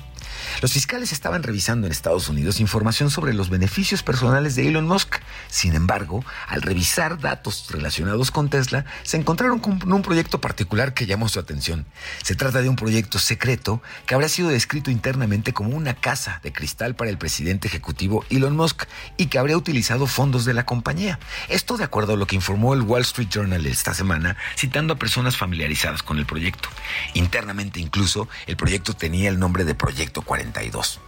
Los 0.61 0.73
fiscales 0.73 1.11
estaban 1.11 1.43
revisando 1.43 1.85
en 1.85 1.91
Estados 1.91 2.29
Unidos 2.29 2.59
información 2.59 3.11
sobre 3.11 3.33
los 3.33 3.49
beneficios 3.49 4.03
personales 4.03 4.55
de 4.55 4.67
Elon 4.67 4.87
Musk. 4.87 5.17
Sin 5.49 5.73
embargo, 5.75 6.23
al 6.47 6.61
revisar 6.61 7.19
datos 7.19 7.67
relacionados 7.69 8.31
con 8.31 8.49
Tesla, 8.49 8.85
se 9.03 9.17
encontraron 9.17 9.59
con 9.59 9.91
un 9.91 10.01
proyecto 10.01 10.41
particular 10.41 10.93
que 10.93 11.05
llamó 11.05 11.29
su 11.29 11.39
atención. 11.39 11.85
Se 12.23 12.35
trata 12.35 12.61
de 12.61 12.69
un 12.69 12.75
proyecto 12.75 13.19
secreto 13.19 13.81
que 14.05 14.15
habrá 14.15 14.29
sido 14.29 14.49
descrito 14.49 14.91
internamente 14.91 15.53
como 15.53 15.75
una 15.75 15.93
casa 15.93 16.39
de 16.43 16.53
cristal 16.53 16.95
para 16.95 17.09
el 17.09 17.17
presidente 17.17 17.67
ejecutivo 17.67 18.25
Elon 18.29 18.55
Musk 18.55 18.85
y 19.17 19.27
que 19.27 19.39
habría 19.39 19.57
utilizado 19.57 20.07
fondos 20.07 20.45
de 20.45 20.53
la 20.53 20.65
compañía. 20.65 21.19
Esto 21.49 21.77
de 21.77 21.83
acuerdo 21.83 22.13
a 22.13 22.17
lo 22.17 22.27
que 22.27 22.35
informó 22.35 22.73
el 22.73 22.81
Wall 22.81 23.01
Street 23.01 23.29
Journal 23.29 23.65
esta 23.65 23.93
semana, 23.93 24.37
citando 24.57 24.93
a 24.93 24.99
personas 24.99 25.37
familiarizadas 25.37 26.03
con 26.03 26.17
el 26.17 26.25
proyecto. 26.25 26.69
Internamente 27.13 27.79
incluso, 27.79 28.27
el 28.47 28.57
proyecto 28.57 28.93
tenía 28.93 29.29
el 29.29 29.39
nombre 29.39 29.65
de 29.65 29.75
Proyecto 29.75 30.14
42. 30.21 30.99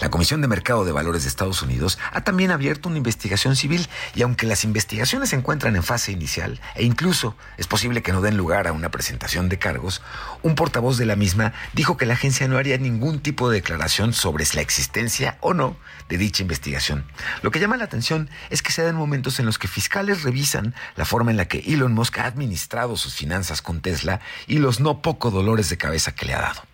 La 0.00 0.10
Comisión 0.10 0.40
de 0.40 0.48
Mercado 0.48 0.84
de 0.84 0.92
Valores 0.92 1.22
de 1.22 1.28
Estados 1.28 1.62
Unidos 1.62 1.98
ha 2.12 2.22
también 2.22 2.50
abierto 2.50 2.88
una 2.88 2.98
investigación 2.98 3.56
civil 3.56 3.88
y 4.14 4.22
aunque 4.22 4.46
las 4.46 4.64
investigaciones 4.64 5.30
se 5.30 5.36
encuentran 5.36 5.76
en 5.76 5.82
fase 5.82 6.12
inicial 6.12 6.60
e 6.74 6.84
incluso 6.84 7.36
es 7.56 7.66
posible 7.66 8.02
que 8.02 8.12
no 8.12 8.20
den 8.20 8.36
lugar 8.36 8.66
a 8.66 8.72
una 8.72 8.90
presentación 8.90 9.48
de 9.48 9.58
cargos, 9.58 10.02
un 10.42 10.54
portavoz 10.54 10.98
de 10.98 11.06
la 11.06 11.16
misma 11.16 11.52
dijo 11.72 11.96
que 11.96 12.06
la 12.06 12.14
agencia 12.14 12.48
no 12.48 12.58
haría 12.58 12.78
ningún 12.78 13.20
tipo 13.20 13.50
de 13.50 13.56
declaración 13.56 14.12
sobre 14.12 14.42
la 14.54 14.60
existencia 14.60 15.38
o 15.40 15.54
no 15.54 15.76
de 16.08 16.18
dicha 16.18 16.42
investigación. 16.42 17.04
Lo 17.42 17.50
que 17.50 17.60
llama 17.60 17.76
la 17.76 17.84
atención 17.84 18.28
es 18.50 18.60
que 18.60 18.72
se 18.72 18.82
dan 18.82 18.96
momentos 18.96 19.38
en 19.38 19.46
los 19.46 19.58
que 19.58 19.68
fiscales 19.68 20.22
revisan 20.22 20.74
la 20.96 21.04
forma 21.04 21.30
en 21.30 21.36
la 21.36 21.46
que 21.46 21.60
Elon 21.60 21.92
Musk 21.92 22.18
ha 22.18 22.26
administrado 22.26 22.96
sus 22.96 23.14
finanzas 23.14 23.62
con 23.62 23.80
Tesla 23.80 24.20
y 24.46 24.58
los 24.58 24.80
no 24.80 25.00
poco 25.00 25.30
dolores 25.30 25.70
de 25.70 25.78
cabeza 25.78 26.14
que 26.14 26.26
le 26.26 26.34
ha 26.34 26.40
dado. 26.40 26.71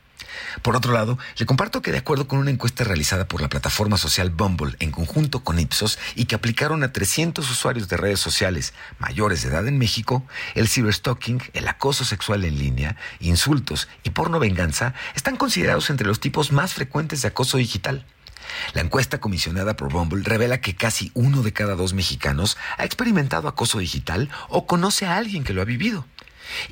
Por 0.62 0.76
otro 0.76 0.92
lado, 0.92 1.18
le 1.36 1.46
comparto 1.46 1.82
que 1.82 1.92
de 1.92 1.98
acuerdo 1.98 2.28
con 2.28 2.38
una 2.38 2.50
encuesta 2.50 2.84
realizada 2.84 3.26
por 3.26 3.40
la 3.40 3.48
plataforma 3.48 3.96
social 3.96 4.30
Bumble 4.30 4.76
en 4.80 4.90
conjunto 4.90 5.44
con 5.44 5.58
Ipsos 5.58 5.98
y 6.14 6.26
que 6.26 6.34
aplicaron 6.34 6.82
a 6.82 6.92
300 6.92 7.50
usuarios 7.50 7.88
de 7.88 7.96
redes 7.96 8.20
sociales 8.20 8.74
mayores 8.98 9.42
de 9.42 9.48
edad 9.48 9.66
en 9.66 9.78
México, 9.78 10.24
el 10.54 10.68
cyberstalking, 10.68 11.42
el 11.52 11.68
acoso 11.68 12.04
sexual 12.04 12.44
en 12.44 12.58
línea, 12.58 12.96
insultos 13.20 13.88
y 14.02 14.10
porno 14.10 14.38
venganza 14.38 14.94
están 15.14 15.36
considerados 15.36 15.90
entre 15.90 16.06
los 16.06 16.20
tipos 16.20 16.52
más 16.52 16.74
frecuentes 16.74 17.22
de 17.22 17.28
acoso 17.28 17.58
digital. 17.58 18.04
La 18.74 18.80
encuesta 18.80 19.20
comisionada 19.20 19.76
por 19.76 19.92
Bumble 19.92 20.24
revela 20.24 20.60
que 20.60 20.74
casi 20.74 21.10
uno 21.14 21.42
de 21.42 21.52
cada 21.52 21.74
dos 21.74 21.92
mexicanos 21.92 22.56
ha 22.76 22.84
experimentado 22.84 23.48
acoso 23.48 23.78
digital 23.78 24.30
o 24.48 24.66
conoce 24.66 25.06
a 25.06 25.16
alguien 25.16 25.44
que 25.44 25.52
lo 25.52 25.62
ha 25.62 25.66
vivido. 25.66 26.06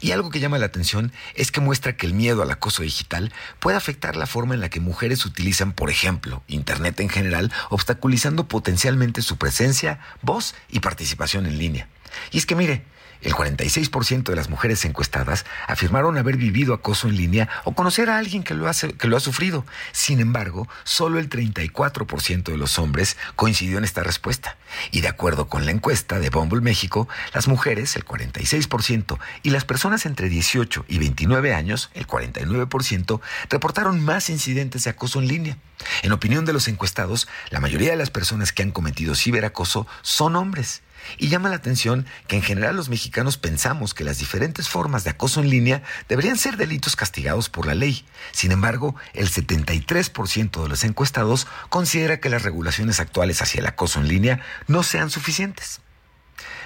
Y 0.01 0.13
algo 0.13 0.31
que 0.31 0.41
llama 0.41 0.59
la 0.59 0.67
atención 0.67 1.13
es 1.35 1.51
que 1.51 1.61
muestra 1.61 1.97
que 1.97 2.07
el 2.07 2.15
miedo 2.15 2.43
al 2.43 2.51
acoso 2.51 2.83
digital 2.83 3.33
puede 3.61 3.77
afectar 3.77 4.17
la 4.17 4.27
forma 4.27 4.55
en 4.55 4.61
la 4.61 4.71
que 4.71 4.81
mujeres 4.81 5.25
utilizan, 5.25 5.73
por 5.73 5.91
ejemplo, 5.91 6.43
Internet 6.49 7.01
en 7.01 7.09
general, 7.09 7.53
obstaculizando 7.71 8.49
potencialmente 8.49 9.23
su 9.23 9.37
presencia, 9.37 10.01
voz 10.23 10.55
y 10.69 10.81
participación 10.81 11.47
en 11.47 11.59
línea. 11.59 11.89
Y 12.31 12.39
es 12.39 12.47
que 12.47 12.55
mire, 12.55 12.85
el 13.27 13.35
46% 13.35 14.23
de 14.23 14.37
las 14.37 14.49
mujeres 14.49 14.85
encuestadas 14.85 15.47
afirmaron 15.67 16.17
haber 16.17 16.37
vivido 16.37 16.73
acoso 16.73 17.09
en 17.09 17.17
línea 17.17 17.49
o 17.65 17.75
conocer 17.75 18.09
a 18.09 18.19
alguien 18.19 18.45
que 18.45 18.55
lo, 18.55 18.69
ha 18.69 19.21
sufrido. 19.21 19.67
Sin 19.91 20.21
embargo, 20.21 20.69
solo 20.85 21.19
el 21.19 21.29
34% 21.29 22.45
de 22.45 22.57
los 22.57 22.79
hombres 22.79 23.17
coincidió 23.35 23.79
en 23.79 23.85
esta 23.85 24.05
respuesta. 24.05 24.57
Y 24.93 25.01
de 25.01 25.09
acuerdo 25.09 25.49
con 25.49 25.65
la 25.65 25.73
encuesta 25.73 26.21
de 26.21 26.31
Bumble 26.31 26.61
México, 26.61 27.09
las 27.35 27.49
mujeres, 27.49 27.97
el 27.97 28.05
46%, 28.05 29.19
y 29.43 29.51
las 29.51 29.65
personas 29.65 30.07
entre 30.07 30.29
18 30.29 30.85
y 30.87 30.99
29 30.99 31.53
años, 31.53 31.91
el 31.95 32.07
49%, 32.07 33.21
reportaron 33.51 34.05
más 34.05 34.31
incidentes 34.31 34.85
de 34.85 34.91
acoso 34.91 35.19
en 35.19 35.27
línea. 35.27 35.59
En 36.03 36.13
opinión 36.13 36.45
de 36.45 36.53
los 36.53 36.69
encuestados, 36.69 37.27
la 37.51 37.59
mayoría 37.59 37.91
de 37.91 37.97
las 37.97 38.11
personas 38.11 38.53
que 38.53 38.63
han 38.63 38.71
cometido 38.71 39.17
ciberacoso 39.17 39.89
son 40.03 40.37
hombres. 40.37 40.83
Y 41.19 41.29
llama 41.29 41.49
la 41.49 41.57
atención 41.57 42.07
que 42.27 42.37
en 42.37 42.43
general 42.43 42.77
los 42.77 42.89
mexicanos 42.89 43.37
pensamos 43.37 43.95
que 43.95 44.05
las 44.05 44.19
diferentes 44.19 44.69
formas 44.69 45.05
de 45.05 45.11
acoso 45.11 45.41
en 45.41 45.51
línea 45.51 45.83
deberían 46.09 46.39
ser 46.39 46.57
delitos 46.57 46.97
castigados 46.97 47.49
por 47.49 47.67
la 47.67 47.75
ley. 47.75 48.05
Sin 48.33 48.53
embargo, 48.53 48.97
el 49.15 49.31
73% 49.31 50.63
de 50.63 50.69
los 50.69 50.85
encuestados 50.85 51.47
considera 51.69 52.21
que 52.21 52.31
las 52.31 52.43
regulaciones 52.43 53.01
actuales 53.01 53.43
hacia 53.43 53.61
el 53.61 53.67
acoso 53.67 54.01
en 54.01 54.09
línea 54.09 54.41
no 54.67 54.83
sean 54.83 55.11
suficientes. 55.11 55.81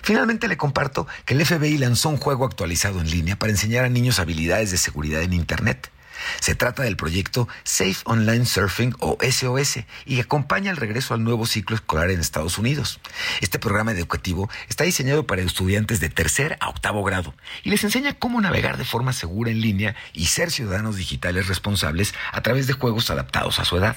Finalmente 0.03 0.49
le 0.49 0.57
comparto 0.57 1.07
que 1.25 1.35
el 1.35 1.45
FBI 1.45 1.79
lanzó 1.79 2.09
un 2.09 2.17
juego 2.17 2.45
actualizado 2.45 3.01
en 3.01 3.11
línea 3.11 3.39
para 3.39 3.53
enseñar 3.53 3.85
a 3.85 3.89
niños 3.89 4.19
habilidades 4.19 4.71
de 4.71 4.79
seguridad 4.79 5.23
en 5.23 5.33
Internet. 5.33 5.91
Se 6.41 6.55
trata 6.55 6.83
del 6.83 6.97
proyecto 6.97 7.49
Safe 7.65 7.97
Online 8.05 8.47
Surfing 8.47 8.95
o 8.99 9.19
SOS 9.21 9.81
y 10.07 10.21
acompaña 10.21 10.71
el 10.71 10.77
regreso 10.77 11.15
al 11.15 11.25
nuevo 11.25 11.47
ciclo 11.47 11.77
escolar 11.77 12.11
en 12.11 12.21
Estados 12.21 12.59
Unidos. 12.59 13.01
Este 13.41 13.59
programa 13.59 13.93
educativo 13.93 14.49
está 14.69 14.85
diseñado 14.85 15.27
para 15.27 15.43
estudiantes 15.43 16.01
de 16.01 16.09
tercer 16.09 16.57
a 16.61 16.69
octavo 16.69 17.03
grado 17.03 17.35
y 17.63 17.71
les 17.71 17.85
enseña 17.85 18.15
cómo 18.15 18.41
navegar 18.41 18.77
de 18.77 18.85
forma 18.85 19.13
segura 19.13 19.51
en 19.51 19.61
línea 19.61 19.97
y 20.13 20.27
ser 20.27 20.51
ciudadanos 20.51 20.97
digitales 20.97 21.49
responsables 21.49 22.15
a 22.33 22.41
través 22.43 22.67
de 22.67 22.73
juegos 22.73 23.11
adaptados 23.11 23.59
a 23.59 23.65
su 23.65 23.77
edad. 23.77 23.97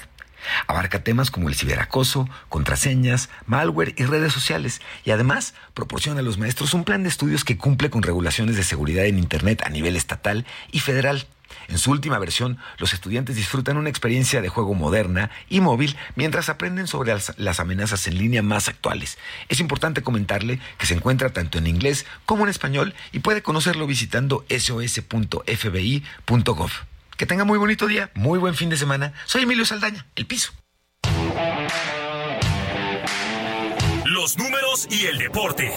Abarca 0.66 1.02
temas 1.02 1.30
como 1.30 1.48
el 1.48 1.54
ciberacoso, 1.54 2.28
contraseñas, 2.48 3.30
malware 3.46 3.94
y 3.96 4.04
redes 4.04 4.32
sociales 4.32 4.80
y 5.04 5.10
además 5.10 5.54
proporciona 5.72 6.20
a 6.20 6.22
los 6.22 6.38
maestros 6.38 6.74
un 6.74 6.84
plan 6.84 7.02
de 7.02 7.08
estudios 7.08 7.44
que 7.44 7.56
cumple 7.56 7.90
con 7.90 8.02
regulaciones 8.02 8.56
de 8.56 8.64
seguridad 8.64 9.06
en 9.06 9.18
Internet 9.18 9.62
a 9.64 9.70
nivel 9.70 9.96
estatal 9.96 10.46
y 10.70 10.80
federal. 10.80 11.26
En 11.68 11.78
su 11.78 11.90
última 11.90 12.18
versión, 12.18 12.58
los 12.78 12.92
estudiantes 12.92 13.36
disfrutan 13.36 13.76
una 13.76 13.88
experiencia 13.88 14.40
de 14.42 14.48
juego 14.48 14.74
moderna 14.74 15.30
y 15.48 15.60
móvil 15.60 15.96
mientras 16.16 16.48
aprenden 16.48 16.86
sobre 16.86 17.12
las, 17.12 17.60
amenazas 17.60 18.06
en 18.06 18.18
línea 18.18 18.42
más 18.42 18.68
actuales. 18.68 19.18
Es 19.48 19.60
importante 19.60 20.02
comentarle 20.02 20.60
que 20.78 20.86
se 20.86 20.94
encuentra 20.94 21.30
tanto 21.30 21.58
en 21.58 21.66
inglés 21.66 22.06
como 22.26 22.44
en 22.44 22.50
español 22.50 22.94
y 23.12 23.20
puede 23.20 23.42
conocerlo 23.42 23.86
visitando 23.86 24.44
sos.fbi.gov. 24.48 25.50
Que 27.16 27.26
tenga 27.26 27.44
muy 27.44 27.58
bonito 27.58 27.86
día, 27.86 28.10
muy 28.14 28.38
buen 28.38 28.54
fin 28.54 28.70
de 28.70 28.76
semana. 28.76 29.12
Soy 29.26 29.42
Emilio 29.42 29.64
Saldaña, 29.64 30.06
El 30.16 30.26
Piso. 30.26 30.52
Los 34.04 34.36
números 34.38 34.86
y 34.90 35.06
el 35.06 35.18
deporte. 35.18 35.72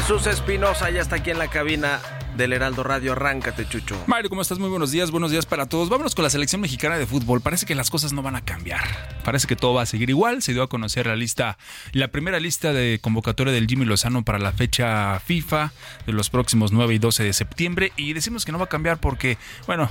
Jesús 0.00 0.26
Espinosa 0.26 0.88
ya 0.88 1.02
está 1.02 1.16
aquí 1.16 1.30
en 1.30 1.38
la 1.38 1.48
cabina 1.48 2.00
del 2.36 2.52
Heraldo 2.52 2.82
Radio. 2.82 3.12
Arráncate, 3.12 3.68
Chucho. 3.68 4.02
Mario, 4.06 4.30
¿cómo 4.30 4.42
estás? 4.42 4.58
Muy 4.58 4.68
buenos 4.68 4.90
días, 4.90 5.10
buenos 5.10 5.30
días 5.30 5.46
para 5.46 5.66
todos. 5.66 5.88
Vámonos 5.88 6.14
con 6.14 6.22
la 6.22 6.30
selección 6.30 6.60
mexicana 6.60 6.98
de 6.98 7.06
fútbol. 7.06 7.40
Parece 7.40 7.66
que 7.66 7.74
las 7.74 7.90
cosas 7.90 8.12
no 8.12 8.22
van 8.22 8.36
a 8.36 8.44
cambiar. 8.44 8.80
Parece 9.24 9.46
que 9.46 9.56
todo 9.56 9.74
va 9.74 9.82
a 9.82 9.86
seguir 9.86 10.08
igual. 10.10 10.42
Se 10.42 10.52
dio 10.52 10.62
a 10.62 10.68
conocer 10.68 11.06
la 11.06 11.16
lista, 11.16 11.58
la 11.92 12.08
primera 12.08 12.40
lista 12.40 12.72
de 12.72 12.98
convocatoria 13.00 13.52
del 13.52 13.66
Jimmy 13.66 13.84
Lozano 13.84 14.24
para 14.24 14.38
la 14.38 14.52
fecha 14.52 15.20
FIFA 15.20 15.72
de 16.06 16.12
los 16.12 16.30
próximos 16.30 16.72
9 16.72 16.94
y 16.94 16.98
12 16.98 17.24
de 17.24 17.32
septiembre. 17.32 17.92
Y 17.96 18.12
decimos 18.12 18.44
que 18.44 18.52
no 18.52 18.58
va 18.58 18.64
a 18.64 18.68
cambiar 18.68 18.98
porque, 18.98 19.36
bueno, 19.66 19.90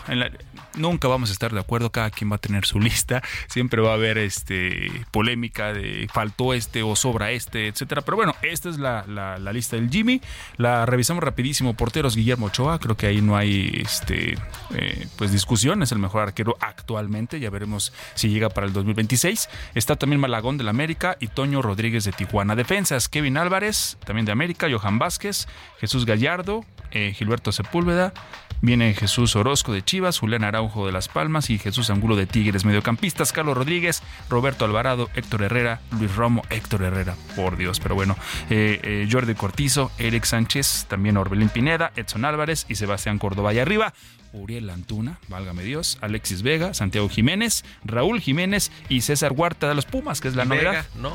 nunca 0.76 1.08
vamos 1.08 1.30
a 1.30 1.34
estar 1.34 1.54
de 1.54 1.60
acuerdo. 1.60 1.92
Cada 1.92 2.10
quien 2.10 2.32
va 2.32 2.38
a 2.38 2.40
tener 2.40 2.66
su 2.66 2.80
lista. 2.80 3.22
Siempre 3.48 3.82
va 3.82 3.92
a 3.92 3.96
haber 3.96 4.18
este 4.18 5.06
polémica 5.12 5.74
de 5.74 6.08
faltó 6.14 6.54
este 6.54 6.84
o 6.84 6.96
sobra 6.96 7.32
este, 7.32 7.68
etcétera. 7.68 8.02
Pero 8.02 8.18
bueno, 8.18 8.36
esta 8.42 8.70
es 8.70 8.78
la, 8.78 9.06
la 9.08 9.54
lista 9.54 9.76
del 9.76 9.90
Jimmy. 9.90 10.22
La 10.58 10.86
revisamos 10.86 11.24
rapidísimo. 11.24 11.74
Porteros 11.76 12.16
Guillermo 12.16 12.29
Ochoa, 12.38 12.80
creo 12.80 12.96
que 12.96 13.08
ahí 13.08 13.22
no 13.22 13.36
hay 13.36 13.82
este 13.84 14.38
eh, 14.76 15.08
pues 15.18 15.32
discusión, 15.32 15.82
es 15.82 15.92
el 15.92 16.00
mejor 16.00 16.22
arquero 16.22 16.56
actualmente, 16.60 17.40
ya 17.40 17.50
veremos 17.50 17.94
si 18.16 18.30
llega 18.30 18.50
para 18.50 18.68
el 18.68 18.74
2026. 18.74 19.50
Está 19.76 19.96
también 19.96 20.20
Malagón 20.20 20.58
del 20.58 20.68
América 20.68 21.18
y 21.20 21.28
Toño 21.28 21.62
Rodríguez 21.62 22.04
de 22.04 22.12
Tijuana. 22.12 22.56
Defensas, 22.56 23.10
Kevin 23.10 23.38
Álvarez, 23.38 23.98
también 24.06 24.26
de 24.26 24.32
América, 24.32 24.68
Johan 24.72 25.00
Vázquez, 25.00 25.48
Jesús 25.80 26.06
Gallardo, 26.06 26.66
eh, 26.92 27.14
Gilberto 27.16 27.52
Sepúlveda, 27.52 28.14
Viene 28.62 28.93
Jesús 28.93 29.36
Orozco 29.38 29.72
de 29.72 29.84
Chivas, 29.84 30.20
Julián 30.20 30.43
Araujo 30.43 30.86
de 30.86 30.91
Las 30.91 31.07
Palmas 31.07 31.49
y 31.49 31.57
Jesús 31.57 31.89
Angulo 31.89 32.18
de 32.18 32.26
Tigres. 32.26 32.66
Mediocampistas, 32.66 33.32
Carlos 33.32 33.55
Rodríguez, 33.55 34.03
Roberto 34.30 34.66
Alvarado, 34.66 35.10
Héctor 35.16 35.43
Herrera, 35.43 35.80
Luis 35.97 36.14
Romo, 36.16 36.43
Héctor 36.49 36.84
Herrera, 36.84 37.16
por 37.36 37.55
Dios. 37.55 37.80
Pero 37.80 37.95
bueno, 37.95 38.18
eh, 38.49 38.80
eh, 38.84 39.07
Jordi 39.10 39.34
Cortizo, 39.34 39.91
Eric 39.97 40.26
Sánchez, 40.26 40.88
también 40.89 41.16
Orbelín 41.16 41.49
Pineda, 41.49 41.93
Edson 41.95 42.26
Álvarez 42.26 42.66
y 42.68 42.76
Sebastián 42.76 43.18
Córdoba. 43.18 43.53
Y 43.53 43.60
arriba, 43.60 43.93
Uriel 44.34 44.70
Antuna, 44.70 45.20
válgame 45.30 45.64
Dios, 45.64 45.97
Alexis 46.01 46.41
Vega, 46.41 46.74
Santiago 46.74 47.07
Jiménez, 47.07 47.64
Raúl 47.86 48.20
Jiménez 48.20 48.72
y 48.89 49.01
César 49.01 49.32
Huerta 49.34 49.70
de 49.70 49.76
los 49.76 49.86
Pumas, 49.86 50.20
que 50.20 50.28
es 50.28 50.36
la 50.36 50.45
novedad. 50.45 50.86
¿no? 50.95 51.14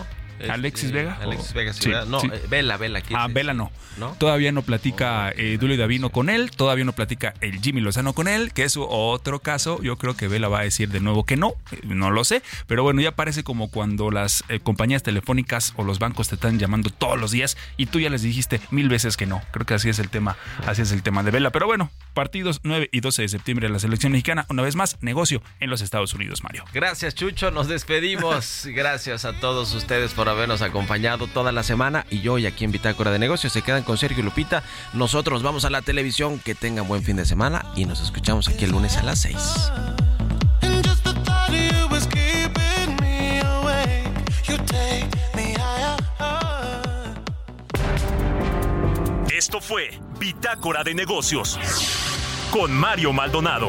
Alexis 0.49 0.93
Vega. 0.93 1.19
Alexis 1.21 1.53
Vega, 1.53 1.73
sí, 1.73 1.91
no, 2.09 2.23
eh, 2.25 2.43
Vela, 2.49 2.77
Vela. 2.77 3.03
Ah, 3.15 3.29
Vela 3.31 3.55
no. 3.55 3.71
Todavía 4.19 4.53
no 4.53 4.63
platica 4.63 5.33
oh, 5.35 5.41
eh, 5.41 5.57
Dulio 5.59 5.77
Davino 5.77 6.11
con 6.11 6.29
él, 6.29 6.51
todavía 6.51 6.85
no 6.85 6.93
platica 6.93 7.35
el 7.41 7.61
Jimmy 7.61 7.81
Lozano 7.81 8.13
con 8.13 8.29
él, 8.29 8.53
que 8.53 8.65
es 8.65 8.77
otro 8.77 9.39
caso. 9.39 9.81
Yo 9.83 9.97
creo 9.97 10.17
que 10.17 10.29
Vela 10.29 10.49
va 10.49 10.61
a 10.61 10.63
decir 10.63 10.89
de 10.89 11.01
nuevo 11.01 11.25
que 11.25 11.37
no, 11.37 11.55
eh, 11.71 11.81
no 11.85 12.11
lo 12.11 12.25
sé, 12.25 12.43
pero 12.67 12.83
bueno, 12.83 13.01
ya 13.01 13.13
parece 13.13 13.45
como 13.45 13.71
cuando 13.71 14.11
las 14.11 14.45
compañías 14.63 15.03
telefónicas 15.03 15.73
o 15.77 15.85
los 15.85 15.99
bancos 15.99 16.29
te 16.29 16.35
están 16.35 16.59
llamando 16.59 16.91
todos 16.91 17.19
los 17.19 17.31
días 17.31 17.57
y 17.77 17.87
tú 17.87 18.01
ya 18.01 18.11
les 18.11 18.23
dijiste 18.23 18.61
mil 18.71 18.89
veces 18.89 19.17
que 19.17 19.27
no. 19.27 19.43
Creo 19.53 19.67
que 19.67 19.75
así 19.75 19.89
es 19.89 19.99
el 19.99 20.11
tema, 20.11 20.37
así 20.67 20.83
es 20.83 20.93
el 20.93 21.03
tema 21.03 21.23
de 21.23 21.31
Vela. 21.31 21.51
Pero 21.51 21.67
bueno, 21.67 21.91
partidos 22.15 22.61
9 22.63 22.89
y 22.93 23.01
12 23.01 23.23
de 23.23 23.29
septiembre 23.29 23.69
de 23.69 23.73
la 23.73 23.79
selección 23.79 24.13
mexicana, 24.13 24.47
una 24.49 24.63
vez 24.63 24.77
más, 24.77 24.99
negocio 25.01 25.43
en 25.61 25.71
los 25.71 25.81
Estados 25.81 26.15
Unidos, 26.15 26.43
Mario. 26.43 26.65
Gracias, 26.73 27.15
Chucho, 27.15 27.51
nos 27.51 27.69
despedimos. 27.69 28.67
Gracias 28.75 29.25
a 29.25 29.39
todos 29.41 29.75
ustedes 29.75 30.13
por 30.13 30.24
por 30.25 30.31
habernos 30.31 30.63
acompañado 30.63 31.27
toda 31.27 31.53
la 31.53 31.63
semana 31.63 32.07
y 32.09 32.23
yo 32.23 32.33
hoy 32.33 32.47
aquí 32.47 32.65
en 32.65 32.73
Bitácora 32.73 33.11
de 33.11 33.19
Negocios. 33.19 33.53
Se 33.53 33.61
quedan 33.61 33.83
con 33.83 33.99
Sergio 33.99 34.21
y 34.21 34.23
Lupita. 34.23 34.63
Nosotros 34.95 35.43
vamos 35.43 35.67
a 35.67 35.71
la 35.71 35.83
televisión. 35.83 36.39
Que 36.39 36.55
tengan 36.55 36.89
buen 36.89 37.03
fin 37.03 37.17
de 37.17 37.27
semana 37.27 37.67
y 37.77 37.85
nos 37.85 38.01
escuchamos 38.01 38.49
aquí 38.49 38.65
el 38.65 38.71
lunes 38.71 38.97
a 38.97 39.03
las 39.03 39.21
6. 39.21 39.37
Esto 49.31 49.61
fue 49.61 49.91
Bitácora 50.19 50.83
de 50.85 50.95
Negocios 50.95 51.59
con 52.51 52.73
Mario 52.73 53.13
Maldonado. 53.13 53.69